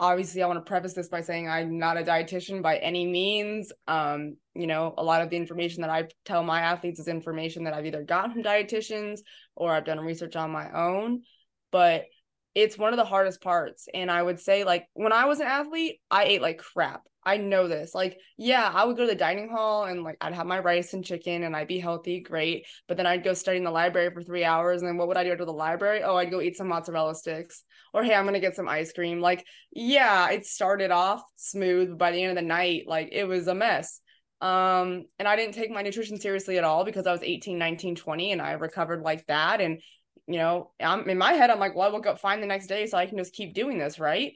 obviously, 0.00 0.42
I 0.42 0.46
want 0.46 0.64
to 0.64 0.68
preface 0.68 0.92
this 0.92 1.08
by 1.08 1.20
saying 1.20 1.48
I'm 1.48 1.78
not 1.78 1.96
a 1.96 2.02
dietitian 2.02 2.60
by 2.60 2.78
any 2.78 3.06
means. 3.06 3.72
Um, 3.86 4.36
you 4.54 4.66
know, 4.66 4.92
a 4.98 5.04
lot 5.04 5.22
of 5.22 5.30
the 5.30 5.36
information 5.36 5.82
that 5.82 5.90
I 5.90 6.08
tell 6.24 6.42
my 6.42 6.60
athletes 6.60 6.98
is 6.98 7.06
information 7.06 7.64
that 7.64 7.74
I've 7.74 7.86
either 7.86 8.02
gotten 8.02 8.32
from 8.32 8.42
dietitians 8.44 9.20
or 9.54 9.72
I've 9.72 9.84
done 9.84 10.00
research 10.00 10.34
on 10.34 10.50
my 10.50 10.70
own. 10.72 11.22
But 11.70 12.06
it's 12.54 12.78
one 12.78 12.92
of 12.92 12.96
the 12.96 13.04
hardest 13.04 13.40
parts. 13.40 13.86
And 13.94 14.10
I 14.10 14.20
would 14.20 14.40
say, 14.40 14.64
like, 14.64 14.86
when 14.94 15.12
I 15.12 15.26
was 15.26 15.38
an 15.38 15.46
athlete, 15.46 16.00
I 16.10 16.24
ate 16.24 16.42
like 16.42 16.58
crap. 16.58 17.02
I 17.28 17.36
know 17.36 17.68
this. 17.68 17.94
Like, 17.94 18.18
yeah, 18.38 18.72
I 18.72 18.86
would 18.86 18.96
go 18.96 19.02
to 19.02 19.10
the 19.10 19.14
dining 19.14 19.50
hall 19.50 19.84
and 19.84 20.02
like 20.02 20.16
I'd 20.22 20.32
have 20.32 20.46
my 20.46 20.60
rice 20.60 20.94
and 20.94 21.04
chicken 21.04 21.42
and 21.42 21.54
I'd 21.54 21.68
be 21.68 21.78
healthy, 21.78 22.20
great. 22.20 22.66
But 22.86 22.96
then 22.96 23.06
I'd 23.06 23.22
go 23.22 23.34
study 23.34 23.58
in 23.58 23.64
the 23.64 23.70
library 23.70 24.10
for 24.14 24.22
three 24.22 24.44
hours. 24.44 24.80
And 24.80 24.88
then 24.88 24.96
what 24.96 25.08
would 25.08 25.18
I 25.18 25.24
do 25.24 25.36
to 25.36 25.44
the 25.44 25.52
library? 25.52 26.02
Oh, 26.02 26.16
I'd 26.16 26.30
go 26.30 26.40
eat 26.40 26.56
some 26.56 26.68
mozzarella 26.68 27.14
sticks. 27.14 27.64
Or 27.92 28.02
hey, 28.02 28.14
I'm 28.14 28.24
gonna 28.24 28.40
get 28.40 28.56
some 28.56 28.66
ice 28.66 28.94
cream. 28.94 29.20
Like, 29.20 29.44
yeah, 29.70 30.30
it 30.30 30.46
started 30.46 30.90
off 30.90 31.22
smooth, 31.36 31.90
but 31.90 31.98
by 31.98 32.12
the 32.12 32.22
end 32.22 32.30
of 32.30 32.42
the 32.42 32.48
night, 32.48 32.84
like 32.86 33.10
it 33.12 33.24
was 33.24 33.46
a 33.46 33.54
mess. 33.54 34.00
Um, 34.40 35.04
and 35.18 35.28
I 35.28 35.36
didn't 35.36 35.54
take 35.54 35.70
my 35.70 35.82
nutrition 35.82 36.18
seriously 36.18 36.56
at 36.56 36.64
all 36.64 36.86
because 36.86 37.06
I 37.06 37.12
was 37.12 37.22
18, 37.22 37.58
19, 37.58 37.94
20, 37.94 38.32
and 38.32 38.40
I 38.40 38.52
recovered 38.52 39.02
like 39.02 39.26
that. 39.26 39.60
And 39.60 39.82
you 40.26 40.38
know, 40.38 40.70
I'm 40.80 41.06
in 41.10 41.18
my 41.18 41.34
head, 41.34 41.50
I'm 41.50 41.58
like, 41.58 41.76
well, 41.76 41.88
I 41.88 41.92
woke 41.92 42.06
up 42.06 42.20
fine 42.20 42.40
the 42.40 42.46
next 42.46 42.68
day, 42.68 42.86
so 42.86 42.96
I 42.96 43.04
can 43.04 43.18
just 43.18 43.34
keep 43.34 43.52
doing 43.52 43.76
this, 43.76 43.98
right? 43.98 44.32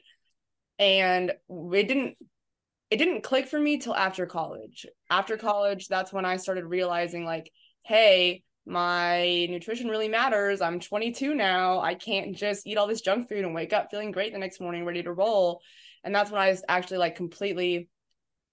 And 0.77 1.31
it 1.49 1.87
didn't 1.87 2.17
it 2.93 2.97
didn't 2.97 3.23
click 3.23 3.47
for 3.47 3.59
me 3.59 3.79
till 3.79 3.95
after 3.95 4.27
college. 4.27 4.85
After 5.09 5.35
college, 5.35 5.87
that's 5.87 6.13
when 6.13 6.25
I 6.25 6.37
started 6.37 6.65
realizing 6.65 7.25
like, 7.25 7.51
hey, 7.83 8.43
my 8.67 9.47
nutrition 9.49 9.87
really 9.87 10.07
matters. 10.07 10.61
I'm 10.61 10.79
22 10.79 11.33
now. 11.33 11.79
I 11.79 11.95
can't 11.95 12.35
just 12.35 12.67
eat 12.67 12.77
all 12.77 12.85
this 12.85 13.01
junk 13.01 13.29
food 13.29 13.45
and 13.45 13.55
wake 13.55 13.73
up 13.73 13.87
feeling 13.89 14.11
great 14.11 14.31
the 14.31 14.37
next 14.37 14.61
morning, 14.61 14.85
ready 14.85 15.01
to 15.01 15.11
roll. 15.11 15.59
And 16.03 16.13
that's 16.13 16.29
when 16.29 16.39
I 16.39 16.55
actually 16.69 16.99
like 16.99 17.15
completely 17.15 17.89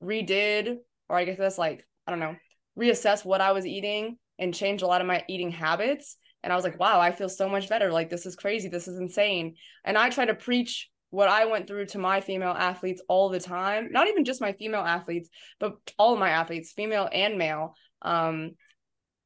redid, 0.03 0.79
or 1.11 1.19
I 1.19 1.27
guess 1.27 1.37
that's 1.37 1.59
like, 1.59 1.87
I 2.07 2.11
don't 2.11 2.21
know, 2.21 2.37
reassess 2.79 3.27
what 3.27 3.43
I 3.43 3.53
was 3.53 3.67
eating 3.67 4.17
and 4.39 4.55
change 4.55 4.81
a 4.81 4.87
lot 4.87 5.03
of 5.03 5.07
my 5.07 5.23
eating 5.29 5.51
habits. 5.51 6.17
And 6.43 6.51
I 6.51 6.57
was 6.57 6.65
like, 6.65 6.81
wow, 6.81 6.99
I 6.99 7.13
feel 7.13 7.29
so 7.29 7.47
much 7.47 7.69
better. 7.69 7.93
Like, 7.93 8.09
this 8.09 8.25
is 8.25 8.37
crazy. 8.37 8.71
This 8.71 8.89
is 8.89 8.99
insane. 8.99 9.57
And 9.85 9.99
I 9.99 10.09
try 10.09 10.25
to 10.25 10.35
preach 10.35 10.90
what 11.11 11.29
I 11.29 11.47
went 11.47 11.67
through 11.67 11.87
to 11.87 11.99
my 11.99 12.21
female 12.21 12.55
athletes 12.57 13.03
all 13.09 13.29
the 13.29 13.41
time, 13.41 13.89
not 13.91 14.09
even 14.09 14.25
just 14.25 14.41
my 14.41 14.53
female 14.53 14.81
athletes, 14.81 15.29
but 15.59 15.75
all 15.99 16.15
of 16.15 16.21
my 16.21 16.31
athletes, 16.31 16.73
female 16.73 17.09
and 17.13 17.37
male. 17.37 17.75
Um, 18.03 18.53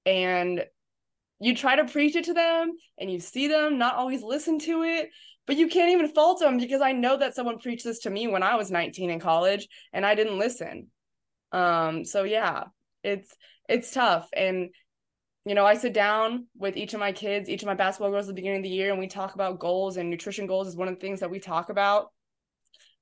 and 0.06 0.64
you 1.40 1.54
try 1.54 1.76
to 1.76 1.84
preach 1.84 2.16
it 2.16 2.24
to 2.24 2.34
them 2.34 2.72
and 2.98 3.10
you 3.10 3.20
see 3.20 3.48
them 3.48 3.78
not 3.78 3.96
always 3.96 4.22
listen 4.22 4.58
to 4.58 4.82
it 4.82 5.10
but 5.46 5.56
you 5.56 5.68
can't 5.68 5.92
even 5.92 6.08
fault 6.08 6.40
them 6.40 6.58
because 6.58 6.80
i 6.80 6.92
know 6.92 7.16
that 7.16 7.34
someone 7.34 7.58
preached 7.58 7.84
this 7.84 8.00
to 8.00 8.10
me 8.10 8.26
when 8.26 8.42
i 8.42 8.56
was 8.56 8.70
19 8.70 9.10
in 9.10 9.20
college 9.20 9.68
and 9.92 10.06
i 10.06 10.14
didn't 10.14 10.38
listen 10.38 10.86
um 11.52 12.04
so 12.04 12.24
yeah 12.24 12.64
it's 13.02 13.34
it's 13.68 13.92
tough 13.92 14.28
and 14.34 14.70
you 15.44 15.54
know 15.54 15.66
i 15.66 15.74
sit 15.74 15.92
down 15.92 16.46
with 16.56 16.76
each 16.76 16.94
of 16.94 17.00
my 17.00 17.12
kids 17.12 17.48
each 17.48 17.62
of 17.62 17.66
my 17.66 17.74
basketball 17.74 18.10
girls 18.10 18.26
at 18.26 18.28
the 18.28 18.34
beginning 18.34 18.58
of 18.58 18.62
the 18.64 18.68
year 18.68 18.90
and 18.90 18.98
we 18.98 19.06
talk 19.06 19.34
about 19.34 19.58
goals 19.58 19.96
and 19.96 20.10
nutrition 20.10 20.46
goals 20.46 20.68
is 20.68 20.76
one 20.76 20.88
of 20.88 20.94
the 20.94 21.00
things 21.00 21.20
that 21.20 21.30
we 21.30 21.38
talk 21.38 21.68
about 21.68 22.12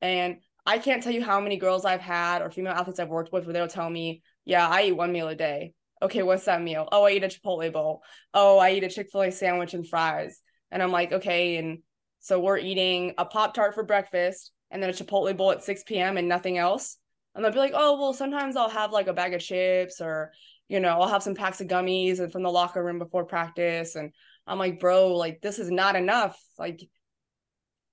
and 0.01 0.39
i 0.67 0.79
can't 0.79 1.03
tell 1.03 1.13
you 1.13 1.23
how 1.23 1.41
many 1.41 1.57
girls 1.57 1.85
i've 1.85 2.01
had 2.01 2.43
or 2.43 2.51
female 2.51 2.73
athletes 2.73 3.01
i've 3.01 3.09
worked 3.09 3.33
with 3.33 3.45
where 3.45 3.53
they'll 3.53 3.69
tell 3.69 3.91
me 3.91 4.23
yeah 4.45 4.69
i 4.69 4.85
eat 4.85 4.93
one 4.93 5.13
meal 5.13 5.29
a 5.29 5.35
day 5.35 5.75
okay, 6.03 6.23
what's 6.23 6.45
that 6.45 6.63
meal? 6.63 6.89
Oh, 6.91 7.05
I 7.05 7.13
eat 7.13 7.25
a 7.25 7.29
Chipotle 7.29 7.73
bowl. 7.73 8.03
Oh, 8.35 8.59
I 8.59 8.73
eat 8.73 8.85
a 8.85 8.89
Chick 8.89 9.09
fil 9.11 9.23
A 9.23 9.31
sandwich 9.31 9.73
and 9.73 9.89
fries. 9.89 10.41
And 10.71 10.83
I'm 10.83 10.91
like, 10.91 11.13
okay. 11.13 11.57
And 11.57 11.79
so 12.19 12.41
we're 12.41 12.59
eating 12.59 13.15
a 13.19 13.25
Pop 13.25 13.55
Tart 13.55 13.75
for 13.75 13.85
breakfast 13.85 14.51
and 14.71 14.83
then 14.83 14.91
a 14.91 14.93
Chipotle 14.93 15.37
bowl 15.37 15.53
at 15.53 15.63
6 15.63 15.85
p.m. 15.85 16.17
and 16.17 16.29
nothing 16.29 16.59
else. 16.59 16.99
And 17.35 17.45
they'll 17.45 17.53
be 17.53 17.59
like, 17.59 17.73
oh, 17.75 18.01
well, 18.01 18.13
sometimes 18.13 18.57
I'll 18.57 18.69
have 18.69 18.93
like 18.93 19.07
a 19.07 19.13
bag 19.13 19.33
of 19.33 19.41
chips 19.41 20.01
or, 20.01 20.33
you 20.68 20.81
know, 20.81 21.01
I'll 21.01 21.09
have 21.09 21.22
some 21.22 21.35
packs 21.35 21.61
of 21.61 21.68
gummies 21.68 22.20
and 22.20 22.33
from 22.33 22.42
the 22.42 22.51
locker 22.51 22.83
room 22.83 22.98
before 22.98 23.25
practice. 23.25 23.94
And 23.94 24.12
I'm 24.46 24.59
like, 24.59 24.81
bro, 24.81 25.14
like 25.16 25.40
this 25.40 25.59
is 25.59 25.70
not 25.70 25.96
enough. 25.96 26.38
Like, 26.59 26.81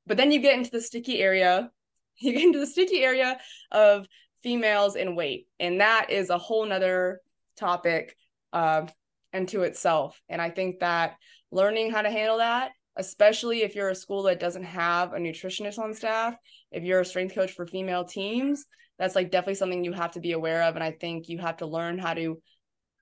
but 0.08 0.18
then 0.18 0.32
you 0.32 0.40
get 0.40 0.58
into 0.58 0.72
the 0.72 0.82
sticky 0.82 1.20
area. 1.20 1.70
You 2.22 2.34
get 2.34 2.44
into 2.44 2.60
the 2.60 2.68
sticky 2.68 3.02
area 3.02 3.38
of 3.72 4.06
females 4.44 4.98
and 4.98 5.16
weight. 5.16 5.48
And 5.58 5.80
that 5.80 6.10
is 6.10 6.30
a 6.30 6.38
whole 6.38 6.66
nother 6.66 7.22
topic 7.58 8.14
uh, 8.52 8.88
into 9.32 9.62
itself. 9.62 10.20
And 10.28 10.42
I 10.42 10.50
think 10.50 10.80
that 10.80 11.16
learning 11.50 11.92
how 11.92 12.02
to 12.02 12.10
handle 12.10 12.40
that, 12.40 12.72
especially 12.98 13.62
if 13.62 13.74
you're 13.74 13.88
a 13.88 13.96
school 13.96 14.24
that 14.24 14.40
doesn't 14.40 14.64
have 14.64 15.14
a 15.14 15.18
nutritionist 15.18 15.80
on 15.80 15.94
staff, 15.94 16.36
if 16.74 16.84
you're 16.84 17.00
a 17.00 17.06
strength 17.06 17.36
coach 17.36 17.52
for 17.52 17.66
female 17.66 18.04
teams, 18.04 18.66
that's 18.98 19.16
like 19.16 19.32
definitely 19.32 19.56
something 19.56 19.86
you 19.86 19.94
have 19.94 20.12
to 20.12 20.20
be 20.20 20.34
aware 20.34 20.64
of. 20.64 20.76
And 20.76 20.84
I 20.84 20.92
think 20.92 21.30
you 21.30 21.38
have 21.38 21.58
to 21.58 21.66
learn 21.66 21.98
how 21.98 22.14
to 22.14 22.42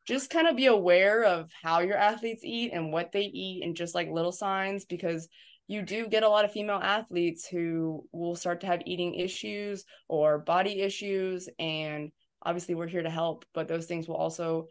just 0.08 0.30
kind 0.30 0.48
of 0.48 0.56
be 0.56 0.68
aware 0.68 1.24
of 1.24 1.52
how 1.62 1.80
your 1.80 1.98
athletes 1.98 2.44
eat 2.44 2.72
and 2.74 2.94
what 2.94 3.12
they 3.12 3.24
eat 3.24 3.64
and 3.64 3.76
just 3.76 3.94
like 3.94 4.10
little 4.10 4.32
signs 4.32 4.86
because 4.86 5.28
you 5.68 5.82
do 5.82 6.08
get 6.08 6.24
a 6.24 6.30
lot 6.30 6.46
of 6.46 6.52
female 6.52 6.80
athletes 6.82 7.46
who 7.46 8.06
will 8.14 8.36
start 8.36 8.62
to 8.62 8.68
have 8.68 8.82
eating 8.86 9.16
issues 9.16 9.84
or 10.08 10.40
body 10.40 10.80
issues 10.80 11.50
and 11.60 12.12
obviously 12.42 12.74
we're 12.74 12.88
here 12.88 13.04
to 13.04 13.10
help, 13.10 13.46
but 13.54 13.68
those 13.68 13.86
things 13.86 14.08
will 14.08 14.16
also 14.16 14.68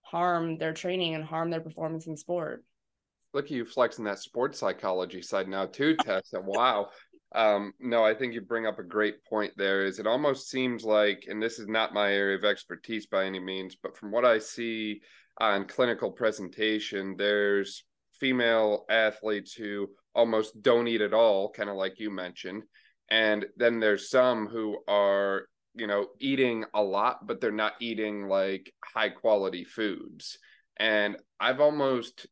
harm 0.00 0.56
their 0.56 0.72
training 0.72 1.14
and 1.14 1.24
harm 1.24 1.50
their 1.50 1.60
performance 1.60 2.06
in 2.06 2.16
sport. 2.16 2.64
Look 3.34 3.46
at 3.46 3.50
you 3.50 3.64
flexing 3.64 4.06
that 4.06 4.18
sports 4.18 4.58
psychology 4.58 5.20
side 5.20 5.46
now 5.46 5.66
too, 5.66 5.96
Tessa. 5.96 6.40
wow. 6.44 6.88
Um, 7.34 7.72
no, 7.78 8.04
I 8.04 8.14
think 8.14 8.34
you 8.34 8.40
bring 8.40 8.66
up 8.66 8.78
a 8.78 8.84
great 8.84 9.24
point 9.24 9.52
there. 9.56 9.84
Is 9.84 9.98
it 9.98 10.06
almost 10.06 10.50
seems 10.50 10.84
like, 10.84 11.26
and 11.28 11.40
this 11.40 11.58
is 11.58 11.68
not 11.68 11.94
my 11.94 12.12
area 12.12 12.36
of 12.36 12.44
expertise 12.44 13.06
by 13.06 13.24
any 13.24 13.38
means, 13.38 13.76
but 13.80 13.96
from 13.96 14.10
what 14.10 14.24
I 14.24 14.38
see 14.38 15.00
on 15.38 15.66
clinical 15.66 16.10
presentation, 16.10 17.14
there's 17.16 17.84
female 18.18 18.84
athletes 18.90 19.54
who 19.54 19.88
almost 20.14 20.60
don't 20.60 20.88
eat 20.88 21.00
at 21.00 21.14
all, 21.14 21.50
kind 21.50 21.70
of 21.70 21.76
like 21.76 22.00
you 22.00 22.10
mentioned. 22.10 22.64
And 23.10 23.46
then 23.56 23.80
there's 23.80 24.10
some 24.10 24.46
who 24.48 24.78
are 24.88 25.46
you 25.74 25.86
know 25.86 26.08
eating 26.18 26.64
a 26.74 26.82
lot 26.82 27.26
but 27.26 27.40
they're 27.40 27.52
not 27.52 27.74
eating 27.80 28.26
like 28.28 28.72
high 28.84 29.08
quality 29.08 29.64
foods 29.64 30.38
and 30.76 31.16
i've 31.38 31.60
almost 31.60 32.26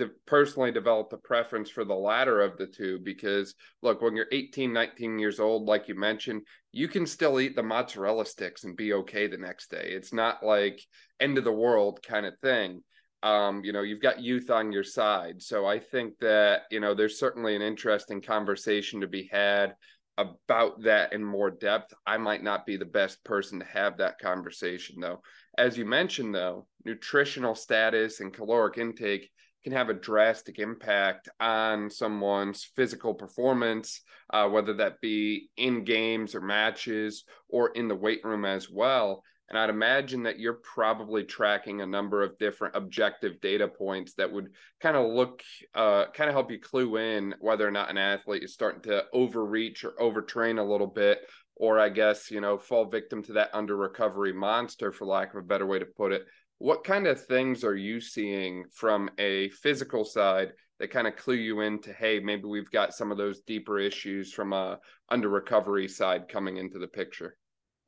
de- 0.00 0.10
personally 0.26 0.72
developed 0.72 1.12
a 1.12 1.18
preference 1.18 1.70
for 1.70 1.84
the 1.84 1.94
latter 1.94 2.40
of 2.40 2.56
the 2.56 2.66
two 2.66 2.98
because 3.04 3.54
look 3.82 4.02
when 4.02 4.16
you're 4.16 4.26
18 4.32 4.72
19 4.72 5.18
years 5.18 5.38
old 5.38 5.66
like 5.66 5.88
you 5.88 5.94
mentioned 5.94 6.42
you 6.72 6.88
can 6.88 7.06
still 7.06 7.38
eat 7.40 7.54
the 7.54 7.62
mozzarella 7.62 8.24
sticks 8.24 8.64
and 8.64 8.76
be 8.76 8.92
okay 8.92 9.26
the 9.26 9.36
next 9.36 9.70
day 9.70 9.90
it's 9.92 10.12
not 10.12 10.44
like 10.44 10.80
end 11.20 11.38
of 11.38 11.44
the 11.44 11.52
world 11.52 12.00
kind 12.02 12.26
of 12.26 12.38
thing 12.40 12.82
um, 13.22 13.62
you 13.64 13.72
know, 13.74 13.82
you've 13.82 14.00
got 14.00 14.22
youth 14.22 14.50
on 14.50 14.72
your 14.72 14.82
side. 14.82 15.42
So 15.42 15.66
I 15.66 15.78
think 15.78 16.18
that, 16.20 16.62
you 16.70 16.80
know, 16.80 16.94
there's 16.94 17.18
certainly 17.18 17.54
an 17.54 17.60
interesting 17.60 18.22
conversation 18.22 19.02
to 19.02 19.06
be 19.06 19.28
had 19.30 19.74
about 20.16 20.82
that 20.82 21.12
in 21.12 21.22
more 21.22 21.50
depth. 21.50 21.92
I 22.06 22.16
might 22.16 22.42
not 22.42 22.66
be 22.66 22.76
the 22.76 22.84
best 22.86 23.22
person 23.24 23.58
to 23.58 23.66
have 23.66 23.98
that 23.98 24.18
conversation, 24.18 24.96
though. 25.00 25.20
As 25.58 25.76
you 25.76 25.84
mentioned, 25.84 26.34
though, 26.34 26.66
nutritional 26.84 27.54
status 27.54 28.20
and 28.20 28.32
caloric 28.32 28.78
intake 28.78 29.30
can 29.64 29.72
have 29.72 29.88
a 29.88 29.94
drastic 29.94 30.58
impact 30.58 31.28
on 31.38 31.90
someone's 31.90 32.64
physical 32.76 33.14
performance, 33.14 34.02
uh, 34.32 34.48
whether 34.48 34.74
that 34.74 35.00
be 35.00 35.50
in 35.56 35.84
games 35.84 36.34
or 36.34 36.40
matches 36.40 37.24
or 37.48 37.70
in 37.70 37.88
the 37.88 37.94
weight 37.94 38.24
room 38.24 38.44
as 38.44 38.70
well. 38.70 39.22
And 39.48 39.58
I'd 39.58 39.68
imagine 39.68 40.22
that 40.22 40.38
you're 40.38 40.60
probably 40.62 41.24
tracking 41.24 41.80
a 41.80 41.86
number 41.86 42.22
of 42.22 42.38
different 42.38 42.76
objective 42.76 43.40
data 43.40 43.66
points 43.66 44.14
that 44.14 44.32
would 44.32 44.50
kind 44.80 44.96
of 44.96 45.10
look, 45.10 45.42
uh, 45.74 46.04
kind 46.14 46.30
of 46.30 46.34
help 46.34 46.52
you 46.52 46.60
clue 46.60 46.98
in 46.98 47.34
whether 47.40 47.66
or 47.66 47.72
not 47.72 47.90
an 47.90 47.98
athlete 47.98 48.44
is 48.44 48.54
starting 48.54 48.82
to 48.82 49.04
overreach 49.12 49.84
or 49.84 49.92
overtrain 50.00 50.60
a 50.60 50.62
little 50.62 50.86
bit, 50.86 51.18
or 51.56 51.80
I 51.80 51.88
guess, 51.88 52.30
you 52.30 52.40
know, 52.40 52.58
fall 52.58 52.84
victim 52.84 53.24
to 53.24 53.32
that 53.34 53.50
under 53.52 53.76
recovery 53.76 54.32
monster, 54.32 54.92
for 54.92 55.04
lack 55.04 55.34
of 55.34 55.40
a 55.40 55.46
better 55.46 55.66
way 55.66 55.80
to 55.80 55.84
put 55.84 56.12
it. 56.12 56.26
What 56.60 56.84
kind 56.84 57.06
of 57.06 57.24
things 57.24 57.64
are 57.64 57.74
you 57.74 58.02
seeing 58.02 58.66
from 58.70 59.08
a 59.16 59.48
physical 59.48 60.04
side 60.04 60.52
that 60.78 60.90
kind 60.90 61.06
of 61.06 61.16
clue 61.16 61.36
you 61.36 61.62
into, 61.62 61.90
hey, 61.90 62.20
maybe 62.20 62.44
we've 62.44 62.70
got 62.70 62.92
some 62.92 63.10
of 63.10 63.16
those 63.16 63.40
deeper 63.40 63.78
issues 63.78 64.30
from 64.30 64.52
a 64.52 64.78
under 65.08 65.30
recovery 65.30 65.88
side 65.88 66.28
coming 66.28 66.58
into 66.58 66.78
the 66.78 66.86
picture? 66.86 67.38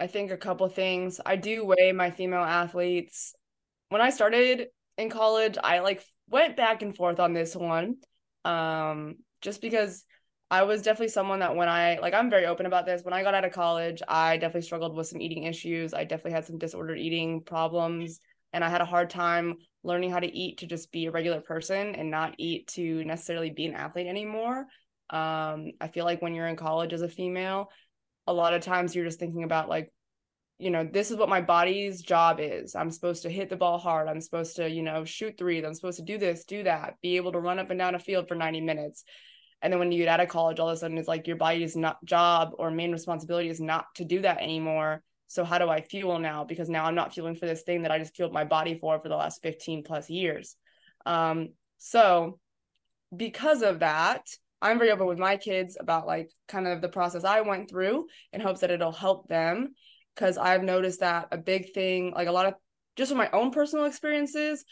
I 0.00 0.06
think 0.06 0.30
a 0.30 0.38
couple 0.38 0.66
things. 0.70 1.20
I 1.26 1.36
do 1.36 1.66
weigh 1.66 1.92
my 1.92 2.10
female 2.10 2.40
athletes. 2.40 3.34
When 3.90 4.00
I 4.00 4.08
started 4.08 4.68
in 4.96 5.10
college, 5.10 5.58
I 5.62 5.80
like 5.80 6.02
went 6.30 6.56
back 6.56 6.80
and 6.80 6.96
forth 6.96 7.20
on 7.20 7.34
this 7.34 7.54
one. 7.54 7.96
Um, 8.46 9.16
just 9.42 9.60
because 9.60 10.02
I 10.50 10.62
was 10.62 10.80
definitely 10.80 11.08
someone 11.08 11.40
that 11.40 11.54
when 11.54 11.68
I 11.68 11.98
like 11.98 12.14
I'm 12.14 12.30
very 12.30 12.46
open 12.46 12.64
about 12.64 12.86
this. 12.86 13.02
When 13.02 13.12
I 13.12 13.22
got 13.22 13.34
out 13.34 13.44
of 13.44 13.52
college, 13.52 14.00
I 14.08 14.38
definitely 14.38 14.62
struggled 14.62 14.96
with 14.96 15.08
some 15.08 15.20
eating 15.20 15.42
issues. 15.42 15.92
I 15.92 16.04
definitely 16.04 16.32
had 16.32 16.46
some 16.46 16.56
disordered 16.56 16.98
eating 16.98 17.42
problems 17.42 18.18
and 18.52 18.64
I 18.64 18.68
had 18.68 18.80
a 18.80 18.86
hard 18.86 19.10
time 19.10 19.56
learning 19.84 20.10
how 20.10 20.20
to 20.20 20.36
eat 20.36 20.58
to 20.58 20.66
just 20.66 20.92
be 20.92 21.06
a 21.06 21.10
regular 21.10 21.40
person 21.40 21.94
and 21.94 22.10
not 22.10 22.34
eat 22.38 22.68
to 22.68 23.04
necessarily 23.04 23.50
be 23.50 23.66
an 23.66 23.74
athlete 23.74 24.06
anymore. 24.06 24.66
Um, 25.10 25.72
I 25.80 25.88
feel 25.92 26.04
like 26.04 26.22
when 26.22 26.34
you're 26.34 26.46
in 26.46 26.56
college 26.56 26.92
as 26.92 27.02
a 27.02 27.08
female, 27.08 27.70
a 28.26 28.32
lot 28.32 28.54
of 28.54 28.62
times 28.62 28.94
you're 28.94 29.04
just 29.04 29.18
thinking 29.18 29.44
about 29.44 29.68
like 29.68 29.92
you 30.58 30.70
know 30.70 30.84
this 30.84 31.10
is 31.10 31.16
what 31.16 31.28
my 31.28 31.40
body's 31.40 32.02
job 32.02 32.38
is. 32.40 32.76
I'm 32.76 32.90
supposed 32.90 33.22
to 33.22 33.30
hit 33.30 33.50
the 33.50 33.56
ball 33.56 33.78
hard. 33.78 34.08
I'm 34.08 34.20
supposed 34.20 34.56
to 34.56 34.70
you 34.70 34.82
know 34.82 35.04
shoot 35.04 35.36
threes. 35.36 35.64
I'm 35.64 35.74
supposed 35.74 35.98
to 35.98 36.04
do 36.04 36.18
this 36.18 36.44
do 36.44 36.62
that 36.62 36.94
be 37.02 37.16
able 37.16 37.32
to 37.32 37.40
run 37.40 37.58
up 37.58 37.70
and 37.70 37.78
down 37.78 37.94
a 37.94 37.98
field 37.98 38.28
for 38.28 38.36
90 38.36 38.60
minutes. 38.60 39.04
And 39.60 39.72
then 39.72 39.78
when 39.78 39.92
you 39.92 39.98
get 39.98 40.08
out 40.08 40.20
of 40.20 40.28
college 40.28 40.60
all 40.60 40.68
of 40.68 40.74
a 40.74 40.76
sudden 40.76 40.98
it's 40.98 41.08
like 41.08 41.26
your 41.26 41.36
body's 41.36 41.76
not 41.76 42.04
job 42.04 42.50
or 42.58 42.70
main 42.70 42.92
responsibility 42.92 43.48
is 43.48 43.60
not 43.60 43.86
to 43.96 44.04
do 44.04 44.20
that 44.22 44.38
anymore 44.38 45.02
so 45.32 45.44
how 45.44 45.58
do 45.58 45.68
i 45.68 45.80
fuel 45.80 46.18
now 46.18 46.44
because 46.44 46.68
now 46.68 46.84
i'm 46.84 46.94
not 46.94 47.12
fueling 47.12 47.34
for 47.34 47.46
this 47.46 47.62
thing 47.62 47.82
that 47.82 47.90
i 47.90 47.98
just 47.98 48.14
fueled 48.14 48.32
my 48.32 48.44
body 48.44 48.78
for 48.78 49.00
for 49.00 49.08
the 49.08 49.16
last 49.16 49.42
15 49.42 49.82
plus 49.82 50.08
years 50.10 50.56
um 51.06 51.48
so 51.78 52.38
because 53.16 53.62
of 53.62 53.80
that 53.80 54.22
I'm 54.62 54.78
very 54.78 54.92
open 54.92 55.06
with 55.06 55.18
my 55.18 55.36
kids 55.36 55.76
about 55.78 56.06
like 56.06 56.30
kind 56.46 56.68
of 56.68 56.80
the 56.80 56.88
process 56.88 57.24
I 57.24 57.40
went 57.40 57.68
through 57.68 58.06
in 58.32 58.40
hopes 58.40 58.60
that 58.60 58.70
it'll 58.70 58.92
help 58.92 59.28
them. 59.28 59.74
Cause 60.14 60.38
I've 60.38 60.62
noticed 60.62 61.00
that 61.00 61.28
a 61.32 61.36
big 61.36 61.72
thing, 61.72 62.12
like 62.14 62.28
a 62.28 62.32
lot 62.32 62.46
of 62.46 62.54
just 62.96 63.10
from 63.10 63.18
my 63.18 63.30
own 63.32 63.50
personal 63.50 63.86
experiences, 63.86 64.64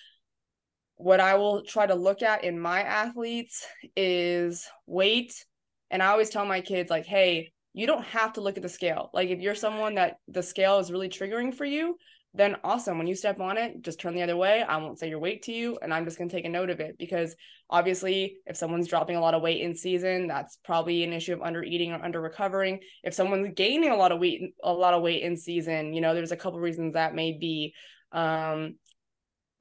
what 0.97 1.19
I 1.19 1.35
will 1.35 1.63
try 1.63 1.87
to 1.87 1.95
look 1.95 2.23
at 2.23 2.45
in 2.45 2.61
my 2.61 2.83
athletes 2.83 3.67
is 3.97 4.69
weight. 4.87 5.45
And 5.91 6.03
I 6.03 6.09
always 6.09 6.31
tell 6.31 6.45
my 6.45 6.61
kids, 6.61 6.91
like, 6.91 7.07
hey, 7.07 7.53
you 7.73 7.87
don't 7.87 8.05
have 8.05 8.33
to 8.35 8.41
look 8.41 8.57
at 8.57 8.63
the 8.63 8.69
scale. 8.69 9.11
Like, 9.15 9.31
if 9.31 9.41
you're 9.41 9.55
someone 9.55 9.95
that 9.95 10.17
the 10.29 10.43
scale 10.43 10.79
is 10.79 10.91
really 10.91 11.09
triggering 11.09 11.55
for 11.55 11.65
you, 11.65 11.97
then 12.33 12.57
awesome. 12.63 12.97
When 12.97 13.09
you 13.09 13.17
step 13.17 13.41
on 13.41 13.59
it, 13.59 13.83
just 13.83 14.01
turn 14.01 14.15
the 14.15 14.23
other 14.23 14.37
way. 14.37 14.63
I 14.63 14.77
won't 14.77 14.99
say 14.99 15.09
your 15.09 15.19
weight 15.19 15.43
to 15.43 15.53
you, 15.53 15.79
and 15.83 15.93
I'm 15.93 16.05
just 16.05 16.17
going 16.17 16.31
to 16.31 16.37
take 16.37 16.45
a 16.45 16.49
note 16.49 16.71
of 16.71 16.79
it 16.79 16.97
because 16.97 17.35
obviously, 17.69 18.37
if 18.47 18.57
someone's 18.57 18.87
dropping 18.87 19.17
a 19.17 19.21
lot 19.21 19.35
of 19.35 19.43
weight 19.43 19.63
in 19.63 19.75
season, 19.75 20.29
that's 20.29 20.57
probably 20.65 21.03
an 21.03 21.13
issue 21.13 21.33
of 21.33 21.43
under 21.43 21.63
eating 21.65 21.93
or 21.93 22.05
under 22.05 22.21
recovering. 22.21 22.81
If 23.03 23.15
someone's 23.15 23.53
gaining 23.57 23.91
a 23.91 23.97
lot 23.97 24.13
of 24.13 24.21
weight, 24.21 24.55
a 24.63 24.73
lot 24.73 24.95
of 24.95 25.03
weight 25.03 25.23
in 25.23 25.37
season, 25.37 25.93
you 25.93 26.01
know, 26.01 26.15
there's 26.15 26.33
a 26.33 26.37
couple 26.37 26.61
reasons 26.61 26.95
that 26.95 27.17
may 27.17 27.33
be. 27.33 27.75
Um, 28.13 28.77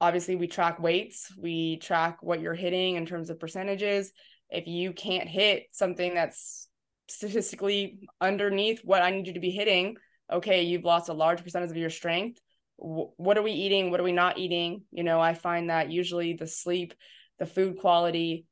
obviously, 0.00 0.36
we 0.36 0.46
track 0.46 0.78
weights, 0.78 1.32
we 1.36 1.78
track 1.78 2.18
what 2.22 2.40
you're 2.40 2.54
hitting 2.54 2.94
in 2.94 3.04
terms 3.04 3.30
of 3.30 3.40
percentages. 3.40 4.12
If 4.48 4.68
you 4.68 4.92
can't 4.92 5.28
hit 5.28 5.64
something 5.72 6.14
that's 6.14 6.68
statistically 7.10 8.08
underneath 8.20 8.80
what 8.84 9.02
I 9.02 9.10
need 9.10 9.26
you 9.26 9.34
to 9.34 9.40
be 9.40 9.50
hitting, 9.50 9.96
okay, 10.32 10.62
you've 10.62 10.84
lost 10.84 11.08
a 11.08 11.14
large 11.14 11.42
percentage 11.42 11.70
of 11.70 11.76
your 11.76 11.90
strength. 11.90 12.40
What 12.76 13.36
are 13.36 13.42
we 13.42 13.52
eating? 13.52 13.90
What 13.90 14.00
are 14.00 14.04
we 14.04 14.12
not 14.12 14.38
eating? 14.38 14.82
You 14.90 15.04
know 15.04 15.20
i 15.20 15.34
find 15.34 15.68
that 15.70 15.90
usually 15.90 16.34
the 16.34 16.46
sleep 16.46 16.94
the 17.38 17.46
food 17.46 17.78
quality 17.78 18.46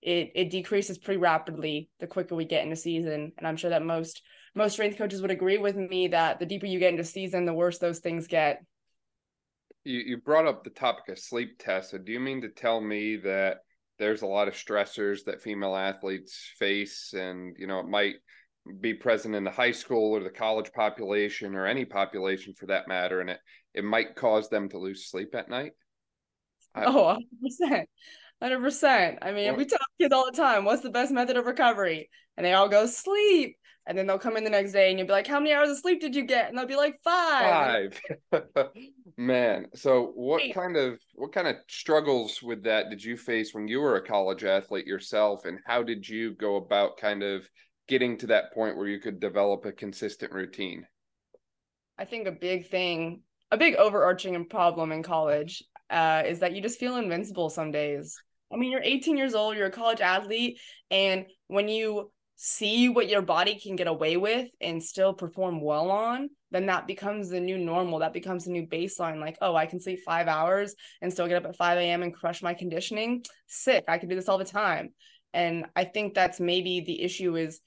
it 0.00 0.30
it 0.34 0.50
decreases 0.50 0.96
pretty 0.96 1.18
rapidly 1.18 1.90
the 1.98 2.06
quicker 2.06 2.34
we 2.34 2.44
get 2.44 2.62
into 2.62 2.76
season. 2.76 3.32
And 3.36 3.46
i'm 3.46 3.56
sure 3.56 3.70
that 3.70 3.82
most 3.82 4.22
most 4.54 4.72
strength 4.72 4.96
coaches 4.96 5.20
would 5.20 5.30
agree 5.30 5.58
with 5.58 5.76
me 5.76 6.08
that 6.08 6.38
the 6.38 6.46
deeper 6.46 6.66
you 6.66 6.78
get 6.78 6.92
into 6.92 7.04
season 7.04 7.44
the 7.44 7.52
worse 7.52 7.78
those 7.78 7.98
things 7.98 8.26
get. 8.26 8.64
You 9.84 9.98
you 9.98 10.16
brought 10.18 10.46
up 10.46 10.64
the 10.64 10.70
topic 10.70 11.08
of 11.08 11.18
sleep 11.18 11.58
tessa 11.58 11.98
do 11.98 12.12
you 12.12 12.20
mean 12.20 12.42
to 12.42 12.48
tell 12.48 12.80
me 12.80 13.16
that 13.16 13.58
there's 13.98 14.22
a 14.22 14.26
lot 14.26 14.48
of 14.48 14.54
stressors 14.54 15.24
that 15.24 15.42
female 15.42 15.76
athletes 15.76 16.50
face 16.58 17.12
and 17.12 17.56
you 17.58 17.66
know 17.66 17.80
it 17.80 17.88
might 17.88 18.14
be 18.80 18.94
present 18.94 19.34
in 19.34 19.44
the 19.44 19.50
high 19.50 19.72
school 19.72 20.14
or 20.14 20.22
the 20.22 20.30
college 20.30 20.72
population 20.72 21.54
or 21.54 21.66
any 21.66 21.84
population 21.84 22.54
for 22.54 22.66
that 22.66 22.88
matter 22.88 23.20
and 23.20 23.30
it 23.30 23.38
it 23.74 23.84
might 23.84 24.16
cause 24.16 24.48
them 24.48 24.68
to 24.68 24.78
lose 24.78 25.06
sleep 25.06 25.34
at 25.34 25.48
night. 25.48 25.72
I, 26.74 26.84
oh 26.84 27.16
100% 27.62 27.84
100% 28.42 29.18
i 29.22 29.32
mean 29.32 29.48
well, 29.48 29.56
we 29.56 29.64
tell 29.64 29.78
kids 30.00 30.12
all 30.12 30.26
the 30.30 30.36
time 30.36 30.64
what's 30.64 30.82
the 30.82 30.90
best 30.90 31.12
method 31.12 31.36
of 31.36 31.46
recovery? 31.46 32.10
And 32.36 32.46
they 32.46 32.52
all 32.52 32.68
go 32.68 32.86
sleep 32.86 33.56
and 33.88 33.98
then 33.98 34.06
they'll 34.06 34.18
come 34.18 34.36
in 34.36 34.44
the 34.44 34.50
next 34.50 34.72
day 34.72 34.90
and 34.90 34.98
you'll 34.98 35.08
be 35.08 35.12
like 35.12 35.26
how 35.26 35.40
many 35.40 35.52
hours 35.52 35.70
of 35.70 35.78
sleep 35.78 36.00
did 36.00 36.14
you 36.14 36.24
get 36.24 36.48
and 36.48 36.56
they'll 36.56 36.66
be 36.66 36.76
like 36.76 36.94
five 37.02 38.00
five 38.30 38.68
man 39.16 39.66
so 39.74 40.12
what 40.14 40.42
Eight. 40.42 40.54
kind 40.54 40.76
of 40.76 41.00
what 41.14 41.32
kind 41.32 41.48
of 41.48 41.56
struggles 41.68 42.40
with 42.42 42.62
that 42.62 42.90
did 42.90 43.02
you 43.02 43.16
face 43.16 43.52
when 43.52 43.66
you 43.66 43.80
were 43.80 43.96
a 43.96 44.06
college 44.06 44.44
athlete 44.44 44.86
yourself 44.86 45.44
and 45.46 45.58
how 45.66 45.82
did 45.82 46.08
you 46.08 46.34
go 46.34 46.56
about 46.56 46.98
kind 46.98 47.24
of 47.24 47.48
getting 47.88 48.18
to 48.18 48.26
that 48.28 48.52
point 48.52 48.76
where 48.76 48.86
you 48.86 49.00
could 49.00 49.18
develop 49.18 49.64
a 49.64 49.72
consistent 49.72 50.30
routine? 50.30 50.86
I 51.98 52.04
think 52.04 52.28
a 52.28 52.32
big 52.32 52.68
thing, 52.68 53.22
a 53.50 53.56
big 53.56 53.74
overarching 53.74 54.46
problem 54.46 54.92
in 54.92 55.02
college 55.02 55.64
uh, 55.90 56.22
is 56.26 56.38
that 56.40 56.54
you 56.54 56.62
just 56.62 56.78
feel 56.78 56.96
invincible 56.96 57.50
some 57.50 57.72
days. 57.72 58.22
I 58.52 58.56
mean, 58.56 58.70
you're 58.70 58.82
18 58.82 59.16
years 59.16 59.34
old, 59.34 59.56
you're 59.56 59.66
a 59.66 59.70
college 59.70 60.00
athlete, 60.00 60.60
and 60.90 61.26
when 61.48 61.68
you 61.68 62.10
see 62.40 62.88
what 62.88 63.08
your 63.08 63.20
body 63.20 63.58
can 63.58 63.74
get 63.74 63.88
away 63.88 64.16
with 64.16 64.48
and 64.60 64.80
still 64.80 65.12
perform 65.12 65.60
well 65.60 65.90
on, 65.90 66.30
then 66.52 66.66
that 66.66 66.86
becomes 66.86 67.28
the 67.28 67.40
new 67.40 67.58
normal. 67.58 67.98
That 67.98 68.12
becomes 68.12 68.46
a 68.46 68.52
new 68.52 68.64
baseline. 68.64 69.18
Like, 69.18 69.36
oh, 69.40 69.56
I 69.56 69.66
can 69.66 69.80
sleep 69.80 69.98
five 70.06 70.28
hours 70.28 70.76
and 71.02 71.12
still 71.12 71.26
get 71.26 71.36
up 71.36 71.50
at 71.50 71.56
5 71.56 71.78
a.m. 71.78 72.04
and 72.04 72.14
crush 72.14 72.40
my 72.40 72.54
conditioning. 72.54 73.24
Sick. 73.48 73.86
I 73.88 73.98
can 73.98 74.08
do 74.08 74.14
this 74.14 74.28
all 74.28 74.38
the 74.38 74.44
time. 74.44 74.94
And 75.34 75.66
I 75.74 75.82
think 75.82 76.14
that's 76.14 76.38
maybe 76.38 76.80
the 76.80 77.02
issue 77.02 77.34
is 77.34 77.60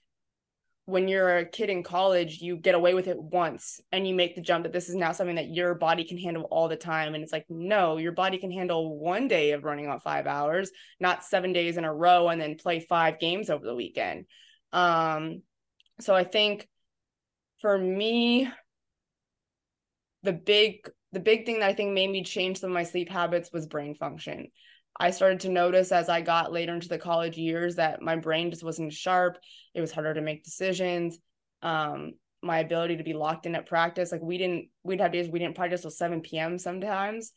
when 0.85 1.09
you're 1.09 1.39
a 1.39 1.45
kid 1.45 1.69
in 1.69 1.83
college, 1.83 2.39
you 2.41 2.55
get 2.55 2.73
away 2.73 2.93
with 2.93 3.07
it 3.07 3.21
once 3.21 3.81
and 3.91 4.07
you 4.07 4.15
make 4.15 4.35
the 4.35 4.41
jump 4.41 4.63
that 4.63 4.71
this 4.71 4.87
is 4.87 4.95
now 4.95 5.11
something 5.11 5.35
that 5.35 5.53
your 5.53 5.75
body 5.75 6.05
can 6.05 6.17
handle 6.17 6.43
all 6.43 6.69
the 6.69 6.77
time. 6.77 7.13
And 7.13 7.25
it's 7.25 7.33
like, 7.33 7.45
no, 7.49 7.97
your 7.97 8.13
body 8.13 8.37
can 8.37 8.51
handle 8.51 8.97
one 8.97 9.27
day 9.27 9.51
of 9.51 9.65
running 9.65 9.89
on 9.89 9.99
five 9.99 10.27
hours, 10.27 10.71
not 11.01 11.25
seven 11.25 11.51
days 11.51 11.75
in 11.75 11.83
a 11.83 11.93
row 11.93 12.29
and 12.29 12.39
then 12.39 12.55
play 12.55 12.79
five 12.79 13.19
games 13.19 13.49
over 13.49 13.65
the 13.65 13.75
weekend. 13.75 14.27
Um, 14.73 15.43
so 15.99 16.15
I 16.15 16.23
think 16.23 16.67
for 17.61 17.77
me, 17.77 18.49
the 20.23 20.33
big 20.33 20.89
the 21.11 21.19
big 21.19 21.45
thing 21.45 21.59
that 21.59 21.69
I 21.69 21.73
think 21.73 21.93
made 21.93 22.09
me 22.09 22.23
change 22.23 22.59
some 22.59 22.69
of 22.69 22.73
my 22.73 22.83
sleep 22.83 23.09
habits 23.09 23.51
was 23.51 23.67
brain 23.67 23.95
function. 23.95 24.47
I 24.99 25.11
started 25.11 25.41
to 25.41 25.49
notice 25.49 25.91
as 25.91 26.09
I 26.09 26.21
got 26.21 26.53
later 26.53 26.73
into 26.73 26.87
the 26.87 26.97
college 26.97 27.37
years 27.37 27.75
that 27.75 28.01
my 28.01 28.15
brain 28.15 28.49
just 28.49 28.63
wasn't 28.63 28.93
sharp. 28.93 29.37
It 29.73 29.81
was 29.81 29.91
harder 29.91 30.13
to 30.13 30.21
make 30.21 30.43
decisions. 30.43 31.17
Um, 31.61 32.13
my 32.41 32.59
ability 32.59 32.97
to 32.97 33.03
be 33.03 33.13
locked 33.13 33.45
in 33.45 33.55
at 33.55 33.67
practice, 33.67 34.11
like 34.11 34.21
we 34.21 34.37
didn't, 34.37 34.69
we'd 34.83 35.01
have 35.01 35.11
days 35.11 35.29
we 35.29 35.39
didn't 35.39 35.55
practice 35.55 35.81
till 35.81 35.91
7 35.91 36.21
p.m. 36.21 36.57
sometimes. 36.57 37.33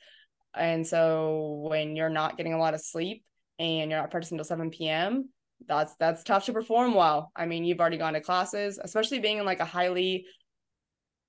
And 0.55 0.87
so 0.87 1.65
when 1.69 1.97
you're 1.97 2.09
not 2.09 2.37
getting 2.37 2.55
a 2.55 2.59
lot 2.59 2.75
of 2.75 2.81
sleep 2.81 3.25
and 3.59 3.91
you're 3.91 4.01
not 4.01 4.11
practicing 4.11 4.39
till 4.39 4.45
7 4.45 4.71
p.m., 4.71 5.29
that's 5.67 5.95
that's 5.97 6.23
tough 6.23 6.47
to 6.47 6.53
perform 6.53 6.95
well. 6.95 7.33
I 7.35 7.47
mean, 7.47 7.65
you've 7.65 7.81
already 7.81 7.99
gone 7.99 8.15
to 8.15 8.21
classes, 8.21 8.79
especially 8.83 9.21
being 9.21 9.39
in 9.39 9.45
like 9.45 9.61
a 9.61 9.65
highly 9.65 10.27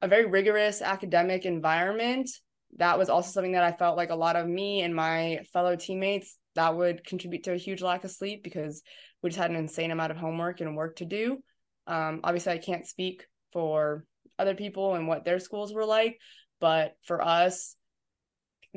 a 0.01 0.07
very 0.07 0.25
rigorous 0.25 0.81
academic 0.81 1.45
environment 1.45 2.29
that 2.77 2.97
was 2.97 3.09
also 3.09 3.31
something 3.31 3.53
that 3.53 3.63
I 3.63 3.71
felt 3.71 3.97
like 3.97 4.09
a 4.09 4.15
lot 4.15 4.35
of 4.35 4.47
me 4.47 4.81
and 4.81 4.93
my 4.93 5.39
fellow 5.53 5.75
teammates 5.75 6.37
that 6.55 6.75
would 6.75 7.05
contribute 7.05 7.43
to 7.45 7.53
a 7.53 7.57
huge 7.57 7.81
lack 7.81 8.03
of 8.03 8.11
sleep 8.11 8.43
because 8.43 8.83
we 9.21 9.29
just 9.29 9.39
had 9.39 9.49
an 9.49 9.55
insane 9.55 9.91
amount 9.91 10.11
of 10.11 10.17
homework 10.17 10.61
and 10.61 10.75
work 10.75 10.97
to 10.97 11.05
do. 11.05 11.39
Um, 11.87 12.21
obviously, 12.23 12.53
I 12.53 12.57
can't 12.57 12.85
speak 12.85 13.25
for 13.53 14.05
other 14.37 14.55
people 14.55 14.95
and 14.95 15.07
what 15.07 15.23
their 15.23 15.39
schools 15.39 15.73
were 15.73 15.85
like, 15.85 16.19
but 16.59 16.95
for 17.03 17.21
us, 17.21 17.75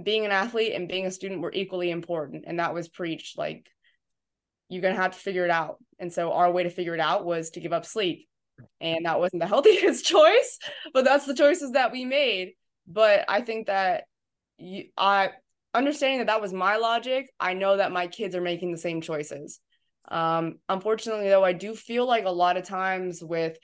being 0.00 0.24
an 0.24 0.30
athlete 0.30 0.74
and 0.74 0.88
being 0.88 1.06
a 1.06 1.10
student 1.10 1.40
were 1.40 1.52
equally 1.52 1.90
important, 1.90 2.44
and 2.46 2.60
that 2.60 2.74
was 2.74 2.88
preached. 2.88 3.36
Like 3.36 3.66
you're 4.68 4.82
gonna 4.82 4.94
have 4.94 5.12
to 5.12 5.18
figure 5.18 5.44
it 5.44 5.50
out, 5.50 5.78
and 5.98 6.12
so 6.12 6.32
our 6.32 6.50
way 6.50 6.62
to 6.62 6.70
figure 6.70 6.94
it 6.94 7.00
out 7.00 7.24
was 7.24 7.50
to 7.50 7.60
give 7.60 7.72
up 7.72 7.86
sleep, 7.86 8.28
and 8.80 9.06
that 9.06 9.18
wasn't 9.18 9.40
the 9.40 9.46
healthiest 9.54 10.04
choice, 10.04 10.58
but 10.92 11.04
that's 11.04 11.26
the 11.26 11.34
choices 11.34 11.72
that 11.72 11.92
we 11.92 12.04
made 12.04 12.52
but 12.88 13.24
I 13.28 13.42
think 13.42 13.66
that 13.66 14.04
you, 14.56 14.84
I 14.96 15.30
understanding 15.74 16.18
that 16.18 16.28
that 16.28 16.40
was 16.40 16.52
my 16.52 16.76
logic. 16.76 17.30
I 17.38 17.54
know 17.54 17.76
that 17.76 17.92
my 17.92 18.06
kids 18.06 18.34
are 18.34 18.40
making 18.40 18.72
the 18.72 18.78
same 18.78 19.00
choices. 19.00 19.60
Um, 20.10 20.56
unfortunately, 20.68 21.28
though, 21.28 21.44
I 21.44 21.52
do 21.52 21.74
feel 21.74 22.06
like 22.06 22.24
a 22.24 22.30
lot 22.30 22.56
of 22.56 22.64
times 22.64 23.22
with 23.22 23.58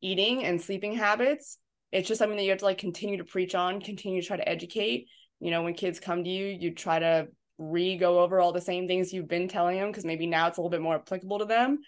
eating 0.00 0.44
and 0.44 0.62
sleeping 0.62 0.94
habits, 0.94 1.58
it's 1.90 2.06
just 2.06 2.20
something 2.20 2.36
that 2.36 2.44
you 2.44 2.50
have 2.50 2.60
to 2.60 2.66
like 2.66 2.78
continue 2.78 3.18
to 3.18 3.24
preach 3.24 3.54
on, 3.56 3.80
continue 3.80 4.22
to 4.22 4.26
try 4.26 4.36
to 4.36 4.48
educate. 4.48 5.08
You 5.40 5.50
know, 5.50 5.62
when 5.62 5.74
kids 5.74 5.98
come 5.98 6.22
to 6.22 6.30
you, 6.30 6.46
you 6.46 6.72
try 6.72 7.00
to 7.00 7.28
re 7.58 7.96
go 7.96 8.20
over 8.20 8.40
all 8.40 8.52
the 8.52 8.60
same 8.60 8.86
things 8.86 9.12
you've 9.12 9.28
been 9.28 9.48
telling 9.48 9.78
them 9.78 9.90
because 9.90 10.04
maybe 10.04 10.26
now 10.26 10.46
it's 10.46 10.58
a 10.58 10.60
little 10.60 10.70
bit 10.70 10.80
more 10.80 10.94
applicable 10.94 11.40
to 11.40 11.44
them. 11.44 11.80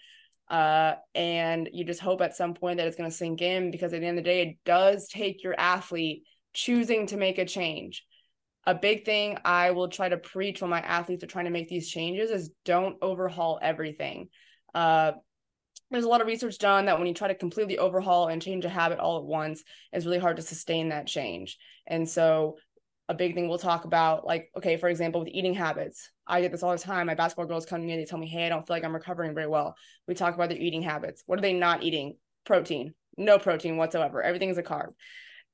Uh, 0.49 0.95
and 1.15 1.69
you 1.71 1.85
just 1.85 2.01
hope 2.01 2.21
at 2.21 2.35
some 2.35 2.53
point 2.53 2.77
that 2.77 2.85
it's 2.85 2.97
going 2.97 3.09
to 3.09 3.15
sink 3.15 3.41
in 3.41 3.71
because 3.71 3.93
at 3.93 4.01
the 4.01 4.05
end 4.05 4.19
of 4.19 4.23
the 4.25 4.29
day, 4.29 4.41
it 4.41 4.57
does 4.65 5.07
take 5.07 5.43
your 5.43 5.57
athlete 5.57 6.23
choosing 6.53 7.07
to 7.07 7.15
make 7.15 7.37
a 7.37 7.45
change. 7.45 8.05
A 8.65 8.75
big 8.75 9.05
thing 9.05 9.37
I 9.45 9.71
will 9.71 9.87
try 9.87 10.09
to 10.09 10.17
preach 10.17 10.61
when 10.61 10.69
my 10.69 10.81
athletes 10.81 11.23
are 11.23 11.27
trying 11.27 11.45
to 11.45 11.51
make 11.51 11.69
these 11.69 11.89
changes 11.89 12.29
is 12.29 12.51
don't 12.65 12.97
overhaul 13.01 13.59
everything. 13.61 14.27
Uh, 14.75 15.13
there's 15.89 16.05
a 16.05 16.09
lot 16.09 16.21
of 16.21 16.27
research 16.27 16.57
done 16.57 16.85
that 16.85 16.97
when 16.97 17.07
you 17.07 17.13
try 17.13 17.27
to 17.27 17.35
completely 17.35 17.77
overhaul 17.77 18.27
and 18.27 18.41
change 18.41 18.63
a 18.65 18.69
habit 18.69 18.99
all 18.99 19.17
at 19.17 19.25
once, 19.25 19.63
it's 19.91 20.05
really 20.05 20.19
hard 20.19 20.37
to 20.37 20.41
sustain 20.41 20.89
that 20.89 21.07
change. 21.07 21.57
And 21.87 22.07
so, 22.07 22.57
a 23.11 23.13
big 23.13 23.35
thing 23.35 23.47
we'll 23.47 23.59
talk 23.59 23.85
about, 23.85 24.25
like, 24.25 24.49
okay, 24.57 24.77
for 24.77 24.89
example, 24.89 25.21
with 25.21 25.29
eating 25.29 25.53
habits, 25.53 26.09
I 26.25 26.41
get 26.41 26.51
this 26.51 26.63
all 26.63 26.71
the 26.71 26.79
time. 26.79 27.07
My 27.07 27.15
basketball 27.15 27.45
girls 27.45 27.65
come 27.65 27.81
to 27.81 27.85
me, 27.85 27.93
and 27.93 28.01
they 28.01 28.05
tell 28.05 28.19
me, 28.19 28.27
hey, 28.27 28.45
I 28.45 28.49
don't 28.49 28.65
feel 28.65 28.75
like 28.75 28.83
I'm 28.83 28.93
recovering 28.93 29.35
very 29.35 29.47
well. 29.47 29.75
We 30.07 30.15
talk 30.15 30.33
about 30.33 30.49
their 30.49 30.57
eating 30.57 30.81
habits. 30.81 31.23
What 31.25 31.39
are 31.39 31.41
they 31.41 31.53
not 31.53 31.83
eating? 31.83 32.17
Protein, 32.45 32.95
no 33.17 33.37
protein 33.37 33.77
whatsoever. 33.77 34.23
Everything's 34.23 34.57
a 34.57 34.63
carb 34.63 34.93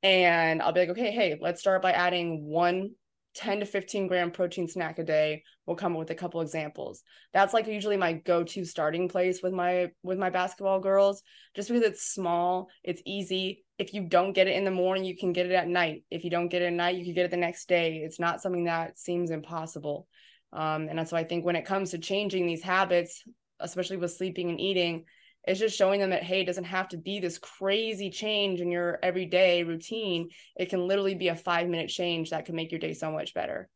and 0.03 0.61
I'll 0.61 0.73
be 0.73 0.81
like, 0.81 0.89
okay, 0.89 1.11
hey, 1.11 1.37
let's 1.41 1.59
start 1.59 1.81
by 1.81 1.91
adding 1.91 2.45
one 2.45 2.91
10 3.37 3.59
to 3.59 3.65
15 3.65 4.07
gram 4.07 4.31
protein 4.31 4.67
snack 4.67 4.97
a 4.97 5.03
day. 5.03 5.43
We'll 5.65 5.75
come 5.75 5.93
up 5.93 5.99
with 5.99 6.09
a 6.09 6.15
couple 6.15 6.41
examples. 6.41 7.03
That's 7.33 7.53
like 7.53 7.67
usually 7.67 7.95
my 7.95 8.13
go-to 8.13 8.65
starting 8.65 9.07
place 9.07 9.41
with 9.43 9.53
my 9.53 9.91
with 10.01 10.17
my 10.17 10.31
basketball 10.31 10.79
girls, 10.79 11.21
just 11.55 11.69
because 11.69 11.83
it's 11.83 12.11
small, 12.11 12.67
it's 12.83 13.01
easy. 13.05 13.63
If 13.77 13.93
you 13.93 14.07
don't 14.07 14.33
get 14.33 14.47
it 14.47 14.55
in 14.55 14.65
the 14.65 14.71
morning, 14.71 15.05
you 15.05 15.15
can 15.15 15.33
get 15.33 15.45
it 15.45 15.53
at 15.53 15.67
night. 15.67 16.03
If 16.09 16.23
you 16.23 16.31
don't 16.31 16.49
get 16.49 16.63
it 16.63 16.65
at 16.65 16.73
night, 16.73 16.95
you 16.97 17.05
can 17.05 17.13
get 17.13 17.25
it 17.25 17.31
the 17.31 17.37
next 17.37 17.69
day. 17.69 17.97
It's 17.97 18.19
not 18.19 18.41
something 18.41 18.63
that 18.63 18.97
seems 18.97 19.29
impossible. 19.29 20.07
Um, 20.51 20.87
and 20.89 21.07
so 21.07 21.15
I 21.15 21.23
think 21.23 21.45
when 21.45 21.55
it 21.55 21.65
comes 21.65 21.91
to 21.91 21.99
changing 21.99 22.47
these 22.47 22.63
habits, 22.63 23.23
especially 23.59 23.97
with 23.97 24.13
sleeping 24.13 24.49
and 24.49 24.59
eating, 24.59 25.05
it's 25.47 25.59
just 25.59 25.77
showing 25.77 25.99
them 25.99 26.09
that 26.11 26.23
hey 26.23 26.41
it 26.41 26.45
doesn't 26.45 26.65
have 26.65 26.89
to 26.89 26.97
be 26.97 27.19
this 27.19 27.39
crazy 27.39 28.09
change 28.09 28.61
in 28.61 28.69
your 28.69 28.99
everyday 29.01 29.63
routine. 29.63 30.29
It 30.57 30.69
can 30.69 30.87
literally 30.87 31.15
be 31.15 31.29
a 31.29 31.35
five 31.35 31.67
minute 31.67 31.89
change 31.89 32.29
that 32.29 32.45
can 32.45 32.55
make 32.55 32.71
your 32.71 32.79
day 32.79 32.93
so 32.93 33.11
much 33.11 33.33
better. 33.33 33.69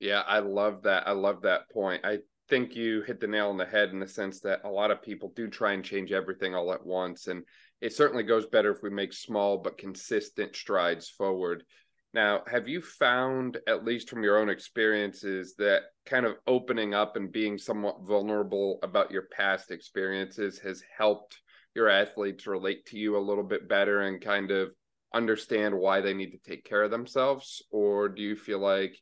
Yeah 0.00 0.22
i 0.26 0.38
love 0.38 0.82
that. 0.84 1.06
I 1.06 1.12
love 1.12 1.42
that 1.42 1.68
point. 1.70 2.04
I 2.04 2.18
think 2.48 2.74
you 2.74 3.02
hit 3.02 3.20
the 3.20 3.26
nail 3.26 3.48
on 3.48 3.56
the 3.56 3.64
head 3.64 3.90
in 3.90 4.00
the 4.00 4.06
sense 4.06 4.40
that 4.40 4.60
a 4.64 4.68
lot 4.68 4.90
of 4.90 5.02
people 5.02 5.32
do 5.34 5.48
try 5.48 5.72
and 5.72 5.84
change 5.84 6.12
everything 6.12 6.54
all 6.54 6.72
at 6.72 6.84
once 6.84 7.26
and 7.26 7.44
it 7.80 7.92
certainly 7.92 8.22
goes 8.22 8.46
better 8.46 8.70
if 8.70 8.82
we 8.82 8.90
make 8.90 9.12
small 9.12 9.58
but 9.58 9.78
consistent 9.78 10.54
strides 10.54 11.08
forward 11.08 11.64
Now, 12.14 12.42
have 12.46 12.68
you 12.68 12.82
found, 12.82 13.58
at 13.66 13.84
least 13.84 14.10
from 14.10 14.22
your 14.22 14.38
own 14.38 14.50
experiences, 14.50 15.54
that 15.56 15.82
kind 16.04 16.26
of 16.26 16.34
opening 16.46 16.92
up 16.92 17.16
and 17.16 17.32
being 17.32 17.56
somewhat 17.56 18.02
vulnerable 18.02 18.78
about 18.82 19.10
your 19.10 19.28
past 19.34 19.70
experiences 19.70 20.58
has 20.58 20.82
helped 20.96 21.40
your 21.74 21.88
athletes 21.88 22.46
relate 22.46 22.84
to 22.86 22.98
you 22.98 23.16
a 23.16 23.18
little 23.18 23.44
bit 23.44 23.66
better 23.66 24.02
and 24.02 24.20
kind 24.20 24.50
of 24.50 24.70
understand 25.14 25.74
why 25.74 26.02
they 26.02 26.12
need 26.12 26.32
to 26.32 26.50
take 26.50 26.64
care 26.64 26.82
of 26.82 26.90
themselves? 26.90 27.62
Or 27.70 28.10
do 28.10 28.20
you 28.20 28.36
feel 28.36 28.58
like 28.58 28.94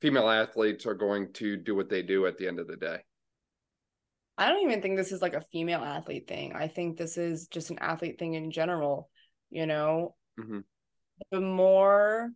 female 0.00 0.28
athletes 0.28 0.86
are 0.86 0.94
going 0.94 1.32
to 1.34 1.56
do 1.58 1.74
what 1.74 1.90
they 1.90 2.02
do 2.02 2.26
at 2.26 2.38
the 2.38 2.48
end 2.48 2.58
of 2.58 2.68
the 2.68 2.76
day? 2.76 2.98
I 4.38 4.48
don't 4.48 4.62
even 4.62 4.80
think 4.80 4.96
this 4.96 5.12
is 5.12 5.22
like 5.22 5.34
a 5.34 5.44
female 5.52 5.80
athlete 5.80 6.26
thing. 6.26 6.54
I 6.54 6.68
think 6.68 6.96
this 6.96 7.18
is 7.18 7.48
just 7.48 7.70
an 7.70 7.78
athlete 7.80 8.18
thing 8.18 8.34
in 8.34 8.50
general. 8.50 9.10
You 9.50 9.66
know, 9.66 10.14
mm-hmm. 10.38 10.60
the 11.30 11.40
more 11.40 12.30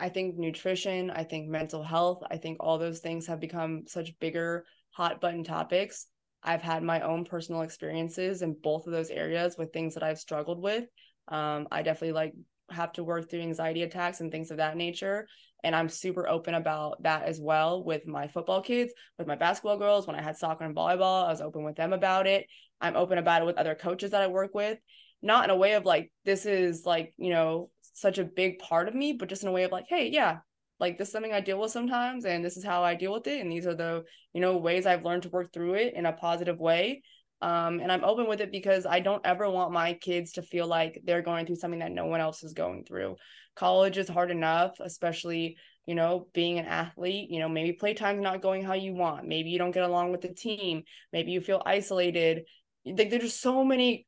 I 0.00 0.08
think 0.08 0.36
nutrition, 0.36 1.10
I 1.10 1.24
think 1.24 1.48
mental 1.48 1.82
health, 1.82 2.22
I 2.30 2.38
think 2.38 2.56
all 2.60 2.78
those 2.78 3.00
things 3.00 3.26
have 3.26 3.38
become 3.38 3.84
such 3.86 4.18
bigger 4.18 4.64
hot 4.90 5.20
button 5.20 5.44
topics. 5.44 6.06
I've 6.42 6.62
had 6.62 6.82
my 6.82 7.02
own 7.02 7.24
personal 7.24 7.60
experiences 7.60 8.40
in 8.40 8.56
both 8.62 8.86
of 8.86 8.92
those 8.92 9.10
areas 9.10 9.56
with 9.58 9.72
things 9.72 9.94
that 9.94 10.02
I've 10.02 10.18
struggled 10.18 10.62
with. 10.62 10.84
Um, 11.28 11.68
I 11.70 11.82
definitely 11.82 12.12
like 12.12 12.32
have 12.70 12.92
to 12.92 13.04
work 13.04 13.28
through 13.28 13.40
anxiety 13.40 13.82
attacks 13.82 14.20
and 14.20 14.32
things 14.32 14.50
of 14.50 14.56
that 14.56 14.76
nature. 14.76 15.26
And 15.62 15.76
I'm 15.76 15.88
super 15.88 16.26
open 16.26 16.54
about 16.54 17.02
that 17.02 17.24
as 17.24 17.38
well 17.38 17.84
with 17.84 18.06
my 18.06 18.28
football 18.28 18.62
kids, 18.62 18.92
with 19.18 19.26
my 19.26 19.36
basketball 19.36 19.76
girls. 19.76 20.06
When 20.06 20.16
I 20.16 20.22
had 20.22 20.38
soccer 20.38 20.64
and 20.64 20.74
volleyball, 20.74 21.26
I 21.26 21.30
was 21.30 21.42
open 21.42 21.62
with 21.62 21.76
them 21.76 21.92
about 21.92 22.26
it. 22.26 22.46
I'm 22.80 22.96
open 22.96 23.18
about 23.18 23.42
it 23.42 23.44
with 23.44 23.58
other 23.58 23.74
coaches 23.74 24.12
that 24.12 24.22
I 24.22 24.28
work 24.28 24.54
with, 24.54 24.78
not 25.20 25.44
in 25.44 25.50
a 25.50 25.56
way 25.56 25.74
of 25.74 25.84
like, 25.84 26.10
this 26.24 26.46
is 26.46 26.86
like, 26.86 27.12
you 27.18 27.30
know, 27.30 27.68
such 27.92 28.18
a 28.18 28.24
big 28.24 28.58
part 28.58 28.88
of 28.88 28.94
me, 28.94 29.12
but 29.12 29.28
just 29.28 29.42
in 29.42 29.48
a 29.48 29.52
way 29.52 29.64
of 29.64 29.72
like, 29.72 29.86
hey, 29.88 30.08
yeah, 30.08 30.38
like 30.78 30.98
this 30.98 31.08
is 31.08 31.12
something 31.12 31.32
I 31.32 31.40
deal 31.40 31.60
with 31.60 31.70
sometimes, 31.70 32.24
and 32.24 32.44
this 32.44 32.56
is 32.56 32.64
how 32.64 32.82
I 32.82 32.94
deal 32.94 33.12
with 33.12 33.26
it. 33.26 33.40
And 33.40 33.52
these 33.52 33.66
are 33.66 33.74
the, 33.74 34.04
you 34.32 34.40
know, 34.40 34.56
ways 34.56 34.86
I've 34.86 35.04
learned 35.04 35.24
to 35.24 35.28
work 35.28 35.52
through 35.52 35.74
it 35.74 35.94
in 35.94 36.06
a 36.06 36.12
positive 36.12 36.58
way. 36.58 37.02
Um, 37.42 37.80
and 37.80 37.90
I'm 37.90 38.04
open 38.04 38.28
with 38.28 38.40
it 38.40 38.52
because 38.52 38.84
I 38.84 39.00
don't 39.00 39.24
ever 39.24 39.48
want 39.48 39.72
my 39.72 39.94
kids 39.94 40.32
to 40.32 40.42
feel 40.42 40.66
like 40.66 41.00
they're 41.04 41.22
going 41.22 41.46
through 41.46 41.56
something 41.56 41.80
that 41.80 41.92
no 41.92 42.06
one 42.06 42.20
else 42.20 42.42
is 42.42 42.52
going 42.52 42.84
through. 42.84 43.16
College 43.56 43.96
is 43.96 44.08
hard 44.08 44.30
enough, 44.30 44.72
especially, 44.80 45.56
you 45.86 45.94
know, 45.94 46.28
being 46.34 46.58
an 46.58 46.66
athlete, 46.66 47.30
you 47.30 47.38
know, 47.38 47.48
maybe 47.48 47.78
playtime's 47.80 48.20
not 48.20 48.42
going 48.42 48.62
how 48.62 48.74
you 48.74 48.94
want. 48.94 49.26
Maybe 49.26 49.50
you 49.50 49.58
don't 49.58 49.70
get 49.70 49.84
along 49.84 50.12
with 50.12 50.20
the 50.20 50.34
team. 50.34 50.82
Maybe 51.12 51.32
you 51.32 51.40
feel 51.40 51.62
isolated. 51.64 52.44
Like 52.84 53.08
there's 53.08 53.22
just 53.22 53.40
so 53.40 53.64
many 53.64 54.06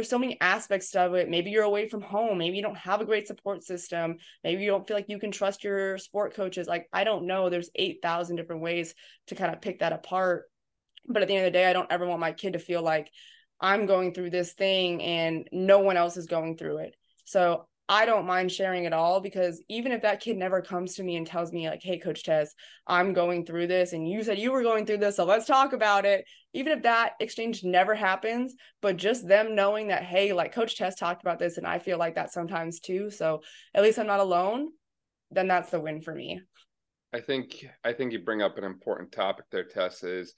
there's 0.00 0.08
so 0.08 0.18
many 0.18 0.40
aspects 0.40 0.94
of 0.96 1.12
it. 1.12 1.28
Maybe 1.28 1.50
you're 1.50 1.62
away 1.62 1.86
from 1.86 2.00
home. 2.00 2.38
Maybe 2.38 2.56
you 2.56 2.62
don't 2.62 2.78
have 2.78 3.02
a 3.02 3.04
great 3.04 3.26
support 3.26 3.62
system. 3.62 4.16
Maybe 4.42 4.62
you 4.62 4.70
don't 4.70 4.88
feel 4.88 4.96
like 4.96 5.10
you 5.10 5.18
can 5.18 5.30
trust 5.30 5.62
your 5.62 5.98
sport 5.98 6.34
coaches. 6.34 6.66
Like, 6.66 6.88
I 6.90 7.04
don't 7.04 7.26
know. 7.26 7.50
There's 7.50 7.68
8,000 7.74 8.36
different 8.36 8.62
ways 8.62 8.94
to 9.26 9.34
kind 9.34 9.52
of 9.52 9.60
pick 9.60 9.80
that 9.80 9.92
apart. 9.92 10.44
But 11.06 11.20
at 11.20 11.28
the 11.28 11.36
end 11.36 11.46
of 11.46 11.52
the 11.52 11.58
day, 11.58 11.66
I 11.66 11.74
don't 11.74 11.92
ever 11.92 12.06
want 12.06 12.18
my 12.18 12.32
kid 12.32 12.54
to 12.54 12.58
feel 12.58 12.80
like 12.80 13.10
I'm 13.60 13.84
going 13.84 14.14
through 14.14 14.30
this 14.30 14.54
thing 14.54 15.02
and 15.02 15.46
no 15.52 15.80
one 15.80 15.98
else 15.98 16.16
is 16.16 16.24
going 16.24 16.56
through 16.56 16.78
it. 16.78 16.96
So 17.26 17.66
I 17.90 18.06
don't 18.06 18.24
mind 18.24 18.52
sharing 18.52 18.86
at 18.86 18.92
all 18.92 19.20
because 19.20 19.60
even 19.68 19.90
if 19.90 20.02
that 20.02 20.20
kid 20.20 20.36
never 20.36 20.62
comes 20.62 20.94
to 20.94 21.02
me 21.02 21.16
and 21.16 21.26
tells 21.26 21.50
me, 21.50 21.68
like, 21.68 21.82
hey, 21.82 21.98
Coach 21.98 22.22
Tess, 22.22 22.54
I'm 22.86 23.12
going 23.12 23.44
through 23.44 23.66
this, 23.66 23.92
and 23.92 24.08
you 24.08 24.22
said 24.22 24.38
you 24.38 24.52
were 24.52 24.62
going 24.62 24.86
through 24.86 24.98
this, 24.98 25.16
so 25.16 25.24
let's 25.24 25.44
talk 25.44 25.72
about 25.72 26.04
it. 26.04 26.24
Even 26.54 26.70
if 26.70 26.84
that 26.84 27.14
exchange 27.18 27.64
never 27.64 27.96
happens, 27.96 28.54
but 28.80 28.96
just 28.96 29.26
them 29.26 29.56
knowing 29.56 29.88
that, 29.88 30.04
hey, 30.04 30.32
like 30.32 30.54
Coach 30.54 30.76
Tess 30.76 30.94
talked 30.94 31.22
about 31.22 31.40
this, 31.40 31.58
and 31.58 31.66
I 31.66 31.80
feel 31.80 31.98
like 31.98 32.14
that 32.14 32.32
sometimes 32.32 32.78
too. 32.78 33.10
So 33.10 33.42
at 33.74 33.82
least 33.82 33.98
I'm 33.98 34.06
not 34.06 34.20
alone, 34.20 34.68
then 35.32 35.48
that's 35.48 35.70
the 35.70 35.80
win 35.80 36.00
for 36.00 36.14
me. 36.14 36.40
I 37.12 37.18
think 37.18 37.66
I 37.82 37.92
think 37.92 38.12
you 38.12 38.20
bring 38.20 38.40
up 38.40 38.56
an 38.56 38.62
important 38.62 39.10
topic 39.10 39.46
there, 39.50 39.64
Tess, 39.64 40.04
is 40.04 40.32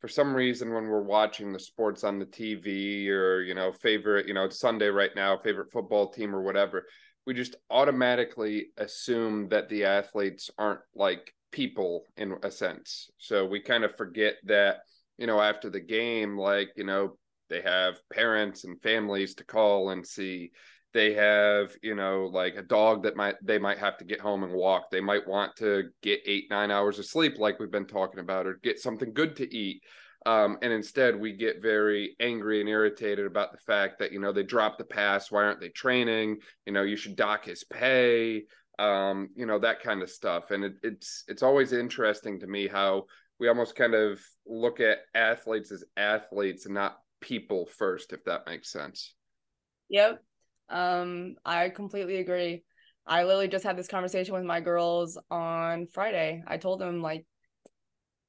for 0.00 0.08
some 0.08 0.34
reason 0.34 0.72
when 0.72 0.86
we're 0.86 1.02
watching 1.02 1.52
the 1.52 1.58
sports 1.58 2.04
on 2.04 2.18
the 2.18 2.26
TV 2.26 3.08
or 3.10 3.42
you 3.42 3.54
know 3.54 3.72
favorite 3.72 4.26
you 4.26 4.34
know 4.34 4.44
it's 4.44 4.60
Sunday 4.60 4.88
right 4.88 5.14
now 5.14 5.36
favorite 5.36 5.70
football 5.70 6.10
team 6.10 6.34
or 6.34 6.42
whatever 6.42 6.86
we 7.28 7.34
just 7.34 7.56
automatically 7.68 8.68
assume 8.78 9.50
that 9.50 9.68
the 9.68 9.84
athletes 9.84 10.50
aren't 10.56 10.80
like 10.94 11.34
people 11.52 12.04
in 12.16 12.34
a 12.42 12.50
sense. 12.50 13.10
So 13.18 13.44
we 13.44 13.60
kind 13.60 13.84
of 13.84 13.94
forget 13.96 14.36
that 14.44 14.78
you 15.18 15.26
know 15.26 15.40
after 15.40 15.68
the 15.68 15.80
game 15.80 16.38
like 16.38 16.70
you 16.76 16.84
know 16.84 17.18
they 17.50 17.60
have 17.60 18.00
parents 18.12 18.64
and 18.64 18.80
families 18.80 19.34
to 19.34 19.44
call 19.44 19.90
and 19.90 20.06
see 20.06 20.52
they 20.94 21.12
have 21.14 21.76
you 21.82 21.94
know 21.94 22.30
like 22.32 22.56
a 22.56 22.62
dog 22.62 23.02
that 23.02 23.16
might 23.16 23.34
they 23.42 23.58
might 23.58 23.78
have 23.78 23.98
to 23.98 24.04
get 24.04 24.20
home 24.20 24.42
and 24.42 24.52
walk. 24.52 24.90
They 24.90 25.00
might 25.00 25.26
want 25.26 25.56
to 25.56 25.90
get 26.02 26.20
eight 26.26 26.46
nine 26.50 26.70
hours 26.70 26.98
of 26.98 27.06
sleep 27.06 27.38
like 27.38 27.58
we've 27.58 27.70
been 27.70 27.86
talking 27.86 28.20
about 28.20 28.46
or 28.46 28.54
get 28.62 28.78
something 28.78 29.12
good 29.12 29.36
to 29.36 29.54
eat. 29.54 29.82
Um, 30.26 30.58
and 30.62 30.72
instead 30.72 31.18
we 31.18 31.32
get 31.32 31.62
very 31.62 32.16
angry 32.20 32.60
and 32.60 32.68
irritated 32.68 33.26
about 33.26 33.52
the 33.52 33.58
fact 33.58 33.98
that 33.98 34.12
you 34.12 34.18
know 34.18 34.32
they 34.32 34.42
dropped 34.42 34.78
the 34.78 34.84
pass. 34.84 35.30
Why 35.30 35.44
aren't 35.44 35.60
they 35.60 35.68
training? 35.68 36.38
You 36.66 36.72
know 36.72 36.82
you 36.82 36.96
should 36.96 37.16
dock 37.16 37.44
his 37.44 37.64
pay 37.64 38.44
um, 38.78 39.30
you 39.34 39.44
know 39.46 39.58
that 39.58 39.82
kind 39.82 40.02
of 40.02 40.10
stuff. 40.10 40.50
And 40.50 40.64
it, 40.64 40.74
it's 40.82 41.24
it's 41.28 41.42
always 41.42 41.72
interesting 41.72 42.40
to 42.40 42.46
me 42.46 42.68
how 42.68 43.04
we 43.38 43.48
almost 43.48 43.76
kind 43.76 43.94
of 43.94 44.20
look 44.46 44.80
at 44.80 44.98
athletes 45.14 45.70
as 45.70 45.84
athletes 45.96 46.64
and 46.66 46.74
not 46.74 46.98
people 47.20 47.66
first 47.66 48.12
if 48.12 48.24
that 48.24 48.46
makes 48.46 48.72
sense. 48.72 49.14
Yep 49.88 50.22
um, 50.68 51.36
I 51.44 51.70
completely 51.70 52.16
agree. 52.16 52.64
I 53.06 53.24
literally 53.24 53.48
just 53.48 53.64
had 53.64 53.76
this 53.76 53.88
conversation 53.88 54.34
with 54.34 54.44
my 54.44 54.60
girls 54.60 55.18
on 55.30 55.86
Friday. 55.86 56.42
I 56.46 56.58
told 56.58 56.80
them 56.80 57.00
like 57.00 57.24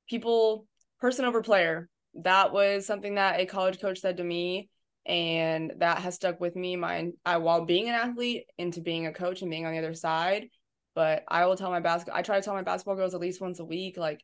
people 0.10 0.66
person 1.00 1.26
over 1.26 1.42
player. 1.42 1.90
That 2.16 2.54
was 2.54 2.86
something 2.86 3.16
that 3.16 3.40
a 3.40 3.46
college 3.46 3.80
coach 3.80 4.00
said 4.00 4.18
to 4.18 4.24
me 4.24 4.70
and 5.06 5.74
that 5.78 6.00
has 6.00 6.16
stuck 6.16 6.40
with 6.40 6.56
me 6.56 6.76
my 6.76 7.10
I 7.26 7.38
while 7.38 7.66
being 7.66 7.90
an 7.90 7.96
athlete 7.96 8.46
into 8.58 8.82
being 8.82 9.08
a 9.08 9.14
coach 9.14 9.42
and 9.42 9.52
being 9.52 9.66
on 9.66 9.74
the 9.74 9.80
other 9.80 9.94
side. 9.94 10.48
But 10.96 11.24
I 11.28 11.46
will 11.46 11.56
tell 11.56 11.70
my 11.70 11.80
basketball 11.80 12.18
I 12.18 12.22
try 12.22 12.38
to 12.38 12.42
tell 12.42 12.54
my 12.54 12.64
basketball 12.64 12.96
girls 12.96 13.14
at 13.14 13.20
least 13.20 13.42
once 13.42 13.60
a 13.60 13.66
week 13.66 13.98
like 13.98 14.22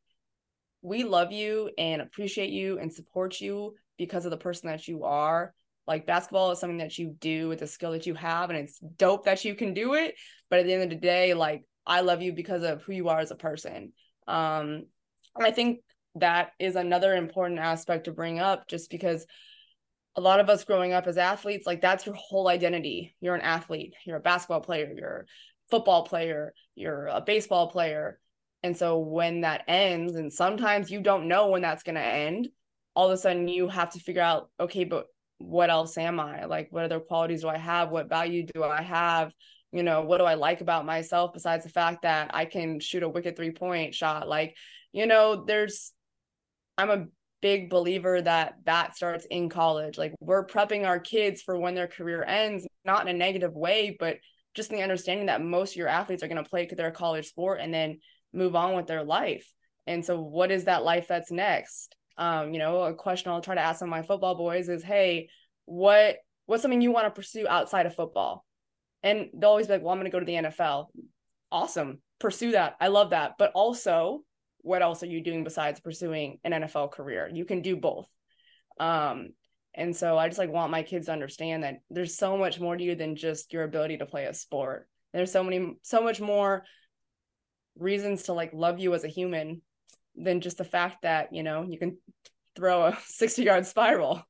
we 0.81 1.03
love 1.03 1.31
you 1.31 1.69
and 1.77 2.01
appreciate 2.01 2.49
you 2.49 2.79
and 2.79 2.93
support 2.93 3.41
you 3.41 3.73
because 3.97 4.25
of 4.25 4.31
the 4.31 4.37
person 4.37 4.69
that 4.69 4.87
you 4.87 5.03
are 5.03 5.53
like 5.87 6.07
basketball 6.07 6.51
is 6.51 6.59
something 6.59 6.79
that 6.79 6.97
you 6.97 7.15
do, 7.19 7.51
it's 7.51 7.61
a 7.61 7.67
skill 7.67 7.91
that 7.91 8.07
you 8.07 8.15
have, 8.15 8.49
and 8.49 8.57
it's 8.57 8.79
dope 8.97 9.25
that 9.25 9.45
you 9.45 9.55
can 9.55 9.73
do 9.73 9.93
it. 9.93 10.15
But 10.49 10.59
at 10.59 10.65
the 10.65 10.73
end 10.73 10.83
of 10.83 10.89
the 10.89 10.95
day, 10.95 11.33
like 11.33 11.63
I 11.85 12.01
love 12.01 12.21
you 12.21 12.33
because 12.33 12.63
of 12.63 12.81
who 12.83 12.93
you 12.93 13.09
are 13.09 13.19
as 13.19 13.31
a 13.31 13.35
person. 13.35 13.93
Um, 14.27 14.85
and 15.35 15.45
I 15.45 15.51
think 15.51 15.81
that 16.15 16.51
is 16.59 16.75
another 16.75 17.15
important 17.15 17.59
aspect 17.59 18.05
to 18.05 18.11
bring 18.11 18.39
up 18.39 18.67
just 18.67 18.89
because 18.89 19.25
a 20.15 20.21
lot 20.21 20.39
of 20.39 20.49
us 20.49 20.63
growing 20.63 20.93
up 20.93 21.07
as 21.07 21.17
athletes, 21.17 21.67
like 21.67 21.81
that's 21.81 22.05
your 22.05 22.15
whole 22.15 22.47
identity. 22.47 23.15
You're 23.19 23.35
an 23.35 23.41
athlete, 23.41 23.93
you're 24.05 24.17
a 24.17 24.21
basketball 24.21 24.61
player, 24.61 24.91
you're 24.95 25.19
a 25.19 25.25
football 25.69 26.03
player, 26.03 26.53
you're 26.73 27.07
a 27.07 27.21
baseball 27.21 27.69
player. 27.69 28.19
And 28.63 28.75
so 28.75 28.97
when 28.99 29.41
that 29.41 29.63
ends, 29.67 30.15
and 30.15 30.31
sometimes 30.31 30.89
you 30.89 31.01
don't 31.01 31.27
know 31.27 31.49
when 31.49 31.61
that's 31.61 31.83
going 31.83 31.95
to 31.95 32.01
end, 32.01 32.47
all 32.95 33.07
of 33.07 33.13
a 33.13 33.17
sudden 33.17 33.47
you 33.47 33.67
have 33.67 33.91
to 33.91 33.99
figure 33.99 34.21
out, 34.21 34.49
okay, 34.59 34.85
but 34.85 35.07
what 35.37 35.69
else 35.69 35.97
am 35.97 36.19
I? 36.19 36.45
Like, 36.45 36.67
what 36.71 36.85
other 36.85 36.99
qualities 36.99 37.41
do 37.41 37.49
I 37.49 37.57
have? 37.57 37.91
What 37.91 38.09
value 38.09 38.45
do 38.45 38.63
I 38.63 38.81
have? 38.81 39.33
You 39.71 39.83
know, 39.83 40.01
what 40.01 40.19
do 40.19 40.23
I 40.23 40.35
like 40.35 40.61
about 40.61 40.85
myself 40.85 41.33
besides 41.33 41.65
the 41.65 41.69
fact 41.69 42.03
that 42.03 42.31
I 42.33 42.45
can 42.45 42.79
shoot 42.79 43.03
a 43.03 43.09
wicked 43.09 43.35
three 43.35 43.51
point 43.51 43.93
shot? 43.93 44.27
Like, 44.27 44.55
you 44.93 45.05
know, 45.05 45.43
there's, 45.45 45.91
I'm 46.77 46.89
a 46.89 47.05
big 47.41 47.69
believer 47.69 48.21
that 48.21 48.55
that 48.65 48.95
starts 48.95 49.25
in 49.25 49.49
college. 49.49 49.97
Like, 49.97 50.13
we're 50.19 50.47
prepping 50.47 50.85
our 50.85 50.99
kids 50.99 51.41
for 51.41 51.59
when 51.59 51.75
their 51.75 51.87
career 51.87 52.23
ends, 52.23 52.65
not 52.85 53.01
in 53.01 53.13
a 53.13 53.17
negative 53.17 53.53
way, 53.53 53.95
but 53.99 54.17
just 54.55 54.69
the 54.69 54.81
understanding 54.81 55.25
that 55.25 55.43
most 55.43 55.73
of 55.73 55.77
your 55.77 55.89
athletes 55.89 56.23
are 56.23 56.29
going 56.29 56.41
to 56.41 56.49
play 56.49 56.65
their 56.65 56.91
college 56.91 57.27
sport 57.27 57.59
and 57.61 57.73
then 57.73 57.99
move 58.33 58.55
on 58.55 58.75
with 58.75 58.87
their 58.87 59.03
life. 59.03 59.51
And 59.85 60.03
so, 60.03 60.19
what 60.21 60.51
is 60.51 60.63
that 60.65 60.83
life 60.83 61.07
that's 61.07 61.31
next? 61.31 61.95
Um, 62.17 62.53
you 62.53 62.59
know, 62.59 62.83
a 62.83 62.93
question 62.93 63.31
I'll 63.31 63.41
try 63.41 63.55
to 63.55 63.61
ask 63.61 63.79
some 63.79 63.89
of 63.89 63.91
my 63.91 64.01
football 64.01 64.35
boys 64.35 64.69
is, 64.69 64.83
hey, 64.83 65.29
what 65.65 66.17
what's 66.45 66.61
something 66.61 66.81
you 66.81 66.91
want 66.91 67.07
to 67.07 67.11
pursue 67.11 67.47
outside 67.47 67.85
of 67.85 67.95
football? 67.95 68.45
And 69.03 69.29
they'll 69.33 69.49
always 69.49 69.67
be 69.67 69.73
like, 69.73 69.81
well, 69.81 69.91
I'm 69.91 69.99
going 69.99 70.09
to 70.09 70.11
go 70.11 70.19
to 70.19 70.25
the 70.25 70.49
NFL. 70.49 70.87
Awesome. 71.51 71.99
Pursue 72.19 72.51
that. 72.51 72.75
I 72.79 72.87
love 72.87 73.11
that. 73.11 73.33
But 73.37 73.51
also, 73.53 74.21
what 74.61 74.81
else 74.81 75.03
are 75.03 75.07
you 75.07 75.21
doing 75.21 75.43
besides 75.43 75.79
pursuing 75.79 76.39
an 76.43 76.51
NFL 76.51 76.91
career? 76.91 77.29
You 77.31 77.45
can 77.45 77.61
do 77.61 77.75
both. 77.75 78.07
Um, 78.79 79.29
and 79.75 79.95
so 79.95 80.17
I 80.17 80.27
just 80.27 80.39
like 80.39 80.51
want 80.51 80.71
my 80.71 80.83
kids 80.83 81.05
to 81.07 81.11
understand 81.11 81.63
that 81.63 81.75
there's 81.89 82.17
so 82.17 82.37
much 82.37 82.59
more 82.59 82.75
to 82.75 82.83
you 82.83 82.95
than 82.95 83.15
just 83.15 83.53
your 83.53 83.63
ability 83.63 83.97
to 83.97 84.05
play 84.05 84.25
a 84.25 84.33
sport. 84.33 84.87
There's 85.13 85.31
so 85.31 85.43
many, 85.43 85.75
so 85.81 86.01
much 86.01 86.19
more 86.19 86.63
reasons 87.77 88.23
to 88.23 88.33
like 88.33 88.53
love 88.53 88.79
you 88.79 88.93
as 88.93 89.03
a 89.03 89.09
human 89.09 89.61
than 90.17 90.41
just 90.41 90.57
the 90.57 90.63
fact 90.63 91.03
that 91.03 91.33
you 91.33 91.43
know 91.43 91.63
you 91.63 91.77
can 91.77 91.97
throw 92.55 92.85
a 92.85 92.97
60 93.05 93.43
yard 93.43 93.65
spiral 93.65 94.23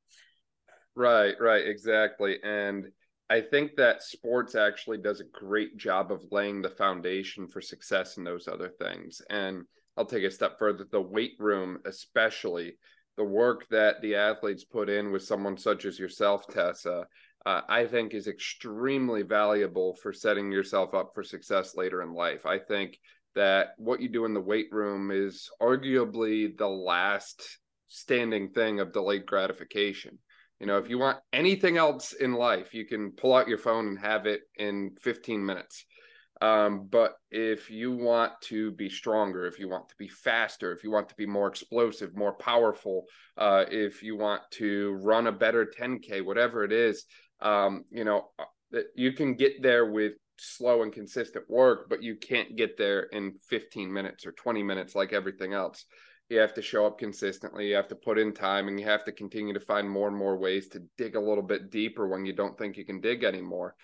right 0.95 1.35
right 1.39 1.67
exactly 1.67 2.37
and 2.43 2.85
I 3.29 3.41
think 3.41 3.75
that 3.77 4.03
sports 4.03 4.53
actually 4.53 4.99
does 4.99 5.19
a 5.19 5.25
great 5.25 5.77
job 5.77 6.11
of 6.11 6.23
laying 6.31 6.61
the 6.61 6.69
foundation 6.69 7.47
for 7.47 7.59
success 7.59 8.17
in 8.17 8.23
those 8.23 8.47
other 8.47 8.69
things. 8.69 9.19
And 9.29 9.63
I'll 9.97 10.05
take 10.05 10.23
a 10.23 10.31
step 10.31 10.59
further 10.59 10.85
the 10.91 11.01
weight 11.01 11.35
room, 11.39 11.79
especially 11.85 12.77
the 13.17 13.23
work 13.23 13.67
that 13.69 14.01
the 14.01 14.15
athletes 14.15 14.63
put 14.63 14.89
in 14.89 15.11
with 15.11 15.23
someone 15.23 15.57
such 15.57 15.85
as 15.85 15.97
yourself, 15.97 16.45
Tessa, 16.47 17.07
uh, 17.45 17.61
I 17.67 17.85
think 17.85 18.13
is 18.13 18.27
extremely 18.27 19.23
valuable 19.23 19.95
for 19.95 20.13
setting 20.13 20.51
yourself 20.51 20.93
up 20.93 21.11
for 21.15 21.23
success 21.23 21.75
later 21.75 22.03
in 22.03 22.13
life. 22.13 22.45
I 22.45 22.59
think 22.59 22.99
that 23.35 23.69
what 23.77 24.01
you 24.01 24.09
do 24.09 24.25
in 24.25 24.33
the 24.33 24.41
weight 24.41 24.67
room 24.71 25.11
is 25.11 25.49
arguably 25.61 26.57
the 26.57 26.67
last 26.67 27.59
standing 27.87 28.49
thing 28.49 28.79
of 28.79 28.93
delayed 28.93 29.25
gratification. 29.25 30.17
You 30.59 30.67
know, 30.67 30.77
if 30.77 30.89
you 30.89 30.97
want 30.97 31.19
anything 31.33 31.77
else 31.77 32.13
in 32.13 32.33
life, 32.33 32.73
you 32.73 32.85
can 32.85 33.11
pull 33.11 33.33
out 33.33 33.47
your 33.47 33.57
phone 33.57 33.87
and 33.87 33.99
have 33.99 34.25
it 34.25 34.41
in 34.57 34.95
15 35.01 35.45
minutes. 35.45 35.85
Um, 36.41 36.87
but 36.89 37.15
if 37.31 37.69
you 37.69 37.91
want 37.91 38.33
to 38.43 38.71
be 38.71 38.89
stronger, 38.89 39.45
if 39.45 39.57
you 39.59 39.69
want 39.69 39.89
to 39.89 39.95
be 39.97 40.07
faster, 40.07 40.71
if 40.73 40.83
you 40.83 40.91
want 40.91 41.09
to 41.09 41.15
be 41.15 41.25
more 41.25 41.47
explosive, 41.47 42.15
more 42.15 42.33
powerful, 42.33 43.05
uh, 43.37 43.65
if 43.69 44.03
you 44.03 44.17
want 44.17 44.41
to 44.51 44.99
run 45.01 45.27
a 45.27 45.31
better 45.31 45.65
10K, 45.65 46.23
whatever 46.23 46.63
it 46.63 46.73
is, 46.73 47.05
um, 47.41 47.85
you 47.89 48.03
know, 48.03 48.29
uh, 48.37 48.79
you 48.95 49.13
can 49.13 49.35
get 49.35 49.61
there 49.61 49.85
with 49.85 50.13
slow 50.37 50.83
and 50.83 50.91
consistent 50.91 51.49
work, 51.49 51.89
but 51.89 52.03
you 52.03 52.15
can't 52.15 52.55
get 52.55 52.77
there 52.77 53.03
in 53.03 53.35
15 53.49 53.91
minutes 53.91 54.25
or 54.25 54.31
20 54.31 54.63
minutes 54.63 54.95
like 54.95 55.13
everything 55.13 55.53
else. 55.53 55.85
You 56.29 56.39
have 56.39 56.55
to 56.55 56.61
show 56.61 56.87
up 56.87 56.97
consistently 56.97 57.67
you 57.67 57.75
have 57.75 57.87
to 57.89 57.95
put 57.95 58.17
in 58.17 58.33
time 58.33 58.67
and 58.67 58.79
you 58.79 58.85
have 58.87 59.03
to 59.05 59.11
continue 59.11 59.53
to 59.53 59.59
find 59.59 59.89
more 59.89 60.07
and 60.07 60.17
more 60.17 60.37
ways 60.37 60.67
to 60.69 60.83
dig 60.97 61.15
a 61.15 61.19
little 61.19 61.43
bit 61.43 61.69
deeper 61.69 62.07
when 62.07 62.25
you 62.25 62.33
don't 62.33 62.57
think 62.57 62.77
you 62.77 62.85
can 62.85 62.99
dig 62.99 63.23
anymore. 63.23 63.75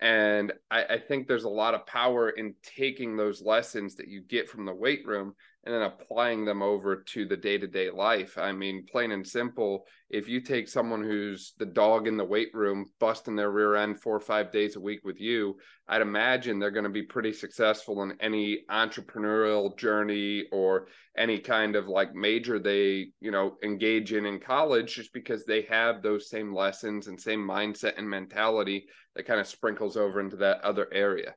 And 0.00 0.52
I, 0.70 0.84
I, 0.84 0.98
think 0.98 1.26
there's 1.26 1.44
a 1.44 1.48
lot 1.48 1.74
of 1.74 1.84
power 1.84 2.30
in 2.30 2.54
taking 2.62 3.16
those 3.16 3.42
lessons 3.42 3.96
that 3.96 4.08
you 4.08 4.22
get 4.22 4.48
from 4.48 4.64
the 4.64 4.74
weight 4.74 5.04
room 5.04 5.34
and 5.64 5.74
then 5.74 5.82
applying 5.82 6.44
them 6.44 6.62
over 6.62 6.96
to 6.96 7.26
the 7.26 7.36
day 7.36 7.58
to 7.58 7.66
day 7.66 7.90
life. 7.90 8.38
I 8.38 8.52
mean, 8.52 8.86
plain 8.90 9.12
and 9.12 9.26
simple, 9.26 9.84
if 10.08 10.28
you 10.28 10.40
take 10.40 10.68
someone 10.68 11.02
who's 11.02 11.52
the 11.58 11.66
dog 11.66 12.08
in 12.08 12.16
the 12.16 12.24
weight 12.24 12.48
room, 12.54 12.86
busting 12.98 13.36
their 13.36 13.50
rear 13.50 13.76
end 13.76 14.00
four 14.00 14.16
or 14.16 14.20
five 14.20 14.50
days 14.50 14.76
a 14.76 14.80
week 14.80 15.00
with 15.04 15.20
you, 15.20 15.56
I'd 15.86 16.00
imagine 16.00 16.58
they're 16.58 16.70
going 16.70 16.84
to 16.84 16.90
be 16.90 17.02
pretty 17.02 17.32
successful 17.32 18.02
in 18.02 18.16
any 18.20 18.64
entrepreneurial 18.70 19.76
journey 19.76 20.46
or 20.50 20.86
any 21.16 21.38
kind 21.38 21.76
of 21.76 21.88
like 21.88 22.14
major 22.14 22.58
they, 22.58 23.08
you 23.20 23.30
know, 23.30 23.56
engage 23.62 24.14
in 24.14 24.24
in 24.24 24.40
college 24.40 24.94
just 24.94 25.12
because 25.12 25.44
they 25.44 25.62
have 25.62 26.02
those 26.02 26.30
same 26.30 26.54
lessons 26.54 27.06
and 27.06 27.20
same 27.20 27.46
mindset 27.46 27.98
and 27.98 28.08
mentality 28.08 28.86
that 29.14 29.26
kind 29.26 29.40
of 29.40 29.46
sprinkles 29.46 29.96
over 29.96 30.20
into 30.20 30.36
that 30.36 30.60
other 30.62 30.88
area. 30.92 31.34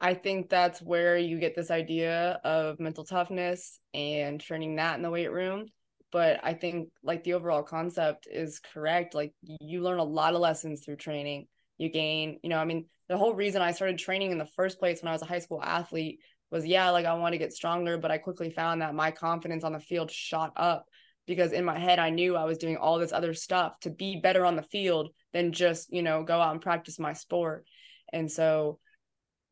I 0.00 0.14
think 0.14 0.48
that's 0.48 0.80
where 0.80 1.18
you 1.18 1.38
get 1.38 1.54
this 1.54 1.70
idea 1.70 2.40
of 2.42 2.80
mental 2.80 3.04
toughness 3.04 3.78
and 3.92 4.40
training 4.40 4.76
that 4.76 4.96
in 4.96 5.02
the 5.02 5.10
weight 5.10 5.30
room. 5.30 5.66
But 6.10 6.40
I 6.42 6.54
think 6.54 6.88
like 7.02 7.22
the 7.22 7.34
overall 7.34 7.62
concept 7.62 8.26
is 8.30 8.60
correct. 8.60 9.14
Like 9.14 9.32
you 9.42 9.82
learn 9.82 9.98
a 9.98 10.04
lot 10.04 10.34
of 10.34 10.40
lessons 10.40 10.82
through 10.84 10.96
training. 10.96 11.46
You 11.78 11.90
gain, 11.90 12.40
you 12.42 12.48
know, 12.48 12.58
I 12.58 12.64
mean, 12.64 12.86
the 13.08 13.18
whole 13.18 13.34
reason 13.34 13.62
I 13.62 13.72
started 13.72 13.98
training 13.98 14.32
in 14.32 14.38
the 14.38 14.46
first 14.46 14.78
place 14.78 15.02
when 15.02 15.08
I 15.08 15.12
was 15.12 15.22
a 15.22 15.26
high 15.26 15.38
school 15.38 15.62
athlete 15.62 16.20
was 16.50 16.66
yeah, 16.66 16.90
like 16.90 17.06
I 17.06 17.14
want 17.14 17.34
to 17.34 17.38
get 17.38 17.52
stronger, 17.52 17.96
but 17.96 18.10
I 18.10 18.18
quickly 18.18 18.50
found 18.50 18.82
that 18.82 18.94
my 18.94 19.10
confidence 19.10 19.64
on 19.64 19.72
the 19.72 19.80
field 19.80 20.10
shot 20.10 20.52
up 20.56 20.86
because 21.26 21.52
in 21.52 21.64
my 21.64 21.78
head 21.78 21.98
I 21.98 22.10
knew 22.10 22.36
I 22.36 22.44
was 22.44 22.58
doing 22.58 22.76
all 22.76 22.98
this 22.98 23.12
other 23.12 23.34
stuff 23.34 23.78
to 23.80 23.90
be 23.90 24.16
better 24.16 24.44
on 24.44 24.56
the 24.56 24.62
field 24.62 25.10
than 25.32 25.52
just, 25.52 25.92
you 25.92 26.02
know, 26.02 26.24
go 26.24 26.40
out 26.40 26.52
and 26.52 26.60
practice 26.60 26.98
my 26.98 27.12
sport. 27.12 27.66
And 28.12 28.30
so 28.30 28.80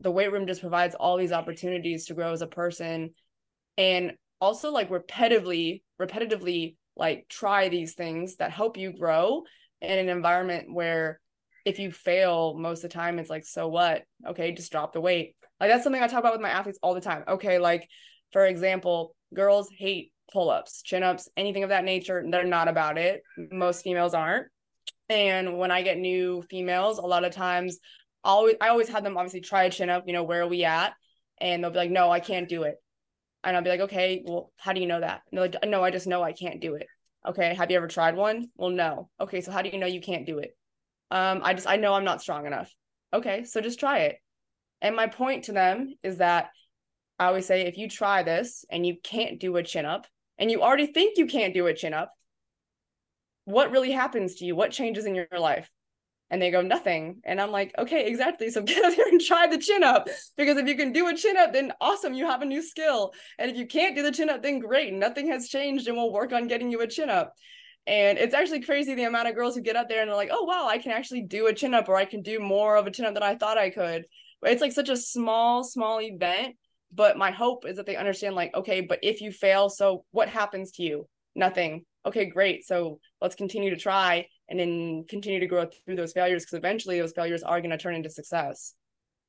the 0.01 0.11
weight 0.11 0.32
room 0.32 0.46
just 0.46 0.61
provides 0.61 0.94
all 0.94 1.16
these 1.16 1.32
opportunities 1.32 2.07
to 2.07 2.14
grow 2.14 2.32
as 2.32 2.42
a 2.42 2.46
person 2.46 3.11
and 3.76 4.12
also 4.40 4.70
like 4.70 4.90
repetitively 4.90 5.82
repetitively 6.01 6.76
like 6.96 7.26
try 7.28 7.68
these 7.68 7.94
things 7.94 8.36
that 8.36 8.51
help 8.51 8.76
you 8.76 8.92
grow 8.92 9.42
in 9.80 9.99
an 9.99 10.09
environment 10.09 10.72
where 10.72 11.20
if 11.64 11.78
you 11.78 11.90
fail 11.92 12.57
most 12.59 12.78
of 12.78 12.90
the 12.90 12.94
time 12.94 13.18
it's 13.18 13.30
like 13.30 13.44
so 13.44 13.68
what? 13.68 14.03
Okay 14.26 14.53
just 14.53 14.72
drop 14.72 14.92
the 14.92 15.01
weight. 15.01 15.34
Like 15.61 15.70
that's 15.70 15.82
something 15.84 16.03
i 16.03 16.07
talk 16.07 16.20
about 16.20 16.32
with 16.32 16.40
my 16.40 16.51
athletes 16.51 16.78
all 16.82 16.94
the 16.94 17.01
time. 17.01 17.24
Okay 17.28 17.59
like 17.59 17.88
for 18.32 18.46
example 18.46 19.14
girls 19.34 19.68
hate 19.76 20.12
pull-ups 20.32 20.82
chin-ups 20.82 21.28
anything 21.36 21.62
of 21.62 21.70
that 21.70 21.84
nature. 21.84 22.24
They're 22.28 22.44
not 22.44 22.68
about 22.68 22.99
it. 22.99 23.22
Most 23.51 23.82
females 23.82 24.14
aren't. 24.14 24.46
And 25.09 25.59
when 25.59 25.70
i 25.70 25.82
get 25.82 25.99
new 25.99 26.42
females 26.51 26.99
a 26.99 27.03
lot 27.03 27.24
of 27.24 27.32
times 27.32 27.78
always 28.24 28.56
I 28.60 28.68
always 28.68 28.88
had 28.88 29.04
them 29.04 29.16
obviously 29.16 29.40
try 29.40 29.64
a 29.64 29.70
chin 29.70 29.90
up, 29.90 30.04
you 30.06 30.12
know, 30.12 30.22
where 30.22 30.42
are 30.42 30.48
we 30.48 30.64
at? 30.64 30.94
And 31.40 31.62
they'll 31.62 31.70
be 31.70 31.78
like, 31.78 31.90
no, 31.90 32.10
I 32.10 32.20
can't 32.20 32.48
do 32.48 32.64
it. 32.64 32.76
And 33.44 33.56
I'll 33.56 33.62
be 33.62 33.70
like, 33.70 33.80
okay, 33.80 34.22
well, 34.26 34.52
how 34.56 34.72
do 34.72 34.80
you 34.80 34.86
know 34.86 35.00
that? 35.00 35.22
And 35.30 35.38
they're 35.38 35.48
like, 35.48 35.68
no, 35.68 35.84
I 35.84 35.90
just 35.90 36.06
know 36.06 36.22
I 36.22 36.32
can't 36.32 36.60
do 36.60 36.74
it. 36.74 36.86
Okay, 37.26 37.54
have 37.54 37.70
you 37.70 37.76
ever 37.76 37.88
tried 37.88 38.16
one? 38.16 38.48
Well, 38.56 38.70
no. 38.70 39.10
Okay, 39.20 39.40
so 39.40 39.52
how 39.52 39.62
do 39.62 39.68
you 39.68 39.78
know 39.78 39.86
you 39.86 40.00
can't 40.00 40.26
do 40.26 40.38
it? 40.38 40.56
Um, 41.10 41.40
I 41.42 41.54
just 41.54 41.68
I 41.68 41.76
know 41.76 41.94
I'm 41.94 42.04
not 42.04 42.20
strong 42.20 42.46
enough. 42.46 42.72
Okay, 43.12 43.44
so 43.44 43.60
just 43.60 43.80
try 43.80 44.00
it. 44.00 44.16
And 44.80 44.94
my 44.94 45.06
point 45.06 45.44
to 45.44 45.52
them 45.52 45.94
is 46.02 46.18
that 46.18 46.50
I 47.18 47.26
always 47.26 47.46
say 47.46 47.62
if 47.62 47.78
you 47.78 47.88
try 47.88 48.22
this 48.22 48.64
and 48.70 48.86
you 48.86 48.96
can't 49.02 49.40
do 49.40 49.56
a 49.56 49.62
chin 49.62 49.86
up 49.86 50.06
and 50.38 50.50
you 50.50 50.62
already 50.62 50.86
think 50.86 51.18
you 51.18 51.26
can't 51.26 51.54
do 51.54 51.66
a 51.66 51.74
chin 51.74 51.94
up, 51.94 52.12
what 53.44 53.70
really 53.70 53.90
happens 53.90 54.36
to 54.36 54.44
you? 54.44 54.54
What 54.54 54.70
changes 54.70 55.04
in 55.04 55.14
your 55.14 55.26
life? 55.36 55.68
And 56.31 56.41
they 56.41 56.51
go 56.51 56.61
nothing. 56.61 57.20
And 57.24 57.41
i'm 57.41 57.51
like 57.51 57.74
okay 57.79 58.07
exactly 58.07 58.51
so 58.51 58.62
get 58.68 58.85
up 58.85 58.97
there 58.97 59.09
and 59.09 59.20
try 59.20 59.47
the 59.47 59.59
chin 59.59 59.83
up 59.83 60.09
because 60.37 60.57
if 60.57 60.66
you 60.66 60.76
can 60.76 60.93
do 60.93 61.09
a 61.09 61.14
chin 61.14 61.37
up 61.37 61.53
then 61.53 61.72
awesome 61.81 62.14
you 62.14 62.26
have 62.26 62.43
a 62.43 62.47
new 62.47 62.62
skill. 62.62 63.12
And 63.39 63.51
if 63.51 63.57
you 63.57 63.66
can't 63.66 63.97
do 63.97 64.03
the 64.03 64.12
chin 64.12 64.31
up 64.31 64.43
then 64.43 64.59
great 64.59 64.93
nothing 64.93 65.29
has 65.31 65.49
changed 65.49 65.89
and 65.89 65.97
we'll 65.97 66.12
work 66.12 66.33
on 66.33 66.49
getting 66.49 66.70
you 66.70 66.81
a 66.81 66.87
chin 66.87 67.11
up. 67.11 67.35
And 67.87 68.18
it's 68.18 68.35
actually 68.35 68.61
crazy 68.62 68.95
the 68.95 69.05
amount 69.05 69.29
of 69.29 69.35
girls 69.35 69.55
who 69.55 69.62
get 69.62 69.76
up 69.76 69.89
there 69.89 70.01
and 70.01 70.09
they're 70.09 70.16
like 70.16 70.31
oh 70.33 70.45
wow 70.45 70.66
i 70.68 70.79
can 70.79 70.93
actually 70.93 71.22
do 71.22 71.47
a 71.47 71.55
chin 71.55 71.74
up 71.74 71.89
or 71.89 71.97
i 71.97 72.05
can 72.05 72.22
do 72.22 72.41
more 72.41 72.76
of 72.76 72.87
a 72.87 72.91
chin 72.91 73.07
up 73.07 73.14
than 73.14 73.22
i 73.22 73.35
thought 73.35 73.59
i 73.59 73.70
could. 73.70 74.05
It's 74.43 74.62
like 74.62 74.72
such 74.72 74.89
a 74.89 74.97
small 74.97 75.64
small 75.64 76.01
event 76.01 76.57
but 76.93 77.18
my 77.18 77.31
hope 77.31 77.66
is 77.66 77.76
that 77.76 77.87
they 77.87 77.97
understand 77.97 78.35
like 78.35 78.55
okay 78.55 78.81
but 78.81 78.99
if 79.03 79.20
you 79.20 79.31
fail 79.31 79.68
so 79.68 80.05
what 80.11 80.29
happens 80.29 80.72
to 80.72 80.83
you? 80.83 81.07
Nothing. 81.35 81.85
Okay 82.07 82.26
great 82.26 82.64
so 82.64 83.01
let's 83.20 83.35
continue 83.35 83.70
to 83.70 83.76
try 83.76 84.26
and 84.49 84.59
then 84.59 85.05
continue 85.09 85.40
to 85.40 85.46
grow 85.46 85.66
through 85.84 85.96
those 85.96 86.12
failures 86.12 86.44
because 86.44 86.59
eventually 86.59 87.01
those 87.01 87.12
failures 87.12 87.42
are 87.42 87.61
going 87.61 87.70
to 87.70 87.78
turn 87.78 87.94
into 87.94 88.11
success. 88.11 88.74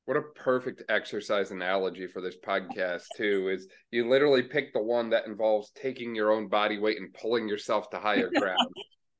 What 0.05 0.17
a 0.17 0.21
perfect 0.21 0.83
exercise 0.89 1.51
analogy 1.51 2.07
for 2.07 2.21
this 2.21 2.35
podcast 2.35 3.03
too 3.15 3.49
is 3.49 3.67
you 3.91 4.09
literally 4.09 4.41
pick 4.41 4.73
the 4.73 4.81
one 4.81 5.11
that 5.11 5.27
involves 5.27 5.71
taking 5.71 6.15
your 6.15 6.31
own 6.31 6.47
body 6.47 6.79
weight 6.79 6.97
and 6.97 7.13
pulling 7.13 7.47
yourself 7.47 7.89
to 7.91 7.99
higher 7.99 8.29
ground. 8.35 8.73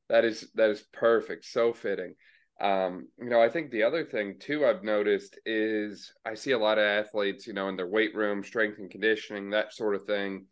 That 0.10 0.26
is 0.26 0.50
that 0.56 0.72
is 0.72 0.84
perfect 0.92 1.46
so 1.46 1.74
fitting. 1.74 2.16
Um, 2.60 3.08
you 3.18 3.30
know 3.30 3.42
i 3.42 3.48
think 3.48 3.72
the 3.72 3.84
other 3.84 4.04
thing 4.04 4.36
too 4.38 4.66
i've 4.66 4.84
noticed 4.84 5.40
is 5.46 6.12
i 6.26 6.34
see 6.34 6.52
a 6.52 6.60
lot 6.60 6.78
of 6.78 6.84
athletes 6.84 7.48
you 7.48 7.54
know 7.54 7.70
in 7.70 7.78
their 7.78 7.88
weight 7.88 8.14
room 8.14 8.44
strength 8.44 8.80
and 8.80 8.92
conditioning 8.92 9.52
that 9.52 9.74
sort 9.74 9.96
of 9.96 10.04
thing. 10.04 10.46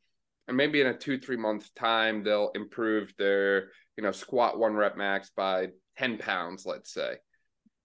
And 0.48 0.56
maybe 0.56 0.80
in 0.80 0.88
a 0.88 0.98
two 0.98 1.20
three 1.20 1.36
month 1.36 1.74
time 1.76 2.24
they'll 2.24 2.52
improve 2.56 3.12
their 3.18 3.72
you 3.98 4.04
know 4.04 4.12
squat 4.12 4.58
one 4.58 4.76
rep 4.76 4.96
max 4.96 5.32
by 5.36 5.68
10 5.98 6.18
pounds 6.18 6.66
let's 6.66 6.94
say 6.94 7.16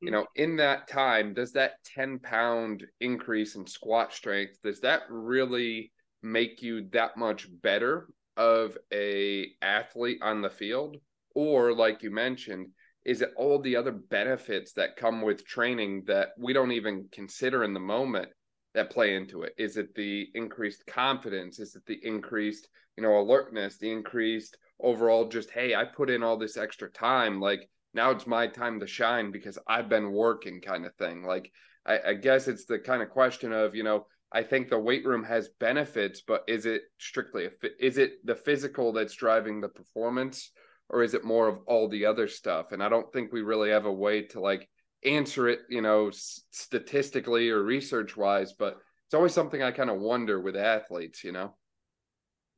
you 0.01 0.09
mm. 0.09 0.13
know 0.13 0.27
in 0.37 0.57
that 0.57 0.87
time 0.89 1.35
does 1.35 1.53
that 1.53 1.75
10 1.95 2.19
pound 2.21 2.85
increase 3.01 3.57
in 3.57 3.67
squat 3.67 4.13
strength 4.13 4.59
does 4.63 4.81
that 4.81 5.03
really 5.09 5.93
make 6.23 6.63
you 6.63 6.89
that 6.93 7.17
much 7.17 7.49
better 7.63 8.09
of 8.37 8.79
a 8.93 9.49
athlete 9.61 10.19
on 10.23 10.41
the 10.41 10.51
field 10.51 10.97
or 11.35 11.73
like 11.73 12.03
you 12.03 12.11
mentioned 12.11 12.69
is 13.05 13.21
it 13.21 13.33
all 13.37 13.61
the 13.61 13.77
other 13.77 13.91
benefits 13.91 14.73
that 14.75 14.97
come 14.97 15.23
with 15.23 15.45
training 15.45 16.05
that 16.07 16.31
we 16.39 16.53
don't 16.53 16.73
even 16.73 17.09
consider 17.11 17.65
in 17.65 17.75
the 17.75 17.81
moment 17.81 18.29
that 18.75 18.91
play 18.91 19.17
into 19.17 19.43
it? 19.43 19.55
Is 19.59 19.77
it 19.77 19.95
the 19.95 20.29
increased 20.35 20.87
confidence? 20.87 21.59
Is 21.59 21.75
it 21.75 21.85
the 21.87 21.99
increased, 22.07 22.69
you 22.97 23.03
know, 23.03 23.19
alertness, 23.19 23.79
the 23.79 23.91
increased 23.91 24.57
overall 24.83 25.29
just, 25.29 25.51
hey, 25.51 25.75
I 25.75 25.85
put 25.85 26.11
in 26.11 26.23
all 26.23 26.37
this 26.37 26.57
extra 26.57 26.91
time. 26.91 27.41
Like 27.41 27.69
now 27.95 28.11
it's 28.11 28.27
my 28.27 28.47
time 28.47 28.81
to 28.81 28.87
shine 28.87 29.31
because 29.31 29.59
I've 29.67 29.89
been 29.89 30.13
working 30.13 30.61
kind 30.61 30.85
of 30.85 30.95
thing. 30.95 31.23
Like 31.23 31.51
I, 31.87 31.99
I 32.09 32.15
guess 32.15 32.49
it's 32.49 32.65
the 32.65 32.79
kind 32.79 33.03
of 33.03 33.11
question 33.11 33.53
of, 33.53 33.75
you 33.75 33.83
know, 33.83 34.07
I 34.33 34.43
think 34.43 34.69
the 34.69 34.79
weight 34.79 35.05
room 35.05 35.25
has 35.25 35.51
benefits, 35.61 36.23
but 36.27 36.45
is 36.49 36.65
it 36.65 36.83
strictly 36.99 37.47
a 37.47 37.51
is 37.79 37.99
it 37.99 38.25
the 38.25 38.35
physical 38.35 38.93
that's 38.93 39.15
driving 39.15 39.61
the 39.61 39.69
performance 39.69 40.51
or 40.89 41.03
is 41.03 41.15
it 41.15 41.25
more 41.25 41.49
of 41.49 41.59
all 41.67 41.89
the 41.89 42.07
other 42.07 42.29
stuff? 42.29 42.73
And 42.73 42.83
I 42.83 42.89
don't 42.89 43.13
think 43.13 43.33
we 43.33 43.43
really 43.43 43.71
have 43.71 43.85
a 43.85 43.93
way 43.93 44.23
to 44.29 44.41
like 44.41 44.69
answer 45.05 45.49
it, 45.49 45.61
you 45.69 45.83
know, 45.83 46.11
statistically 46.11 47.51
or 47.51 47.63
research 47.63 48.17
wise, 48.17 48.53
but 48.53 48.79
it's 49.07 49.15
always 49.15 49.35
something 49.35 49.63
I 49.63 49.71
kind 49.71 49.91
of 49.91 50.01
wonder 50.01 50.41
with 50.41 50.57
athletes, 50.57 51.25
you 51.25 51.33
know. 51.33 51.55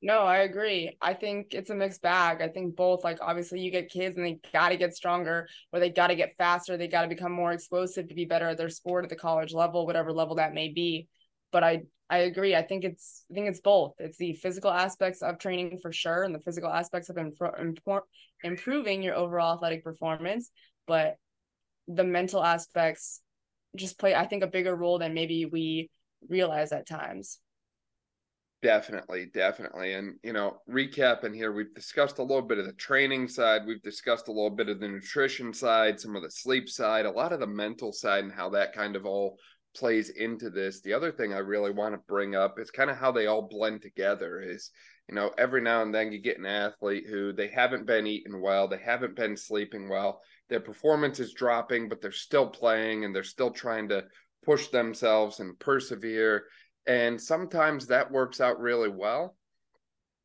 No, 0.05 0.19
I 0.21 0.41
agree. 0.41 0.99
I 1.01 1.15
think 1.15 1.55
it's 1.55 1.71
a 1.71 1.75
mixed 1.75 2.03
bag. 2.03 2.43
I 2.43 2.49
think 2.49 2.77
both, 2.77 3.03
like 3.05 3.17
obviously 3.23 3.61
you 3.61 3.71
get 3.71 3.89
kids 3.89 4.19
and 4.19 4.27
they 4.27 4.39
gotta 4.53 4.77
get 4.77 4.95
stronger 4.95 5.49
or 5.73 5.81
they 5.81 5.89
gotta 5.89 6.15
get 6.15 6.37
faster, 6.37 6.77
they 6.77 6.89
gotta 6.89 7.09
become 7.09 7.33
more 7.33 7.53
explosive 7.53 8.09
to 8.09 8.15
be 8.15 8.27
better 8.27 8.49
at 8.51 8.59
their 8.59 8.69
sport 8.69 9.05
at 9.05 9.09
the 9.09 9.17
college 9.17 9.55
level, 9.55 9.87
whatever 9.87 10.13
level 10.13 10.35
that 10.37 10.53
may 10.53 10.69
be. 10.69 11.09
But 11.53 11.65
I 11.65 11.85
I 12.11 12.19
agree. 12.19 12.55
I 12.55 12.61
think 12.61 12.85
it's 12.85 13.25
I 13.31 13.35
think 13.35 13.49
it's 13.49 13.61
both. 13.61 13.95
It's 13.99 14.19
the 14.19 14.35
physical 14.35 14.71
aspects 14.71 15.23
of 15.23 15.39
training 15.39 15.79
for 15.81 15.91
sure, 15.91 16.23
and 16.25 16.35
the 16.35 16.41
physical 16.41 16.69
aspects 16.71 17.09
of 17.09 17.17
imp- 17.17 17.41
improving 18.43 19.03
your 19.03 19.15
overall 19.15 19.55
athletic 19.55 19.83
performance. 19.83 20.51
But 20.87 21.17
the 21.89 22.05
mental 22.05 22.45
aspects 22.45 23.23
just 23.77 23.99
play, 23.99 24.15
I 24.15 24.27
think, 24.27 24.43
a 24.43 24.49
bigger 24.49 24.77
role 24.77 24.99
than 24.99 25.15
maybe 25.15 25.47
we 25.47 25.91
realize 26.29 26.73
at 26.73 26.87
times. 26.87 27.39
Definitely, 28.65 29.27
definitely. 29.27 29.93
And, 29.93 30.15
you 30.23 30.33
know, 30.33 30.57
recapping 30.71 31.35
here, 31.35 31.53
we've 31.53 31.75
discussed 31.75 32.17
a 32.17 32.23
little 32.23 32.41
bit 32.41 32.57
of 32.57 32.65
the 32.65 32.73
training 32.73 33.29
side. 33.29 33.67
We've 33.67 33.83
discussed 33.83 34.29
a 34.29 34.33
little 34.33 34.49
bit 34.49 34.71
of 34.71 34.81
the 34.81 34.89
nutrition 34.89 35.53
side, 35.53 36.01
some 36.01 36.17
of 36.17 36.23
the 36.23 36.31
sleep 36.31 36.71
side, 36.71 37.05
a 37.05 37.11
lot 37.11 37.35
of 37.35 37.41
the 37.41 37.47
mental 37.47 37.93
side, 37.93 38.25
and 38.25 38.33
how 38.33 38.49
that 38.51 38.73
kind 38.73 38.97
of 38.97 39.05
all 39.05 39.37
plays 39.77 40.09
into 40.09 40.49
this. 40.49 40.81
The 40.81 40.95
other 40.95 41.13
thing 41.13 41.35
I 41.35 41.41
really 41.41 41.73
want 41.73 41.95
to 41.95 42.01
bring 42.09 42.35
up 42.35 42.59
is 42.59 42.71
kind 42.71 42.89
of 42.89 42.97
how 42.97 43.13
they 43.13 43.27
all 43.27 43.49
blend 43.51 43.83
together 43.83 44.41
is, 44.41 44.71
you 45.11 45.15
know, 45.15 45.31
every 45.37 45.61
now 45.61 45.83
and 45.83 45.95
then 45.95 46.11
you 46.11 46.23
get 46.23 46.39
an 46.39 46.47
athlete 46.47 47.05
who 47.07 47.35
they 47.35 47.49
haven't 47.49 47.87
been 47.87 48.07
eating 48.07 48.41
well, 48.41 48.67
they 48.67 48.79
haven't 48.79 49.15
been 49.15 49.37
sleeping 49.37 49.91
well, 49.91 50.23
their 50.49 50.61
performance 50.61 51.21
is 51.21 51.35
dropping, 51.35 51.91
but 51.91 52.01
they're 52.01 52.13
still 52.13 52.47
playing 52.47 53.05
and 53.05 53.15
they're 53.15 53.25
still 53.25 53.51
trying 53.51 53.91
to 53.91 54.05
push 54.43 54.69
themselves 54.69 55.41
and 55.41 55.59
persevere. 55.59 56.45
And 56.87 57.21
sometimes 57.21 57.87
that 57.87 58.11
works 58.11 58.41
out 58.41 58.61
really 58.61 58.91
well. 58.91 59.37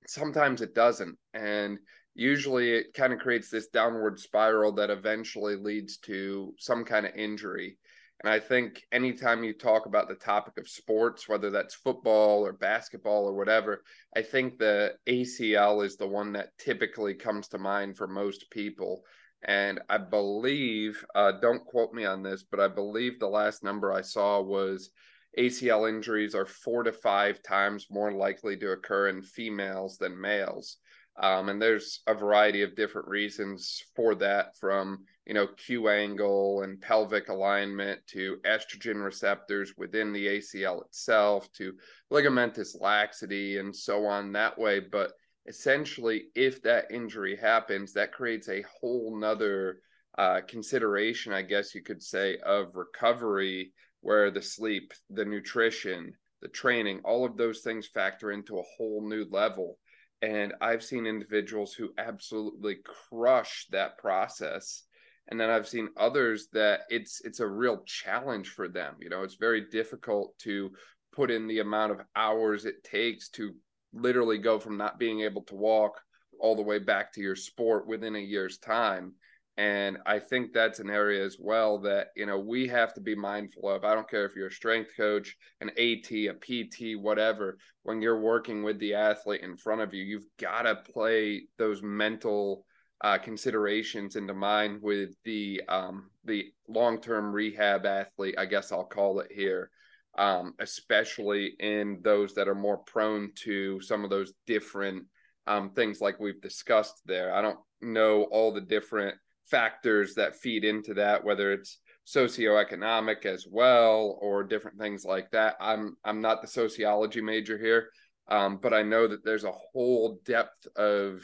Sometimes 0.08 0.62
it 0.62 0.76
doesn't. 0.76 1.18
And 1.34 1.80
usually 2.16 2.72
it 2.72 2.94
kind 2.94 3.14
of 3.14 3.20
creates 3.20 3.50
this 3.50 3.68
downward 3.68 4.20
spiral 4.20 4.74
that 4.74 4.90
eventually 4.90 5.56
leads 5.56 5.98
to 5.98 6.54
some 6.58 6.84
kind 6.84 7.06
of 7.06 7.16
injury. 7.16 7.78
And 8.22 8.32
I 8.32 8.40
think 8.40 8.84
anytime 8.92 9.46
you 9.46 9.54
talk 9.54 9.86
about 9.86 10.10
the 10.10 10.16
topic 10.16 10.58
of 10.58 10.68
sports, 10.68 11.30
whether 11.30 11.50
that's 11.50 11.76
football 11.76 12.46
or 12.46 12.52
basketball 12.52 13.26
or 13.26 13.34
whatever, 13.34 13.84
I 14.16 14.24
think 14.24 14.58
the 14.58 14.96
ACL 15.08 15.86
is 15.86 15.96
the 15.96 16.08
one 16.08 16.34
that 16.34 16.58
typically 16.58 17.14
comes 17.14 17.48
to 17.50 17.58
mind 17.58 17.96
for 17.96 18.08
most 18.08 18.52
people. 18.52 19.04
And 19.44 19.80
I 19.88 20.00
believe, 20.00 21.02
uh, 21.16 21.34
don't 21.40 21.64
quote 21.64 21.94
me 21.94 22.04
on 22.04 22.22
this, 22.22 22.44
but 22.44 22.60
I 22.60 22.68
believe 22.68 23.20
the 23.20 23.30
last 23.30 23.64
number 23.64 23.94
I 23.94 24.02
saw 24.02 24.42
was 24.42 24.90
ACL 25.38 25.88
injuries 25.88 26.34
are 26.36 26.46
four 26.46 26.84
to 26.84 26.92
five 26.92 27.42
times 27.44 27.88
more 27.90 28.12
likely 28.12 28.58
to 28.58 28.72
occur 28.72 29.10
in 29.10 29.22
females 29.22 29.98
than 29.98 30.20
males. 30.20 30.78
Um, 31.22 31.50
and 31.50 31.62
there's 31.62 32.02
a 32.08 32.14
variety 32.14 32.62
of 32.62 32.76
different 32.76 33.08
reasons 33.10 33.84
for 33.96 34.16
that 34.16 34.58
from, 34.58 35.06
you 35.26 35.34
know, 35.34 35.48
Q 35.48 35.90
angle 35.90 36.62
and 36.64 36.80
pelvic 36.80 37.28
alignment 37.28 38.00
to 38.08 38.38
estrogen 38.46 39.04
receptors 39.04 39.74
within 39.78 40.14
the 40.14 40.28
ACL 40.28 40.86
itself 40.86 41.52
to 41.54 41.74
ligamentous 42.12 42.80
laxity 42.80 43.58
and 43.58 43.76
so 43.76 44.06
on 44.06 44.32
that 44.32 44.58
way. 44.58 44.80
But 44.80 45.12
essentially, 45.46 46.28
if 46.36 46.62
that 46.64 46.90
injury 46.90 47.36
happens, 47.36 47.92
that 47.94 48.14
creates 48.14 48.48
a 48.48 48.64
whole 48.80 49.20
nother 49.20 49.82
uh, 50.18 50.42
consideration, 50.48 51.34
I 51.34 51.42
guess 51.42 51.76
you 51.76 51.82
could 51.82 52.02
say, 52.02 52.38
of 52.38 52.76
recovery 52.76 53.74
where 54.02 54.32
the 54.32 54.42
sleep, 54.42 54.94
the 55.10 55.26
nutrition, 55.26 56.14
the 56.42 56.48
training, 56.48 57.02
all 57.04 57.26
of 57.26 57.38
those 57.38 57.60
things 57.62 57.88
factor 57.88 58.32
into 58.32 58.58
a 58.58 58.64
whole 58.78 59.08
new 59.08 59.26
level 59.30 59.78
and 60.22 60.54
I've 60.60 60.84
seen 60.84 61.06
individuals 61.06 61.74
who 61.74 61.94
absolutely 61.98 62.80
crush 63.10 63.68
that 63.72 63.98
process. 63.98 64.84
And 65.30 65.40
then 65.40 65.50
I've 65.50 65.68
seen 65.68 65.90
others 65.96 66.48
that 66.54 66.82
it's 66.90 67.22
it's 67.24 67.40
a 67.40 67.48
real 67.48 67.84
challenge 67.86 68.50
for 68.50 68.68
them. 68.68 68.96
You 69.00 69.10
know, 69.10 69.24
it's 69.24 69.36
very 69.36 69.62
difficult 69.70 70.38
to 70.40 70.72
put 71.14 71.32
in 71.32 71.48
the 71.48 71.60
amount 71.60 71.92
of 71.92 72.02
hours 72.16 72.66
it 72.66 72.84
takes 72.84 73.30
to 73.30 73.54
literally 73.94 74.38
go 74.38 74.60
from 74.60 74.78
not 74.78 75.00
being 75.00 75.22
able 75.22 75.44
to 75.44 75.56
walk 75.56 76.00
all 76.40 76.56
the 76.56 76.62
way 76.62 76.80
back 76.80 77.14
to 77.14 77.22
your 77.22 77.36
sport 77.36 77.88
within 77.88 78.16
a 78.16 78.20
year's 78.20 78.58
time. 78.58 79.14
And 79.60 79.98
I 80.06 80.20
think 80.20 80.54
that's 80.54 80.80
an 80.80 80.90
area 80.90 81.22
as 81.22 81.36
well 81.38 81.80
that, 81.80 82.12
you 82.16 82.26
know, 82.26 82.40
we 82.40 82.66
have 82.70 82.94
to 82.94 83.02
be 83.02 83.14
mindful 83.14 83.70
of. 83.70 83.84
I 83.84 83.94
don't 83.94 84.10
care 84.10 84.24
if 84.24 84.34
you're 84.34 84.48
a 84.48 84.52
strength 84.52 84.92
coach, 84.96 85.36
an 85.60 85.70
AT, 85.72 86.10
a 86.12 86.32
PT, 86.32 86.98
whatever, 86.98 87.58
when 87.84 88.02
you're 88.02 88.22
working 88.22 88.64
with 88.64 88.80
the 88.80 88.94
athlete 88.94 89.42
in 89.42 89.58
front 89.58 89.82
of 89.82 89.94
you, 89.94 90.02
you've 90.02 90.30
got 90.40 90.62
to 90.62 90.76
play 90.76 91.42
those 91.58 91.84
mental 91.84 92.64
uh, 93.02 93.18
considerations 93.18 94.16
into 94.16 94.34
mind 94.34 94.82
with 94.82 95.10
the 95.26 95.62
um, 95.68 96.10
the 96.24 96.46
long 96.70 97.02
term 97.02 97.34
rehab 97.34 97.86
athlete, 97.86 98.36
I 98.38 98.46
guess 98.46 98.72
I'll 98.72 98.86
call 98.86 99.20
it 99.20 99.30
here, 99.30 99.72
um, 100.18 100.54
especially 100.60 101.56
in 101.60 102.00
those 102.02 102.34
that 102.36 102.48
are 102.48 102.56
more 102.56 102.78
prone 102.78 103.32
to 103.44 103.82
some 103.82 104.06
of 104.06 104.10
those 104.10 104.32
different 104.48 105.04
um, 105.48 105.72
things 105.72 106.00
like 106.00 106.18
we've 106.18 106.42
discussed 106.42 107.02
there. 107.06 107.36
I 107.36 107.42
don't 107.42 107.60
know 107.82 108.24
all 108.24 108.54
the 108.54 108.62
different 108.62 109.18
factors 109.50 110.16
that 110.16 110.36
feed 110.36 110.64
into 110.64 110.94
that, 110.96 111.24
whether 111.24 111.52
it's 111.52 111.80
socioeconomic 112.06 113.26
as 113.26 113.46
well 113.50 114.18
or 114.22 114.44
different 114.44 114.80
things 114.80 115.06
like 115.06 115.30
that. 115.32 115.56
I'm 115.60 115.96
I'm 116.04 116.22
not 116.22 116.42
the 116.42 116.48
sociology 116.48 117.22
major 117.22 117.58
here, 117.58 117.90
um, 118.28 118.58
but 118.58 118.74
I 118.74 118.84
know 118.84 119.08
that 119.08 119.24
there's 119.24 119.44
a 119.44 119.52
whole 119.52 120.20
depth 120.26 120.68
of 120.76 121.22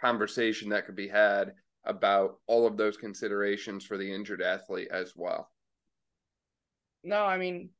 conversation 0.00 0.70
that 0.70 0.86
could 0.86 0.96
be 0.96 1.08
had 1.08 1.52
about 1.84 2.38
all 2.46 2.66
of 2.66 2.76
those 2.76 2.96
considerations 2.96 3.84
for 3.84 3.96
the 3.96 4.12
injured 4.12 4.42
athlete 4.42 4.88
as 4.90 5.12
well. 5.16 5.50
No, 7.04 7.24
I 7.24 7.38
mean, 7.38 7.70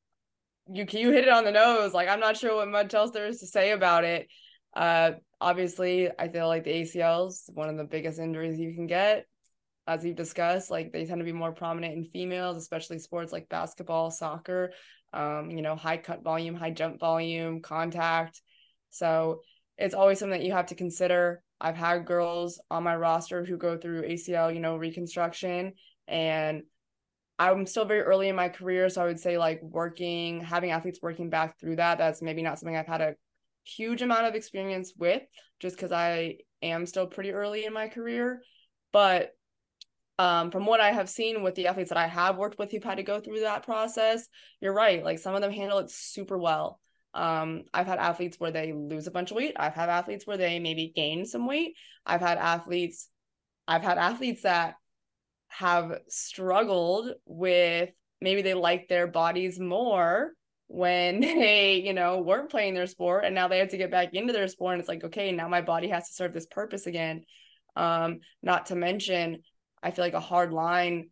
you 0.72 0.86
you 0.90 1.10
hit 1.10 1.24
it 1.24 1.32
on 1.32 1.44
the 1.44 1.52
nose. 1.52 1.92
Like 1.92 2.08
I'm 2.08 2.20
not 2.20 2.36
sure 2.36 2.56
what 2.56 2.68
much 2.68 2.94
else 2.94 3.10
there 3.10 3.26
is 3.26 3.40
to 3.40 3.46
say 3.46 3.72
about 3.72 4.04
it. 4.04 4.28
Uh, 4.74 5.12
obviously, 5.40 6.08
I 6.18 6.28
feel 6.28 6.46
like 6.46 6.64
the 6.64 6.82
ACL 6.82 7.28
is 7.28 7.50
one 7.52 7.68
of 7.68 7.76
the 7.76 7.84
biggest 7.84 8.18
injuries 8.18 8.58
you 8.58 8.74
can 8.74 8.86
get 8.86 9.26
as 9.86 10.04
we've 10.04 10.16
discussed, 10.16 10.70
like 10.70 10.92
they 10.92 11.04
tend 11.04 11.18
to 11.20 11.24
be 11.24 11.32
more 11.32 11.52
prominent 11.52 11.94
in 11.94 12.04
females, 12.04 12.56
especially 12.56 12.98
sports 12.98 13.32
like 13.32 13.48
basketball, 13.48 14.10
soccer, 14.10 14.72
um, 15.12 15.50
you 15.50 15.62
know, 15.62 15.76
high 15.76 15.96
cut 15.96 16.22
volume, 16.22 16.54
high 16.54 16.70
jump 16.70 17.00
volume, 17.00 17.60
contact. 17.60 18.40
So 18.90 19.40
it's 19.78 19.94
always 19.94 20.18
something 20.18 20.38
that 20.38 20.46
you 20.46 20.52
have 20.52 20.66
to 20.66 20.74
consider. 20.74 21.42
I've 21.60 21.76
had 21.76 22.06
girls 22.06 22.60
on 22.70 22.82
my 22.82 22.96
roster 22.96 23.44
who 23.44 23.56
go 23.56 23.76
through 23.76 24.02
ACL, 24.02 24.52
you 24.52 24.60
know, 24.60 24.76
reconstruction, 24.76 25.72
and 26.08 26.62
I'm 27.38 27.66
still 27.66 27.84
very 27.84 28.02
early 28.02 28.28
in 28.28 28.36
my 28.36 28.48
career. 28.48 28.88
So 28.88 29.02
I 29.02 29.06
would 29.06 29.20
say, 29.20 29.38
like, 29.38 29.60
working, 29.62 30.40
having 30.40 30.70
athletes 30.70 31.00
working 31.02 31.30
back 31.30 31.58
through 31.58 31.76
that, 31.76 31.98
that's 31.98 32.22
maybe 32.22 32.42
not 32.42 32.58
something 32.58 32.76
I've 32.76 32.86
had 32.86 33.00
a 33.00 33.14
huge 33.64 34.02
amount 34.02 34.26
of 34.26 34.34
experience 34.34 34.92
with 34.96 35.22
just 35.60 35.76
because 35.76 35.92
I 35.92 36.38
am 36.62 36.86
still 36.86 37.06
pretty 37.06 37.32
early 37.32 37.64
in 37.64 37.72
my 37.72 37.88
career. 37.88 38.42
But 38.92 39.32
um, 40.18 40.50
from 40.50 40.66
what 40.66 40.80
I 40.80 40.92
have 40.92 41.08
seen 41.08 41.42
with 41.42 41.54
the 41.54 41.66
athletes 41.66 41.88
that 41.88 41.98
I 41.98 42.06
have 42.06 42.36
worked 42.36 42.58
with 42.58 42.70
who've 42.70 42.84
had 42.84 42.96
to 42.96 43.02
go 43.02 43.20
through 43.20 43.40
that 43.40 43.64
process, 43.64 44.28
you're 44.60 44.74
right. 44.74 45.02
Like 45.02 45.18
some 45.18 45.34
of 45.34 45.40
them 45.40 45.52
handle 45.52 45.78
it 45.78 45.90
super 45.90 46.38
well. 46.38 46.80
Um, 47.14 47.64
I've 47.74 47.86
had 47.86 47.98
athletes 47.98 48.38
where 48.38 48.50
they 48.50 48.72
lose 48.72 49.06
a 49.06 49.10
bunch 49.10 49.30
of 49.30 49.36
weight. 49.36 49.54
I've 49.56 49.74
had 49.74 49.88
athletes 49.88 50.26
where 50.26 50.36
they 50.36 50.58
maybe 50.58 50.92
gain 50.94 51.26
some 51.26 51.46
weight. 51.46 51.74
I've 52.06 52.20
had 52.20 52.38
athletes, 52.38 53.08
I've 53.68 53.82
had 53.82 53.98
athletes 53.98 54.42
that 54.42 54.76
have 55.48 56.00
struggled 56.08 57.12
with 57.26 57.90
maybe 58.20 58.42
they 58.42 58.54
like 58.54 58.88
their 58.88 59.06
bodies 59.06 59.58
more 59.58 60.32
when 60.68 61.20
they, 61.20 61.82
you 61.84 61.92
know, 61.92 62.18
weren't 62.18 62.50
playing 62.50 62.74
their 62.74 62.86
sport 62.86 63.24
and 63.24 63.34
now 63.34 63.48
they 63.48 63.58
have 63.58 63.68
to 63.70 63.76
get 63.76 63.90
back 63.90 64.14
into 64.14 64.32
their 64.32 64.48
sport. 64.48 64.74
And 64.74 64.80
it's 64.80 64.88
like, 64.88 65.04
okay, 65.04 65.32
now 65.32 65.48
my 65.48 65.60
body 65.60 65.88
has 65.88 66.08
to 66.08 66.14
serve 66.14 66.32
this 66.32 66.46
purpose 66.46 66.86
again. 66.86 67.24
Um, 67.76 68.20
not 68.42 68.66
to 68.66 68.74
mention 68.74 69.42
I 69.82 69.90
feel 69.90 70.04
like 70.04 70.14
a 70.14 70.20
hard 70.20 70.52
line 70.52 71.10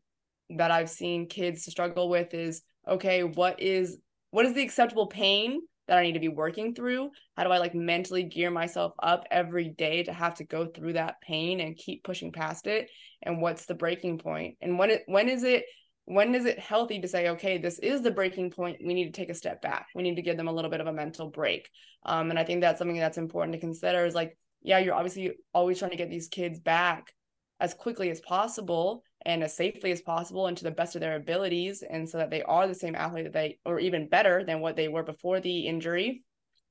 that 0.50 0.70
I've 0.70 0.90
seen 0.90 1.28
kids 1.28 1.64
struggle 1.64 2.08
with 2.08 2.34
is 2.34 2.62
okay, 2.88 3.22
what 3.24 3.60
is 3.60 3.98
what 4.30 4.46
is 4.46 4.54
the 4.54 4.62
acceptable 4.62 5.06
pain 5.06 5.60
that 5.88 5.98
I 5.98 6.02
need 6.04 6.12
to 6.12 6.20
be 6.20 6.28
working 6.28 6.74
through? 6.74 7.10
How 7.36 7.44
do 7.44 7.50
I 7.50 7.58
like 7.58 7.74
mentally 7.74 8.22
gear 8.22 8.50
myself 8.50 8.92
up 9.02 9.26
every 9.30 9.68
day 9.68 10.04
to 10.04 10.12
have 10.12 10.34
to 10.36 10.44
go 10.44 10.66
through 10.66 10.92
that 10.94 11.20
pain 11.20 11.60
and 11.60 11.76
keep 11.76 12.04
pushing 12.04 12.32
past 12.32 12.66
it? 12.66 12.88
And 13.22 13.42
what's 13.42 13.66
the 13.66 13.74
breaking 13.74 14.18
point? 14.18 14.56
And 14.60 14.78
when 14.78 14.90
it 14.90 15.02
when 15.06 15.28
is 15.28 15.42
it 15.42 15.64
when 16.04 16.34
is 16.34 16.44
it 16.44 16.58
healthy 16.58 17.00
to 17.00 17.08
say, 17.08 17.28
okay, 17.30 17.58
this 17.58 17.78
is 17.78 18.02
the 18.02 18.10
breaking 18.10 18.50
point? 18.50 18.78
We 18.84 18.94
need 18.94 19.12
to 19.12 19.20
take 19.20 19.30
a 19.30 19.34
step 19.34 19.62
back. 19.62 19.88
We 19.94 20.02
need 20.02 20.16
to 20.16 20.22
give 20.22 20.36
them 20.36 20.48
a 20.48 20.52
little 20.52 20.70
bit 20.70 20.80
of 20.80 20.86
a 20.86 20.92
mental 20.92 21.28
break. 21.28 21.70
Um, 22.04 22.30
and 22.30 22.38
I 22.38 22.44
think 22.44 22.60
that's 22.60 22.78
something 22.78 22.96
that's 22.96 23.18
important 23.18 23.52
to 23.52 23.60
consider 23.60 24.04
is 24.06 24.14
like, 24.14 24.36
yeah, 24.62 24.78
you're 24.78 24.94
obviously 24.94 25.32
always 25.54 25.78
trying 25.78 25.92
to 25.92 25.96
get 25.96 26.10
these 26.10 26.28
kids 26.28 26.58
back 26.58 27.12
as 27.60 27.74
quickly 27.74 28.10
as 28.10 28.20
possible 28.20 29.04
and 29.26 29.44
as 29.44 29.54
safely 29.54 29.92
as 29.92 30.00
possible 30.00 30.46
and 30.46 30.56
to 30.56 30.64
the 30.64 30.70
best 30.70 30.96
of 30.96 31.00
their 31.00 31.16
abilities 31.16 31.82
and 31.82 32.08
so 32.08 32.18
that 32.18 32.30
they 32.30 32.42
are 32.42 32.66
the 32.66 32.74
same 32.74 32.94
athlete 32.94 33.24
that 33.24 33.32
they 33.34 33.58
or 33.64 33.78
even 33.78 34.08
better 34.08 34.44
than 34.44 34.60
what 34.60 34.76
they 34.76 34.88
were 34.88 35.02
before 35.02 35.40
the 35.40 35.66
injury. 35.66 36.24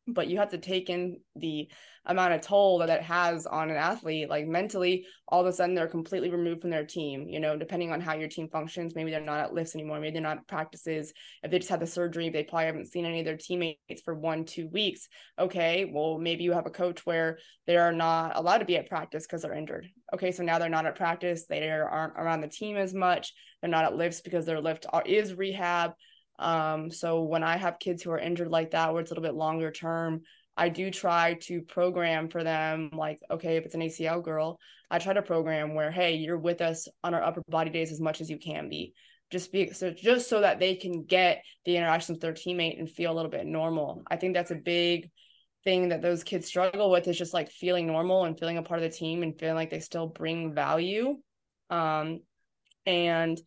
But 0.08 0.28
you 0.28 0.40
have 0.40 0.50
to 0.50 0.58
take 0.58 0.90
in 0.90 1.20
the 1.36 1.70
amount 2.06 2.34
of 2.34 2.42
toll 2.42 2.80
that 2.80 2.90
it 2.90 3.04
has 3.04 3.46
on 3.46 3.70
an 3.70 3.76
athlete 3.76 4.28
like 4.28 4.48
mentally 4.48 5.06
all 5.28 5.42
of 5.42 5.46
a 5.46 5.54
sudden 5.54 5.76
they're 5.76 5.88
completely 5.88 6.32
removed 6.32 6.62
from 6.62 6.72
their 6.72 6.86
team 6.86 7.28
you 7.28 7.40
know 7.40 7.56
depending 7.56 7.92
on 7.92 8.02
how 8.02 8.16
your 8.16 8.28
team 8.28 8.50
functions. 8.50 8.96
Maybe 8.96 9.12
they're 9.12 9.22
not 9.22 9.40
at 9.40 9.54
lifts 9.54 9.76
anymore 9.76 10.00
maybe 10.00 10.14
they're 10.14 10.22
not 10.24 10.38
at 10.38 10.48
practices. 10.48 11.14
If 11.44 11.52
they 11.52 11.60
just 11.60 11.70
had 11.70 11.80
the 11.80 11.86
surgery 11.86 12.30
they 12.30 12.44
probably 12.44 12.66
haven't 12.66 12.92
seen 12.92 13.06
any 13.06 13.20
of 13.20 13.26
their 13.26 13.38
teammates 13.38 14.02
for 14.04 14.16
one 14.16 14.46
two 14.46 14.68
weeks. 14.70 15.08
Okay 15.38 15.86
well 15.86 16.18
maybe 16.18 16.44
you 16.44 16.54
have 16.54 16.66
a 16.66 16.72
coach 16.72 17.06
where 17.06 17.38
they 17.68 17.78
are 17.78 17.94
not 17.94 18.36
allowed 18.36 18.58
to 18.58 18.66
be 18.66 18.78
at 18.78 18.90
practice 18.90 19.28
because 19.28 19.44
they're 19.44 19.54
injured 19.54 19.88
okay 20.14 20.32
so 20.32 20.43
now 20.43 20.60
they're 20.60 20.70
not 20.70 20.86
at 20.86 20.95
practice 20.95 21.45
they 21.45 21.70
aren't 21.70 22.14
around 22.18 22.41
the 22.41 22.47
team 22.47 22.78
as 22.78 22.93
much 22.93 23.34
they're 23.62 23.70
not 23.70 23.86
at 23.86 23.95
lifts 23.95 24.22
because 24.22 24.45
their 24.45 24.62
lift 24.62 24.86
is 25.05 25.34
rehab 25.34 25.93
um, 26.39 26.89
so 26.89 27.24
when 27.24 27.43
I 27.43 27.57
have 27.57 27.80
kids 27.80 28.01
who 28.01 28.12
are 28.12 28.18
injured 28.18 28.47
like 28.47 28.72
that, 28.72 28.91
where 28.91 29.01
it's 29.01 29.12
a 29.12 29.14
little 29.14 29.30
bit 29.30 29.36
longer 29.36 29.72
term, 29.72 30.22
I 30.55 30.70
do 30.70 30.89
try 30.89 31.36
to 31.43 31.62
program 31.62 32.30
for 32.30 32.43
them. 32.43 32.89
Like, 32.93 33.20
okay, 33.30 33.57
if 33.57 33.66
it's 33.66 33.76
an 33.76 33.82
ACL 33.82 34.24
girl, 34.24 34.57
I 34.89 34.99
try 34.99 35.14
to 35.14 35.22
program 35.22 35.76
where, 35.76 35.91
hey, 35.91 36.16
you're 36.16 36.38
with 36.38 36.62
us 36.62 36.88
on 37.03 37.14
our 37.14 37.22
upper 37.22 37.41
body 37.49 37.70
days 37.70 37.91
as 37.91 37.99
much 37.99 38.22
as 38.22 38.30
you 38.30 38.39
can 38.39 38.70
be. 38.70 38.93
Just 39.32 39.51
be 39.51 39.72
so 39.72 39.91
just 39.91 40.28
so 40.28 40.41
that 40.41 40.60
they 40.60 40.76
can 40.76 41.03
get 41.03 41.43
the 41.64 41.78
interactions 41.78 42.16
with 42.16 42.22
their 42.22 42.34
teammate 42.34 42.80
and 42.80 42.89
feel 42.89 43.12
a 43.12 43.14
little 43.14 43.30
bit 43.30 43.45
normal. 43.45 44.01
I 44.10 44.16
think 44.16 44.34
that's 44.34 44.49
a 44.49 44.55
big 44.55 45.12
thing 45.70 45.89
that 45.89 46.01
those 46.01 46.24
kids 46.24 46.47
struggle 46.47 46.89
with 46.89 47.07
is 47.07 47.17
just 47.17 47.32
like 47.32 47.51
feeling 47.51 47.86
normal 47.86 48.26
and 48.26 48.39
feeling 48.39 48.57
a 48.57 48.63
part 48.63 48.82
of 48.82 48.91
the 48.91 48.97
team 48.97 49.22
and 49.22 49.38
feeling 49.38 49.53
like 49.55 49.70
they 49.70 49.80
still 49.80 50.07
bring 50.07 50.51
value. 50.55 51.17
Um, 51.70 52.22
and 52.88 53.39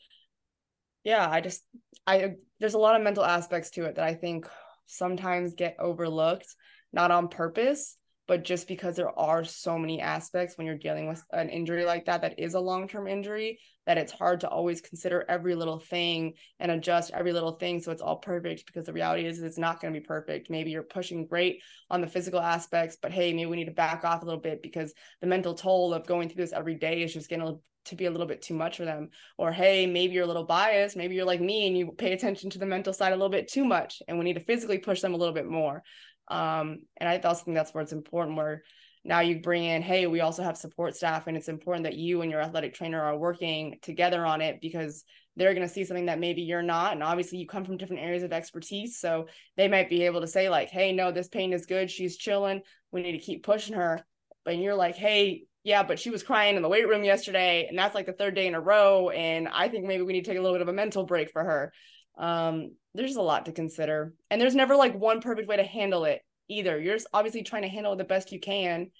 yeah, 1.02 1.28
I 1.28 1.40
just 1.40 1.64
I 2.06 2.34
there's 2.60 2.74
a 2.74 2.78
lot 2.78 2.94
of 2.94 3.02
mental 3.02 3.24
aspects 3.24 3.70
to 3.70 3.86
it 3.86 3.96
that 3.96 4.04
I 4.04 4.14
think 4.14 4.46
sometimes 4.86 5.54
get 5.54 5.76
overlooked, 5.80 6.46
not 6.92 7.10
on 7.10 7.26
purpose, 7.26 7.96
but 8.28 8.44
just 8.44 8.68
because 8.68 8.96
there 8.96 9.18
are 9.18 9.44
so 9.44 9.78
many 9.78 10.00
aspects 10.00 10.56
when 10.56 10.66
you're 10.66 10.76
dealing 10.76 11.08
with 11.08 11.22
an 11.32 11.48
injury 11.48 11.84
like 11.84 12.04
that 12.04 12.22
that 12.22 12.38
is 12.38 12.54
a 12.54 12.60
long-term 12.60 13.06
injury 13.06 13.58
that 13.86 13.98
it's 13.98 14.12
hard 14.12 14.40
to 14.40 14.48
always 14.48 14.80
consider 14.80 15.24
every 15.28 15.54
little 15.54 15.78
thing 15.78 16.34
and 16.60 16.70
adjust 16.70 17.10
every 17.12 17.32
little 17.32 17.52
thing 17.52 17.80
so 17.80 17.90
it's 17.90 18.02
all 18.02 18.16
perfect 18.16 18.64
because 18.66 18.86
the 18.86 18.92
reality 18.92 19.26
is 19.26 19.42
it's 19.42 19.58
not 19.58 19.80
going 19.80 19.92
to 19.92 19.98
be 19.98 20.06
perfect. 20.06 20.50
Maybe 20.50 20.70
you're 20.70 20.82
pushing 20.82 21.26
great 21.26 21.60
on 21.90 22.00
the 22.00 22.06
physical 22.06 22.40
aspects 22.40 22.96
but 23.00 23.12
hey 23.12 23.32
maybe 23.32 23.46
we 23.46 23.56
need 23.56 23.66
to 23.66 23.72
back 23.72 24.04
off 24.04 24.22
a 24.22 24.24
little 24.24 24.40
bit 24.40 24.62
because 24.62 24.92
the 25.20 25.26
mental 25.26 25.54
toll 25.54 25.92
of 25.92 26.06
going 26.06 26.28
through 26.28 26.42
this 26.42 26.52
every 26.52 26.76
day 26.76 27.02
is 27.02 27.12
just 27.12 27.28
getting 27.28 27.58
to 27.86 27.96
be 27.96 28.04
a 28.04 28.10
little 28.12 28.28
bit 28.28 28.40
too 28.40 28.54
much 28.54 28.76
for 28.76 28.84
them. 28.84 29.08
Or 29.36 29.50
hey 29.50 29.86
maybe 29.86 30.14
you're 30.14 30.24
a 30.24 30.28
little 30.28 30.44
biased 30.44 30.96
maybe 30.96 31.16
you're 31.16 31.24
like 31.24 31.40
me 31.40 31.66
and 31.66 31.76
you 31.76 31.90
pay 31.90 32.12
attention 32.12 32.50
to 32.50 32.58
the 32.58 32.66
mental 32.66 32.92
side 32.92 33.12
a 33.12 33.16
little 33.16 33.28
bit 33.28 33.50
too 33.50 33.64
much 33.64 34.00
and 34.06 34.16
we 34.16 34.24
need 34.24 34.34
to 34.34 34.44
physically 34.44 34.78
push 34.78 35.00
them 35.00 35.14
a 35.14 35.16
little 35.16 35.34
bit 35.34 35.46
more 35.46 35.82
um 36.28 36.78
and 36.98 37.08
i 37.08 37.18
also 37.18 37.44
think 37.44 37.56
that's 37.56 37.74
where 37.74 37.82
it's 37.82 37.92
important 37.92 38.36
where 38.36 38.62
now 39.04 39.20
you 39.20 39.40
bring 39.40 39.64
in 39.64 39.82
hey 39.82 40.06
we 40.06 40.20
also 40.20 40.42
have 40.42 40.56
support 40.56 40.94
staff 40.94 41.26
and 41.26 41.36
it's 41.36 41.48
important 41.48 41.84
that 41.84 41.96
you 41.96 42.22
and 42.22 42.30
your 42.30 42.40
athletic 42.40 42.74
trainer 42.74 43.00
are 43.00 43.18
working 43.18 43.78
together 43.82 44.24
on 44.24 44.40
it 44.40 44.60
because 44.60 45.04
they're 45.34 45.54
going 45.54 45.66
to 45.66 45.72
see 45.72 45.84
something 45.84 46.06
that 46.06 46.20
maybe 46.20 46.42
you're 46.42 46.62
not 46.62 46.92
and 46.92 47.02
obviously 47.02 47.38
you 47.38 47.46
come 47.46 47.64
from 47.64 47.76
different 47.76 48.02
areas 48.02 48.22
of 48.22 48.32
expertise 48.32 48.98
so 48.98 49.26
they 49.56 49.68
might 49.68 49.88
be 49.88 50.02
able 50.02 50.20
to 50.20 50.26
say 50.26 50.48
like 50.48 50.68
hey 50.68 50.92
no 50.92 51.10
this 51.10 51.28
pain 51.28 51.52
is 51.52 51.66
good 51.66 51.90
she's 51.90 52.16
chilling 52.16 52.60
we 52.92 53.02
need 53.02 53.12
to 53.12 53.18
keep 53.18 53.42
pushing 53.42 53.74
her 53.74 54.00
but 54.44 54.56
you're 54.56 54.74
like 54.74 54.94
hey 54.94 55.44
yeah, 55.64 55.82
but 55.84 55.98
she 55.98 56.10
was 56.10 56.22
crying 56.22 56.56
in 56.56 56.62
the 56.62 56.68
weight 56.68 56.88
room 56.88 57.04
yesterday, 57.04 57.66
and 57.68 57.78
that's 57.78 57.94
like 57.94 58.06
the 58.06 58.12
third 58.12 58.34
day 58.34 58.46
in 58.46 58.54
a 58.54 58.60
row. 58.60 59.10
And 59.10 59.46
I 59.48 59.68
think 59.68 59.86
maybe 59.86 60.02
we 60.02 60.12
need 60.12 60.24
to 60.24 60.30
take 60.30 60.38
a 60.38 60.42
little 60.42 60.56
bit 60.56 60.62
of 60.62 60.68
a 60.68 60.72
mental 60.72 61.04
break 61.04 61.30
for 61.30 61.42
her. 61.42 61.72
Um, 62.18 62.72
there's 62.94 63.16
a 63.16 63.22
lot 63.22 63.46
to 63.46 63.52
consider, 63.52 64.14
and 64.30 64.40
there's 64.40 64.54
never 64.54 64.76
like 64.76 64.94
one 64.94 65.20
perfect 65.20 65.48
way 65.48 65.56
to 65.56 65.64
handle 65.64 66.04
it 66.04 66.22
either. 66.48 66.78
You're 66.78 66.96
just 66.96 67.08
obviously 67.12 67.42
trying 67.42 67.62
to 67.62 67.68
handle 67.68 67.92
it 67.92 67.96
the 67.96 68.04
best 68.04 68.32
you 68.32 68.40
can, 68.40 68.90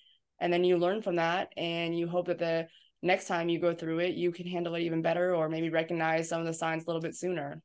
and 0.41 0.53
then 0.53 0.65
you 0.65 0.79
learn 0.79 1.03
from 1.03 1.17
that, 1.17 1.53
and 1.57 1.97
you 1.97 2.09
hope 2.09 2.27
that 2.27 2.39
the 2.39 2.69
next 3.03 3.27
time 3.27 3.49
you 3.49 3.59
go 3.59 3.75
through 3.75 3.99
it, 4.01 4.15
you 4.15 4.33
can 4.33 4.47
handle 4.47 4.75
it 4.75 4.83
even 4.83 5.03
better, 5.03 5.35
or 5.35 5.49
maybe 5.49 5.71
recognize 5.71 6.29
some 6.29 6.41
of 6.41 6.47
the 6.47 6.55
signs 6.55 6.85
a 6.85 6.87
little 6.87 7.03
bit 7.03 7.15
sooner. 7.15 7.63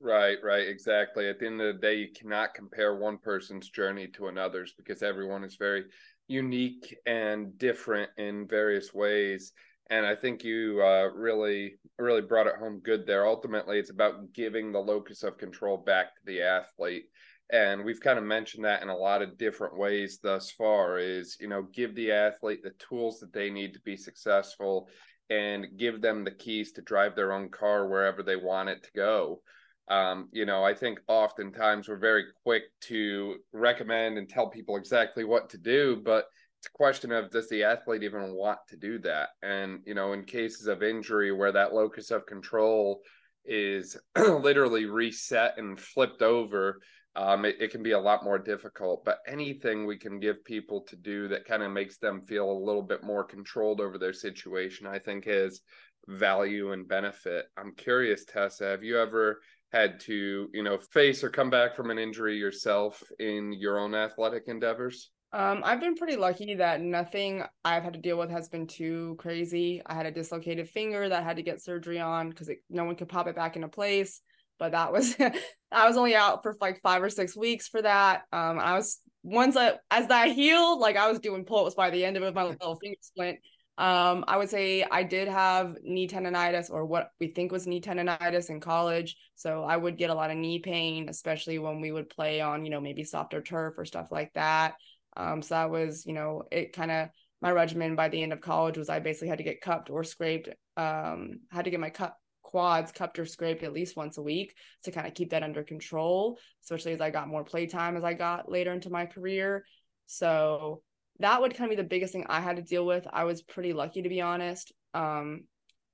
Right, 0.00 0.36
right, 0.42 0.68
exactly. 0.68 1.28
At 1.28 1.38
the 1.38 1.46
end 1.46 1.60
of 1.62 1.74
the 1.74 1.80
day, 1.80 1.94
you 1.94 2.08
cannot 2.14 2.52
compare 2.52 2.96
one 2.96 3.16
person's 3.16 3.70
journey 3.70 4.08
to 4.08 4.26
another's 4.26 4.74
because 4.76 5.02
everyone 5.02 5.44
is 5.44 5.56
very 5.56 5.84
unique 6.28 6.94
and 7.06 7.56
different 7.56 8.10
in 8.18 8.46
various 8.46 8.92
ways. 8.92 9.52
And 9.90 10.06
I 10.06 10.14
think 10.14 10.42
you 10.44 10.80
uh, 10.82 11.10
really, 11.14 11.74
really 11.98 12.22
brought 12.22 12.46
it 12.46 12.56
home 12.56 12.80
good 12.82 13.06
there. 13.06 13.26
Ultimately, 13.26 13.78
it's 13.78 13.90
about 13.90 14.32
giving 14.32 14.72
the 14.72 14.78
locus 14.78 15.22
of 15.22 15.38
control 15.38 15.76
back 15.76 16.14
to 16.14 16.20
the 16.24 16.40
athlete. 16.42 17.04
And 17.52 17.84
we've 17.84 18.00
kind 18.00 18.18
of 18.18 18.24
mentioned 18.24 18.64
that 18.64 18.82
in 18.82 18.88
a 18.88 18.96
lot 18.96 19.20
of 19.20 19.36
different 19.36 19.76
ways 19.76 20.18
thus 20.22 20.50
far 20.50 20.98
is, 20.98 21.36
you 21.38 21.48
know, 21.48 21.62
give 21.74 21.94
the 21.94 22.10
athlete 22.10 22.62
the 22.62 22.72
tools 22.78 23.20
that 23.20 23.32
they 23.34 23.50
need 23.50 23.74
to 23.74 23.80
be 23.80 23.96
successful 23.96 24.88
and 25.28 25.66
give 25.76 26.00
them 26.00 26.24
the 26.24 26.30
keys 26.30 26.72
to 26.72 26.82
drive 26.82 27.14
their 27.14 27.32
own 27.32 27.50
car 27.50 27.86
wherever 27.86 28.22
they 28.22 28.36
want 28.36 28.70
it 28.70 28.82
to 28.84 28.90
go. 28.96 29.42
Um, 29.88 30.28
you 30.32 30.46
know, 30.46 30.64
I 30.64 30.72
think 30.74 30.98
oftentimes 31.08 31.88
we're 31.88 31.96
very 31.96 32.24
quick 32.42 32.64
to 32.84 33.36
recommend 33.52 34.16
and 34.16 34.28
tell 34.28 34.48
people 34.48 34.76
exactly 34.76 35.24
what 35.24 35.50
to 35.50 35.58
do, 35.58 36.00
but 36.02 36.24
question 36.68 37.12
of 37.12 37.30
does 37.30 37.48
the 37.48 37.64
athlete 37.64 38.02
even 38.02 38.34
want 38.34 38.58
to 38.68 38.76
do 38.76 38.98
that? 39.00 39.30
And, 39.42 39.80
you 39.86 39.94
know, 39.94 40.12
in 40.12 40.24
cases 40.24 40.66
of 40.66 40.82
injury 40.82 41.32
where 41.32 41.52
that 41.52 41.74
locus 41.74 42.10
of 42.10 42.26
control 42.26 43.00
is 43.44 43.96
literally 44.16 44.86
reset 44.86 45.58
and 45.58 45.78
flipped 45.78 46.22
over, 46.22 46.80
um, 47.16 47.44
it, 47.44 47.56
it, 47.60 47.70
can 47.70 47.82
be 47.82 47.92
a 47.92 48.00
lot 48.00 48.24
more 48.24 48.38
difficult. 48.38 49.04
But 49.04 49.18
anything 49.26 49.86
we 49.86 49.96
can 49.96 50.18
give 50.18 50.44
people 50.44 50.82
to 50.88 50.96
do 50.96 51.28
that 51.28 51.44
kind 51.44 51.62
of 51.62 51.70
makes 51.70 51.98
them 51.98 52.22
feel 52.22 52.50
a 52.50 52.64
little 52.64 52.82
bit 52.82 53.04
more 53.04 53.24
controlled 53.24 53.80
over 53.80 53.98
their 53.98 54.12
situation, 54.12 54.86
I 54.86 54.98
think 54.98 55.24
is 55.26 55.60
value 56.08 56.72
and 56.72 56.88
benefit. 56.88 57.46
I'm 57.56 57.74
curious, 57.76 58.24
Tessa, 58.24 58.64
have 58.66 58.82
you 58.82 58.98
ever 58.98 59.40
had 59.72 60.00
to, 60.00 60.48
you 60.52 60.62
know, 60.62 60.78
face 60.92 61.24
or 61.24 61.30
come 61.30 61.50
back 61.50 61.76
from 61.76 61.90
an 61.90 61.98
injury 61.98 62.36
yourself 62.36 63.02
in 63.18 63.52
your 63.52 63.78
own 63.78 63.94
athletic 63.94 64.44
endeavors? 64.46 65.10
Um, 65.34 65.62
I've 65.64 65.80
been 65.80 65.96
pretty 65.96 66.14
lucky 66.14 66.54
that 66.54 66.80
nothing 66.80 67.42
I've 67.64 67.82
had 67.82 67.94
to 67.94 67.98
deal 67.98 68.16
with 68.16 68.30
has 68.30 68.48
been 68.48 68.68
too 68.68 69.16
crazy. 69.18 69.82
I 69.84 69.94
had 69.94 70.06
a 70.06 70.12
dislocated 70.12 70.68
finger 70.68 71.08
that 71.08 71.22
I 71.22 71.24
had 71.24 71.38
to 71.38 71.42
get 71.42 71.60
surgery 71.60 71.98
on 71.98 72.30
because 72.30 72.48
no 72.70 72.84
one 72.84 72.94
could 72.94 73.08
pop 73.08 73.26
it 73.26 73.34
back 73.34 73.56
into 73.56 73.66
place. 73.66 74.20
But 74.60 74.70
that 74.70 74.92
was 74.92 75.16
I 75.72 75.88
was 75.88 75.96
only 75.96 76.14
out 76.14 76.44
for 76.44 76.54
like 76.60 76.80
five 76.82 77.02
or 77.02 77.10
six 77.10 77.36
weeks 77.36 77.66
for 77.66 77.82
that. 77.82 78.22
Um, 78.32 78.60
I 78.60 78.74
was 78.74 79.00
once 79.24 79.56
I 79.56 79.74
as 79.90 80.08
I 80.08 80.28
healed, 80.28 80.78
like 80.78 80.96
I 80.96 81.10
was 81.10 81.18
doing 81.18 81.44
pull-ups 81.44 81.74
by 81.74 81.90
the 81.90 82.04
end 82.04 82.16
of 82.16 82.22
it, 82.22 82.32
my 82.32 82.44
little 82.44 82.76
finger 82.76 82.98
splint. 83.00 83.40
Um, 83.76 84.24
I 84.28 84.36
would 84.36 84.50
say 84.50 84.84
I 84.88 85.02
did 85.02 85.26
have 85.26 85.78
knee 85.82 86.06
tendonitis 86.06 86.70
or 86.70 86.86
what 86.86 87.08
we 87.18 87.26
think 87.26 87.50
was 87.50 87.66
knee 87.66 87.80
tendonitis 87.80 88.50
in 88.50 88.60
college. 88.60 89.16
So 89.34 89.64
I 89.64 89.76
would 89.76 89.98
get 89.98 90.10
a 90.10 90.14
lot 90.14 90.30
of 90.30 90.36
knee 90.36 90.60
pain, 90.60 91.08
especially 91.08 91.58
when 91.58 91.80
we 91.80 91.90
would 91.90 92.08
play 92.08 92.40
on, 92.40 92.64
you 92.64 92.70
know, 92.70 92.80
maybe 92.80 93.02
softer 93.02 93.42
turf 93.42 93.74
or 93.76 93.84
stuff 93.84 94.12
like 94.12 94.32
that. 94.34 94.74
Um, 95.16 95.42
so 95.42 95.54
that 95.54 95.70
was, 95.70 96.04
you 96.06 96.12
know, 96.12 96.42
it 96.50 96.72
kind 96.72 96.90
of 96.90 97.08
my 97.40 97.50
regimen 97.50 97.94
by 97.94 98.08
the 98.08 98.22
end 98.22 98.32
of 98.32 98.40
college 98.40 98.78
was 98.78 98.88
I 98.88 99.00
basically 99.00 99.28
had 99.28 99.38
to 99.38 99.44
get 99.44 99.60
cupped 99.60 99.90
or 99.90 100.02
scraped, 100.02 100.48
um, 100.76 101.40
had 101.50 101.66
to 101.66 101.70
get 101.70 101.80
my 101.80 101.90
cup 101.90 102.18
quads 102.42 102.92
cupped 102.92 103.18
or 103.18 103.26
scraped 103.26 103.62
at 103.62 103.72
least 103.72 103.96
once 103.96 104.16
a 104.16 104.22
week 104.22 104.54
to 104.84 104.92
kind 104.92 105.06
of 105.06 105.14
keep 105.14 105.30
that 105.30 105.42
under 105.42 105.62
control, 105.62 106.38
especially 106.62 106.92
as 106.92 107.00
I 107.00 107.10
got 107.10 107.28
more 107.28 107.44
playtime 107.44 107.96
as 107.96 108.04
I 108.04 108.14
got 108.14 108.50
later 108.50 108.72
into 108.72 108.90
my 108.90 109.06
career. 109.06 109.64
So 110.06 110.82
that 111.18 111.40
would 111.40 111.54
kind 111.54 111.70
of 111.70 111.76
be 111.76 111.82
the 111.82 111.88
biggest 111.88 112.12
thing 112.12 112.26
I 112.28 112.40
had 112.40 112.56
to 112.56 112.62
deal 112.62 112.86
with. 112.86 113.06
I 113.12 113.24
was 113.24 113.42
pretty 113.42 113.72
lucky 113.72 114.02
to 114.02 114.08
be 114.08 114.20
honest. 114.20 114.72
Um, 114.94 115.44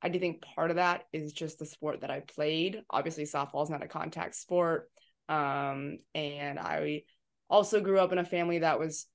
I 0.03 0.09
do 0.09 0.19
think 0.19 0.43
part 0.43 0.71
of 0.71 0.77
that 0.77 1.05
is 1.13 1.33
just 1.33 1.59
the 1.59 1.67
sport 1.67 2.03
that 2.03 2.11
I 2.11 2.21
played. 2.21 2.83
Obviously, 2.91 3.25
softball 3.25 3.63
is 3.65 3.71
not 3.71 3.83
a 3.83 3.89
contact 3.89 4.35
sport. 4.35 4.89
Um, 5.29 5.99
and 6.15 6.59
I 6.59 7.03
also 7.51 7.81
grew 7.81 7.99
up 7.99 8.13
in 8.13 8.19
a 8.19 8.25
family 8.25 8.61
that 8.61 8.79
was 8.79 9.07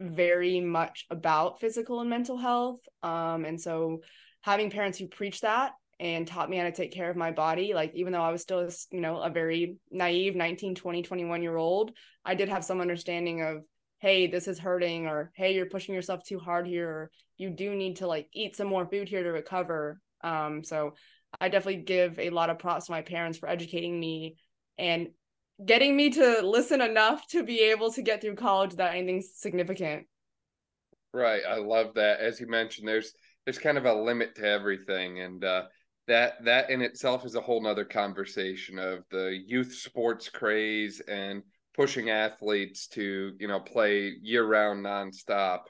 very 0.00 0.60
much 0.60 1.06
about 1.10 1.60
physical 1.60 2.00
and 2.00 2.08
mental 2.08 2.38
health. 2.38 2.80
Um, 3.02 3.44
and 3.44 3.60
so 3.60 4.00
having 4.40 4.70
parents 4.70 4.98
who 4.98 5.06
preach 5.06 5.42
that 5.42 5.72
and 6.00 6.26
taught 6.26 6.48
me 6.48 6.56
how 6.56 6.64
to 6.64 6.72
take 6.72 6.92
care 6.92 7.10
of 7.10 7.16
my 7.16 7.30
body, 7.30 7.74
like 7.74 7.92
even 7.94 8.12
though 8.12 8.22
I 8.22 8.32
was 8.32 8.40
still, 8.40 8.66
you 8.90 9.00
know, 9.00 9.18
a 9.20 9.28
very 9.28 9.76
naive 9.90 10.34
19, 10.34 10.74
20, 10.74 11.02
21 11.02 11.42
year 11.42 11.56
old, 11.56 11.92
I 12.24 12.34
did 12.34 12.48
have 12.48 12.64
some 12.64 12.80
understanding 12.80 13.42
of 13.42 13.58
hey 14.00 14.26
this 14.26 14.48
is 14.48 14.58
hurting 14.58 15.06
or 15.06 15.30
hey 15.34 15.54
you're 15.54 15.66
pushing 15.66 15.94
yourself 15.94 16.24
too 16.24 16.38
hard 16.38 16.66
here 16.66 16.88
or 16.88 17.10
you 17.36 17.50
do 17.50 17.74
need 17.74 17.96
to 17.96 18.06
like 18.06 18.28
eat 18.32 18.56
some 18.56 18.66
more 18.66 18.86
food 18.86 19.08
here 19.08 19.22
to 19.22 19.30
recover 19.30 20.00
um 20.22 20.64
so 20.64 20.94
i 21.40 21.48
definitely 21.48 21.82
give 21.82 22.18
a 22.18 22.30
lot 22.30 22.50
of 22.50 22.58
props 22.58 22.86
to 22.86 22.92
my 22.92 23.02
parents 23.02 23.38
for 23.38 23.48
educating 23.48 24.00
me 24.00 24.36
and 24.78 25.08
getting 25.66 25.96
me 25.96 26.10
to 26.10 26.40
listen 26.42 26.80
enough 26.80 27.26
to 27.28 27.42
be 27.42 27.60
able 27.60 27.92
to 27.92 28.02
get 28.02 28.20
through 28.20 28.34
college 28.34 28.70
without 28.70 28.94
anything 28.94 29.22
significant 29.22 30.06
right 31.12 31.42
i 31.48 31.56
love 31.56 31.94
that 31.94 32.20
as 32.20 32.40
you 32.40 32.48
mentioned 32.48 32.86
there's 32.86 33.12
there's 33.44 33.58
kind 33.58 33.78
of 33.78 33.84
a 33.84 33.92
limit 33.92 34.34
to 34.34 34.44
everything 34.44 35.20
and 35.20 35.44
uh 35.44 35.64
that 36.06 36.44
that 36.44 36.70
in 36.70 36.82
itself 36.82 37.24
is 37.24 37.36
a 37.36 37.40
whole 37.40 37.62
nother 37.62 37.84
conversation 37.84 38.78
of 38.78 39.04
the 39.10 39.40
youth 39.46 39.72
sports 39.72 40.28
craze 40.28 41.00
and 41.00 41.42
pushing 41.74 42.10
athletes 42.10 42.88
to 42.88 43.32
you 43.38 43.48
know 43.48 43.60
play 43.60 44.12
year 44.20 44.44
round 44.44 44.84
nonstop. 44.84 45.60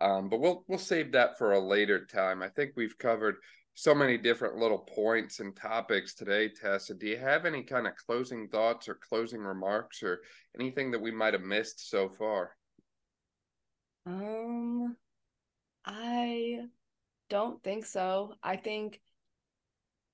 Um, 0.00 0.28
but 0.28 0.40
we'll 0.40 0.64
we'll 0.68 0.78
save 0.78 1.12
that 1.12 1.36
for 1.38 1.52
a 1.52 1.60
later 1.60 2.06
time. 2.06 2.42
I 2.42 2.48
think 2.48 2.72
we've 2.76 2.96
covered 2.96 3.36
so 3.74 3.94
many 3.94 4.18
different 4.18 4.56
little 4.56 4.78
points 4.78 5.40
and 5.40 5.56
topics 5.56 6.14
today, 6.14 6.48
Tessa. 6.48 6.94
Do 6.94 7.06
you 7.06 7.16
have 7.16 7.46
any 7.46 7.62
kind 7.62 7.86
of 7.86 7.96
closing 7.96 8.48
thoughts 8.48 8.88
or 8.88 8.94
closing 8.94 9.40
remarks 9.40 10.02
or 10.02 10.20
anything 10.58 10.90
that 10.90 11.00
we 11.00 11.10
might 11.10 11.34
have 11.34 11.42
missed 11.42 11.88
so 11.88 12.08
far? 12.08 12.56
Um, 14.06 14.96
I 15.84 16.60
don't 17.28 17.62
think 17.62 17.86
so. 17.86 18.34
I 18.42 18.56
think 18.56 19.00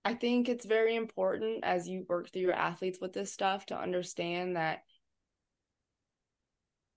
I 0.04 0.14
think 0.14 0.48
it's 0.48 0.66
very 0.66 0.94
important 0.94 1.64
as 1.64 1.88
you 1.88 2.06
work 2.08 2.30
through 2.30 2.42
your 2.42 2.52
athletes 2.52 3.00
with 3.00 3.12
this 3.12 3.32
stuff 3.32 3.66
to 3.66 3.76
understand 3.76 4.54
that 4.54 4.82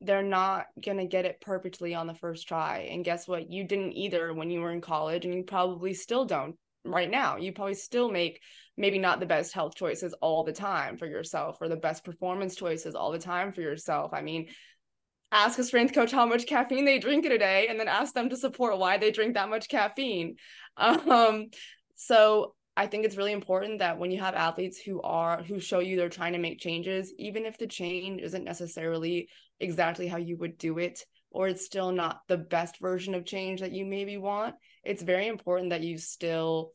they're 0.02 0.24
not 0.24 0.68
going 0.84 0.98
to 0.98 1.06
get 1.06 1.26
it 1.26 1.42
perfectly 1.42 1.94
on 1.94 2.08
the 2.08 2.14
first 2.14 2.48
try. 2.48 2.88
And 2.92 3.04
guess 3.04 3.28
what? 3.28 3.52
You 3.52 3.66
didn't 3.66 3.94
either 3.94 4.34
when 4.34 4.50
you 4.50 4.62
were 4.62 4.72
in 4.72 4.82
college, 4.82 5.26
and 5.26 5.34
you 5.34 5.44
probably 5.44 5.94
still 5.94 6.26
don't 6.26 6.56
right 6.86 7.10
now. 7.10 7.38
You 7.38 7.52
probably 7.52 7.74
still 7.74 8.10
make 8.10 8.42
maybe 8.78 8.98
not 8.98 9.20
the 9.20 9.26
best 9.26 9.54
health 9.54 9.76
choices 9.76 10.14
all 10.22 10.44
the 10.44 10.54
time 10.54 10.98
for 10.98 11.06
yourself 11.06 11.58
or 11.60 11.68
the 11.68 11.76
best 11.76 12.06
performance 12.06 12.56
choices 12.56 12.96
all 12.96 13.12
the 13.12 13.20
time 13.20 13.52
for 13.52 13.62
yourself. 13.62 14.14
I 14.14 14.22
mean, 14.22 14.48
ask 15.32 15.60
a 15.60 15.64
strength 15.64 15.94
coach 15.94 16.12
how 16.12 16.26
much 16.26 16.48
caffeine 16.48 16.86
they 16.86 16.98
drink 16.98 17.26
in 17.26 17.32
a 17.32 17.38
day 17.38 17.68
and 17.68 17.80
then 17.80 17.88
ask 17.88 18.14
them 18.14 18.30
to 18.30 18.38
support 18.38 18.80
why 18.80 18.98
they 18.98 19.12
drink 19.12 19.34
that 19.34 19.50
much 19.50 19.70
caffeine. 19.70 20.36
Um, 20.78 21.48
so 21.96 22.56
I 22.80 22.88
think 22.88 23.04
it's 23.04 23.18
really 23.18 23.34
important 23.34 23.80
that 23.80 24.00
when 24.00 24.10
you 24.10 24.22
have 24.22 24.36
athletes 24.36 24.80
who 24.80 25.02
are 25.02 25.44
who 25.44 25.60
show 25.60 25.80
you 25.80 25.98
they're 25.98 26.08
trying 26.08 26.32
to 26.32 26.40
make 26.40 26.62
changes, 26.62 27.14
even 27.20 27.46
if 27.46 27.58
the 27.58 27.68
change 27.68 28.22
isn't 28.22 28.46
necessarily 28.46 29.28
exactly 29.60 30.08
how 30.08 30.16
you 30.16 30.38
would 30.38 30.58
do 30.58 30.78
it, 30.78 31.04
or 31.30 31.50
it's 31.50 31.66
still 31.66 31.92
not 31.92 32.22
the 32.30 32.38
best 32.38 32.80
version 32.80 33.16
of 33.16 33.26
change 33.26 33.60
that 33.60 33.74
you 33.74 33.86
maybe 33.86 34.16
want, 34.16 34.56
it's 34.86 35.04
very 35.04 35.28
important 35.28 35.72
that 35.72 35.84
you 35.84 35.98
still 35.98 36.72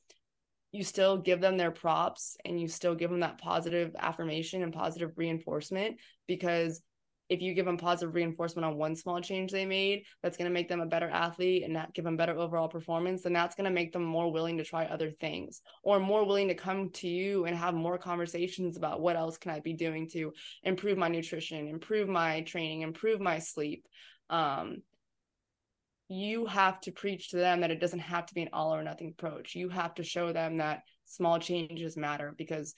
you 0.73 0.85
still 0.85 1.17
give 1.17 1.41
them 1.41 1.57
their 1.57 1.71
props 1.71 2.37
and 2.45 2.61
you 2.61 2.69
still 2.69 2.95
give 2.95 3.09
them 3.09 3.21
that 3.21 3.39
positive 3.39 3.97
affirmation 3.99 4.63
and 4.63 4.75
positive 4.75 5.13
reinforcement 5.17 5.97
because 6.27 6.83
if 7.29 7.41
you 7.41 7.55
give 7.55 7.67
them 7.67 7.79
positive 7.79 8.15
reinforcement 8.15 8.65
on 8.65 8.77
one 8.77 8.95
small 8.95 9.21
change 9.21 9.51
they 9.51 9.65
made 9.65 10.05
that's 10.23 10.37
going 10.37 10.49
to 10.49 10.55
make 10.55 10.69
them 10.69 10.81
a 10.81 10.87
better 10.87 11.09
athlete 11.09 11.63
and 11.65 11.73
not 11.73 11.93
give 11.95 12.05
them 12.05 12.17
better 12.17 12.39
overall 12.39 12.69
performance 12.69 13.23
then 13.23 13.33
that's 13.33 13.55
going 13.55 13.65
to 13.65 13.71
make 13.71 13.93
them 13.93 14.05
more 14.05 14.31
willing 14.31 14.59
to 14.59 14.65
try 14.65 14.85
other 14.85 15.11
things 15.11 15.63
or 15.83 15.99
more 15.99 16.25
willing 16.25 16.49
to 16.49 16.55
come 16.55 16.91
to 16.91 17.09
you 17.09 17.45
and 17.47 17.57
have 17.57 17.75
more 17.75 17.99
conversations 17.99 18.77
about 18.77 19.01
what 19.01 19.17
else 19.17 19.37
can 19.37 19.51
i 19.51 19.61
be 19.61 19.73
doing 19.73 20.09
to 20.09 20.33
improve 20.63 20.99
my 20.99 21.09
nutrition 21.09 21.69
improve 21.69 22.09
my 22.09 22.43
training 22.43 22.83
improve 22.83 23.21
my 23.21 23.39
sleep. 23.39 23.87
Um, 24.31 24.83
you 26.09 26.47
have 26.47 26.81
to 26.83 26.93
preach 26.93 27.31
to 27.31 27.37
them 27.37 27.63
that 27.63 27.71
it 27.71 27.81
doesn't 27.81 27.99
have 28.01 28.27
to 28.27 28.35
be 28.35 28.43
an 28.43 28.51
all 28.53 28.75
or 28.75 28.83
nothing 28.83 29.09
approach. 29.09 29.55
You 29.55 29.71
have 29.71 29.95
to 29.95 30.05
show 30.05 30.33
them 30.33 30.59
that 30.59 30.83
small 31.07 31.39
changes 31.39 31.97
matter 31.97 32.35
because 32.37 32.75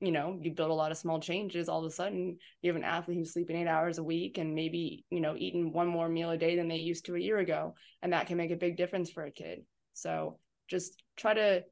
you 0.00 0.12
know 0.12 0.38
you 0.42 0.52
build 0.52 0.70
a 0.70 0.74
lot 0.74 0.90
of 0.90 0.98
small 0.98 1.18
changes 1.18 1.68
all 1.68 1.84
of 1.84 1.90
a 1.90 1.94
sudden 1.94 2.36
you 2.60 2.68
have 2.70 2.76
an 2.76 2.84
athlete 2.84 3.16
who's 3.16 3.32
sleeping 3.32 3.56
eight 3.56 3.66
hours 3.66 3.98
a 3.98 4.04
week 4.04 4.36
and 4.38 4.54
maybe 4.54 5.04
you 5.10 5.20
know 5.20 5.34
eating 5.36 5.72
one 5.72 5.86
more 5.86 6.08
meal 6.08 6.30
a 6.30 6.38
day 6.38 6.56
than 6.56 6.68
they 6.68 6.76
used 6.76 7.06
to 7.06 7.14
a 7.14 7.20
year 7.20 7.38
ago 7.38 7.74
and 8.02 8.12
that 8.12 8.26
can 8.26 8.36
make 8.36 8.50
a 8.50 8.56
big 8.56 8.76
difference 8.76 9.10
for 9.10 9.24
a 9.24 9.30
kid. 9.30 9.64
So 9.94 10.38
just 10.68 11.02
try 11.16 11.34
to 11.34 11.62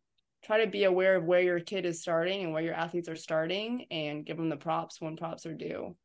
try 0.43 0.65
to 0.65 0.71
be 0.71 0.85
aware 0.85 1.17
of 1.17 1.25
where 1.25 1.41
your 1.41 1.61
kid 1.61 1.87
is 1.87 2.03
starting 2.03 2.45
and 2.45 2.53
where 2.53 2.63
your 2.63 2.75
athletes 2.75 3.09
are 3.09 3.17
starting 3.17 3.87
and 3.91 4.27
give 4.27 4.37
them 4.37 4.49
the 4.49 4.57
props 4.57 5.01
when 5.01 5.17
props 5.17 5.47
are 5.47 5.55
due. 5.55 5.97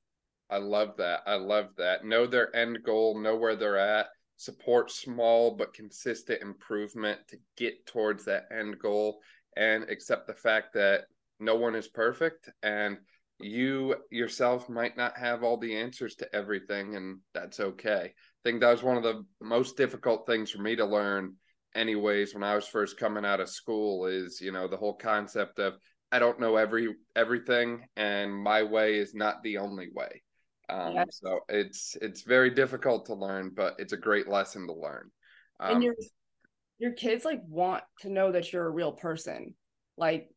I 0.50 0.58
love 0.58 0.98
that. 0.98 1.22
I 1.26 1.36
love 1.36 1.70
that. 1.78 2.06
Know 2.06 2.26
their 2.26 2.54
end 2.56 2.80
goal 2.84 3.20
know 3.20 3.36
where 3.36 3.56
they're 3.56 3.78
at 3.78 4.08
support 4.40 4.90
small 4.90 5.52
but 5.52 5.74
consistent 5.74 6.42
improvement 6.42 7.20
to 7.28 7.38
get 7.58 7.86
towards 7.86 8.24
that 8.24 8.46
end 8.58 8.80
goal 8.80 9.20
and 9.58 9.84
accept 9.90 10.28
the 10.28 10.34
fact 10.34 10.74
that 10.74 11.02
no 11.40 11.56
one 11.56 11.76
is 11.76 11.88
perfect 11.88 12.50
and 12.64 12.98
you 13.40 13.96
yourself 14.12 14.68
might 14.70 14.98
not 14.98 15.18
have 15.18 15.44
all 15.44 15.58
the 15.58 15.76
answers 15.76 16.16
to 16.16 16.36
everything 16.36 16.96
and 16.96 17.20
that's 17.34 17.60
okay. 17.60 18.14
I 18.14 18.42
think 18.44 18.62
that 18.62 18.72
was 18.72 18.84
one 18.84 18.98
of 18.98 19.04
the 19.04 19.24
most 19.42 19.78
difficult 19.78 20.26
things 20.26 20.52
for 20.52 20.62
me 20.62 20.76
to 20.76 20.86
learn 20.86 21.36
anyways 21.76 22.34
when 22.34 22.44
i 22.44 22.56
was 22.56 22.68
first 22.68 22.98
coming 22.98 23.24
out 23.24 23.40
of 23.40 23.48
school 23.48 24.08
is 24.08 24.42
you 24.42 24.52
know 24.52 24.68
the 24.68 24.78
whole 24.78 24.96
concept 24.96 25.60
of 25.60 25.76
i 26.12 26.18
don't 26.18 26.40
know 26.40 26.56
every 26.56 26.96
everything 27.16 27.86
and 27.96 28.34
my 28.34 28.64
way 28.64 28.96
is 28.96 29.14
not 29.14 29.42
the 29.44 29.58
only 29.58 29.90
way. 29.94 30.22
Um, 30.68 30.94
yes. 30.94 31.20
so 31.24 31.40
it's 31.50 31.96
it's 32.02 32.22
very 32.22 32.52
difficult 32.52 33.08
to 33.08 33.16
learn 33.16 33.52
but 33.56 33.76
it's 33.80 33.94
a 33.94 33.98
great 33.98 34.28
lesson 34.28 34.68
to 34.68 34.74
learn. 34.74 35.10
Um, 35.60 35.76
and 35.76 35.84
your 35.84 35.96
your 36.80 36.94
kids 36.94 37.26
like 37.26 37.42
want 37.48 37.84
to 38.02 38.10
know 38.10 38.32
that 38.32 38.52
you're 38.52 38.66
a 38.66 38.72
real 38.72 38.94
person. 38.94 39.56
Like 39.98 40.30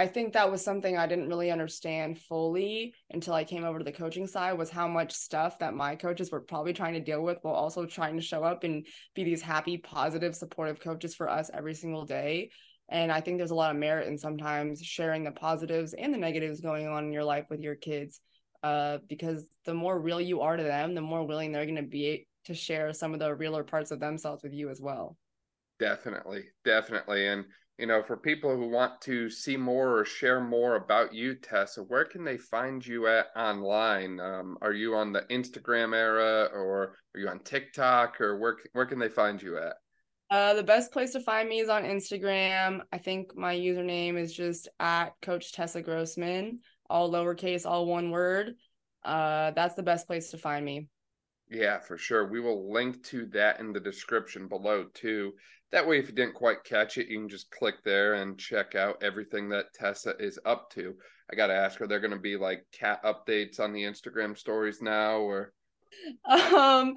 I 0.00 0.06
think 0.06 0.32
that 0.32 0.50
was 0.50 0.64
something 0.64 0.96
I 0.96 1.06
didn't 1.06 1.28
really 1.28 1.50
understand 1.50 2.18
fully 2.18 2.94
until 3.10 3.34
I 3.34 3.44
came 3.44 3.64
over 3.64 3.78
to 3.78 3.84
the 3.84 3.92
coaching 3.92 4.26
side 4.26 4.54
was 4.54 4.70
how 4.70 4.88
much 4.88 5.12
stuff 5.12 5.58
that 5.58 5.74
my 5.74 5.94
coaches 5.94 6.30
were 6.30 6.40
probably 6.40 6.72
trying 6.72 6.94
to 6.94 7.00
deal 7.00 7.22
with 7.22 7.36
while 7.42 7.52
also 7.52 7.84
trying 7.84 8.16
to 8.16 8.22
show 8.22 8.42
up 8.42 8.64
and 8.64 8.86
be 9.14 9.24
these 9.24 9.42
happy, 9.42 9.76
positive, 9.76 10.34
supportive 10.34 10.80
coaches 10.80 11.14
for 11.14 11.28
us 11.28 11.50
every 11.52 11.74
single 11.74 12.06
day. 12.06 12.48
And 12.88 13.12
I 13.12 13.20
think 13.20 13.36
there's 13.36 13.50
a 13.50 13.54
lot 13.54 13.72
of 13.72 13.76
merit 13.76 14.08
in 14.08 14.16
sometimes 14.16 14.82
sharing 14.82 15.22
the 15.22 15.32
positives 15.32 15.92
and 15.92 16.14
the 16.14 16.18
negatives 16.18 16.62
going 16.62 16.88
on 16.88 17.04
in 17.04 17.12
your 17.12 17.24
life 17.24 17.44
with 17.50 17.60
your 17.60 17.74
kids. 17.74 18.22
Uh, 18.62 19.00
because 19.06 19.48
the 19.66 19.74
more 19.74 20.00
real 20.00 20.18
you 20.18 20.40
are 20.40 20.56
to 20.56 20.62
them, 20.62 20.94
the 20.94 21.02
more 21.02 21.26
willing 21.26 21.52
they're 21.52 21.66
going 21.66 21.76
to 21.76 21.82
be 21.82 22.26
to 22.46 22.54
share 22.54 22.94
some 22.94 23.12
of 23.12 23.20
the 23.20 23.34
realer 23.34 23.64
parts 23.64 23.90
of 23.90 24.00
themselves 24.00 24.42
with 24.42 24.54
you 24.54 24.70
as 24.70 24.80
well. 24.80 25.18
Definitely, 25.78 26.44
definitely. 26.64 27.26
And 27.26 27.44
you 27.80 27.86
know, 27.86 28.02
for 28.02 28.18
people 28.18 28.54
who 28.54 28.68
want 28.68 29.00
to 29.00 29.30
see 29.30 29.56
more 29.56 29.98
or 29.98 30.04
share 30.04 30.40
more 30.40 30.76
about 30.76 31.14
you, 31.14 31.34
Tessa, 31.34 31.82
where 31.82 32.04
can 32.04 32.24
they 32.24 32.36
find 32.36 32.86
you 32.86 33.06
at 33.06 33.28
online? 33.34 34.20
Um, 34.20 34.58
are 34.60 34.74
you 34.74 34.94
on 34.94 35.12
the 35.12 35.22
Instagram 35.30 35.94
era 35.94 36.50
or 36.52 36.94
are 37.14 37.20
you 37.20 37.28
on 37.28 37.38
TikTok 37.40 38.20
or 38.20 38.38
where, 38.38 38.58
where 38.74 38.84
can 38.84 38.98
they 38.98 39.08
find 39.08 39.40
you 39.40 39.56
at? 39.56 39.76
Uh, 40.30 40.52
the 40.52 40.62
best 40.62 40.92
place 40.92 41.12
to 41.12 41.20
find 41.20 41.48
me 41.48 41.60
is 41.60 41.70
on 41.70 41.84
Instagram. 41.84 42.82
I 42.92 42.98
think 42.98 43.34
my 43.34 43.56
username 43.56 44.18
is 44.18 44.34
just 44.34 44.68
at 44.78 45.14
Coach 45.22 45.52
Tessa 45.52 45.80
Grossman, 45.80 46.60
all 46.90 47.10
lowercase, 47.10 47.64
all 47.64 47.86
one 47.86 48.10
word. 48.10 48.56
Uh, 49.02 49.52
that's 49.52 49.74
the 49.74 49.82
best 49.82 50.06
place 50.06 50.30
to 50.32 50.38
find 50.38 50.64
me. 50.64 50.86
Yeah, 51.50 51.80
for 51.80 51.98
sure. 51.98 52.26
We 52.28 52.40
will 52.40 52.72
link 52.72 53.02
to 53.06 53.26
that 53.26 53.58
in 53.58 53.72
the 53.72 53.80
description 53.80 54.46
below 54.46 54.84
too. 54.94 55.32
That 55.72 55.86
way, 55.86 55.98
if 55.98 56.08
you 56.08 56.14
didn't 56.14 56.34
quite 56.34 56.64
catch 56.64 56.96
it, 56.96 57.08
you 57.08 57.18
can 57.18 57.28
just 57.28 57.50
click 57.50 57.82
there 57.84 58.14
and 58.14 58.38
check 58.38 58.74
out 58.74 59.02
everything 59.02 59.48
that 59.50 59.74
Tessa 59.74 60.14
is 60.18 60.38
up 60.44 60.70
to. 60.70 60.94
I 61.30 61.34
got 61.36 61.48
to 61.48 61.54
ask, 61.54 61.80
are 61.80 61.86
there 61.88 62.00
going 62.00 62.12
to 62.12 62.18
be 62.18 62.36
like 62.36 62.66
cat 62.72 63.02
updates 63.04 63.58
on 63.58 63.72
the 63.72 63.82
Instagram 63.82 64.38
stories 64.38 64.80
now 64.80 65.18
or? 65.18 65.52
um 66.24 66.94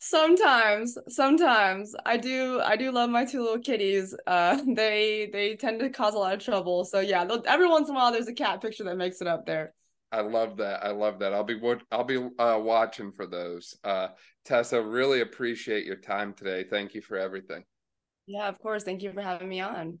sometimes 0.00 0.98
sometimes 1.08 1.94
i 2.04 2.16
do 2.16 2.60
i 2.62 2.74
do 2.76 2.90
love 2.90 3.08
my 3.08 3.24
two 3.24 3.40
little 3.40 3.60
kitties 3.60 4.16
uh 4.26 4.60
they 4.74 5.30
they 5.32 5.54
tend 5.54 5.78
to 5.78 5.88
cause 5.88 6.14
a 6.14 6.18
lot 6.18 6.34
of 6.34 6.42
trouble 6.42 6.84
so 6.84 6.98
yeah 6.98 7.24
every 7.46 7.68
once 7.68 7.88
in 7.88 7.94
a 7.94 7.98
while 7.98 8.10
there's 8.10 8.26
a 8.26 8.32
cat 8.32 8.60
picture 8.60 8.82
that 8.82 8.96
makes 8.96 9.20
it 9.20 9.28
up 9.28 9.46
there 9.46 9.72
I 10.12 10.20
love 10.20 10.58
that. 10.58 10.84
I 10.84 10.90
love 10.90 11.18
that. 11.20 11.32
I'll 11.32 11.42
be 11.42 11.58
I'll 11.90 12.04
be 12.04 12.18
uh, 12.38 12.58
watching 12.62 13.12
for 13.12 13.26
those. 13.26 13.74
Uh, 13.82 14.08
Tessa, 14.44 14.80
really 14.80 15.22
appreciate 15.22 15.86
your 15.86 15.96
time 15.96 16.34
today. 16.34 16.64
Thank 16.68 16.94
you 16.94 17.00
for 17.00 17.16
everything. 17.16 17.64
Yeah, 18.26 18.46
of 18.48 18.58
course. 18.60 18.84
Thank 18.84 19.02
you 19.02 19.12
for 19.12 19.22
having 19.22 19.48
me 19.48 19.60
on. 19.60 19.98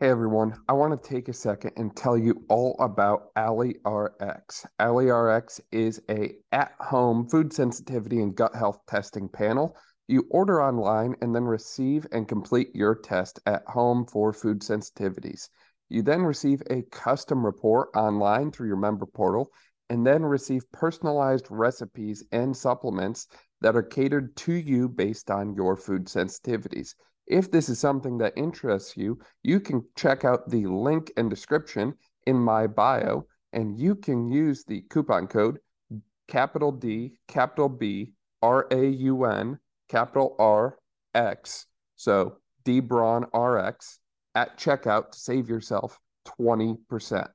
Hey 0.00 0.08
everyone, 0.08 0.54
I 0.68 0.72
want 0.72 1.00
to 1.00 1.08
take 1.08 1.28
a 1.28 1.32
second 1.32 1.74
and 1.76 1.94
tell 1.94 2.18
you 2.18 2.44
all 2.48 2.74
about 2.80 3.32
AliRx. 3.36 4.66
AliRx 4.80 5.60
is 5.70 6.02
a 6.10 6.32
at-home 6.50 7.28
food 7.28 7.52
sensitivity 7.52 8.20
and 8.20 8.34
gut 8.34 8.52
health 8.52 8.80
testing 8.88 9.28
panel. 9.28 9.76
You 10.08 10.26
order 10.30 10.60
online 10.60 11.14
and 11.22 11.32
then 11.32 11.44
receive 11.44 12.04
and 12.10 12.26
complete 12.26 12.74
your 12.74 12.96
test 12.96 13.38
at 13.46 13.62
home 13.68 14.04
for 14.06 14.32
food 14.32 14.62
sensitivities. 14.62 15.48
You 15.92 16.00
then 16.00 16.22
receive 16.22 16.62
a 16.70 16.80
custom 16.90 17.44
report 17.44 17.90
online 17.94 18.50
through 18.50 18.68
your 18.68 18.78
member 18.78 19.04
portal 19.04 19.52
and 19.90 20.06
then 20.06 20.24
receive 20.24 20.72
personalized 20.72 21.48
recipes 21.50 22.24
and 22.32 22.56
supplements 22.56 23.26
that 23.60 23.76
are 23.76 23.82
catered 23.82 24.34
to 24.36 24.54
you 24.54 24.88
based 24.88 25.30
on 25.30 25.54
your 25.54 25.76
food 25.76 26.06
sensitivities. 26.06 26.94
If 27.26 27.50
this 27.50 27.68
is 27.68 27.78
something 27.78 28.16
that 28.18 28.32
interests 28.38 28.96
you, 28.96 29.18
you 29.42 29.60
can 29.60 29.84
check 29.94 30.24
out 30.24 30.48
the 30.48 30.64
link 30.64 31.12
and 31.18 31.28
description 31.28 31.92
in 32.26 32.36
my 32.38 32.66
bio 32.66 33.26
and 33.52 33.78
you 33.78 33.94
can 33.94 34.32
use 34.32 34.64
the 34.64 34.80
coupon 34.88 35.26
code 35.26 35.58
capital 36.26 36.72
D, 36.72 37.18
capital 37.28 37.68
B, 37.68 38.14
R 38.40 38.66
A 38.70 38.86
U 38.88 39.26
N, 39.26 39.58
capital 39.90 40.36
R 40.38 40.78
X. 41.14 41.66
So 41.96 42.38
D 42.64 42.80
Braun 42.80 43.26
RX 43.34 43.98
at 44.34 44.58
checkout 44.58 45.12
to 45.12 45.18
save 45.18 45.48
yourself 45.48 45.98
20%. 46.40 47.28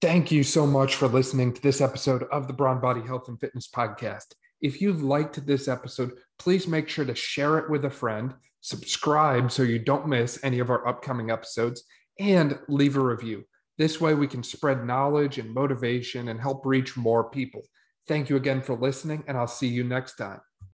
Thank 0.00 0.32
you 0.32 0.42
so 0.42 0.66
much 0.66 0.96
for 0.96 1.06
listening 1.06 1.52
to 1.52 1.62
this 1.62 1.80
episode 1.80 2.24
of 2.32 2.48
the 2.48 2.52
Brawn 2.52 2.80
Body 2.80 3.02
Health 3.02 3.28
and 3.28 3.38
Fitness 3.38 3.68
Podcast. 3.68 4.34
If 4.60 4.80
you 4.80 4.92
liked 4.92 5.46
this 5.46 5.68
episode, 5.68 6.12
please 6.38 6.66
make 6.66 6.88
sure 6.88 7.04
to 7.04 7.14
share 7.14 7.58
it 7.58 7.70
with 7.70 7.84
a 7.84 7.90
friend, 7.90 8.34
subscribe 8.60 9.52
so 9.52 9.62
you 9.62 9.78
don't 9.78 10.08
miss 10.08 10.38
any 10.42 10.58
of 10.58 10.70
our 10.70 10.86
upcoming 10.86 11.30
episodes, 11.30 11.84
and 12.18 12.58
leave 12.68 12.96
a 12.96 13.00
review. 13.00 13.44
This 13.78 14.00
way, 14.00 14.14
we 14.14 14.26
can 14.26 14.42
spread 14.42 14.84
knowledge 14.84 15.38
and 15.38 15.52
motivation 15.52 16.28
and 16.28 16.40
help 16.40 16.66
reach 16.66 16.96
more 16.96 17.30
people. 17.30 17.62
Thank 18.06 18.28
you 18.28 18.36
again 18.36 18.62
for 18.62 18.74
listening, 18.74 19.24
and 19.26 19.36
I'll 19.36 19.46
see 19.46 19.68
you 19.68 19.84
next 19.84 20.16
time. 20.16 20.40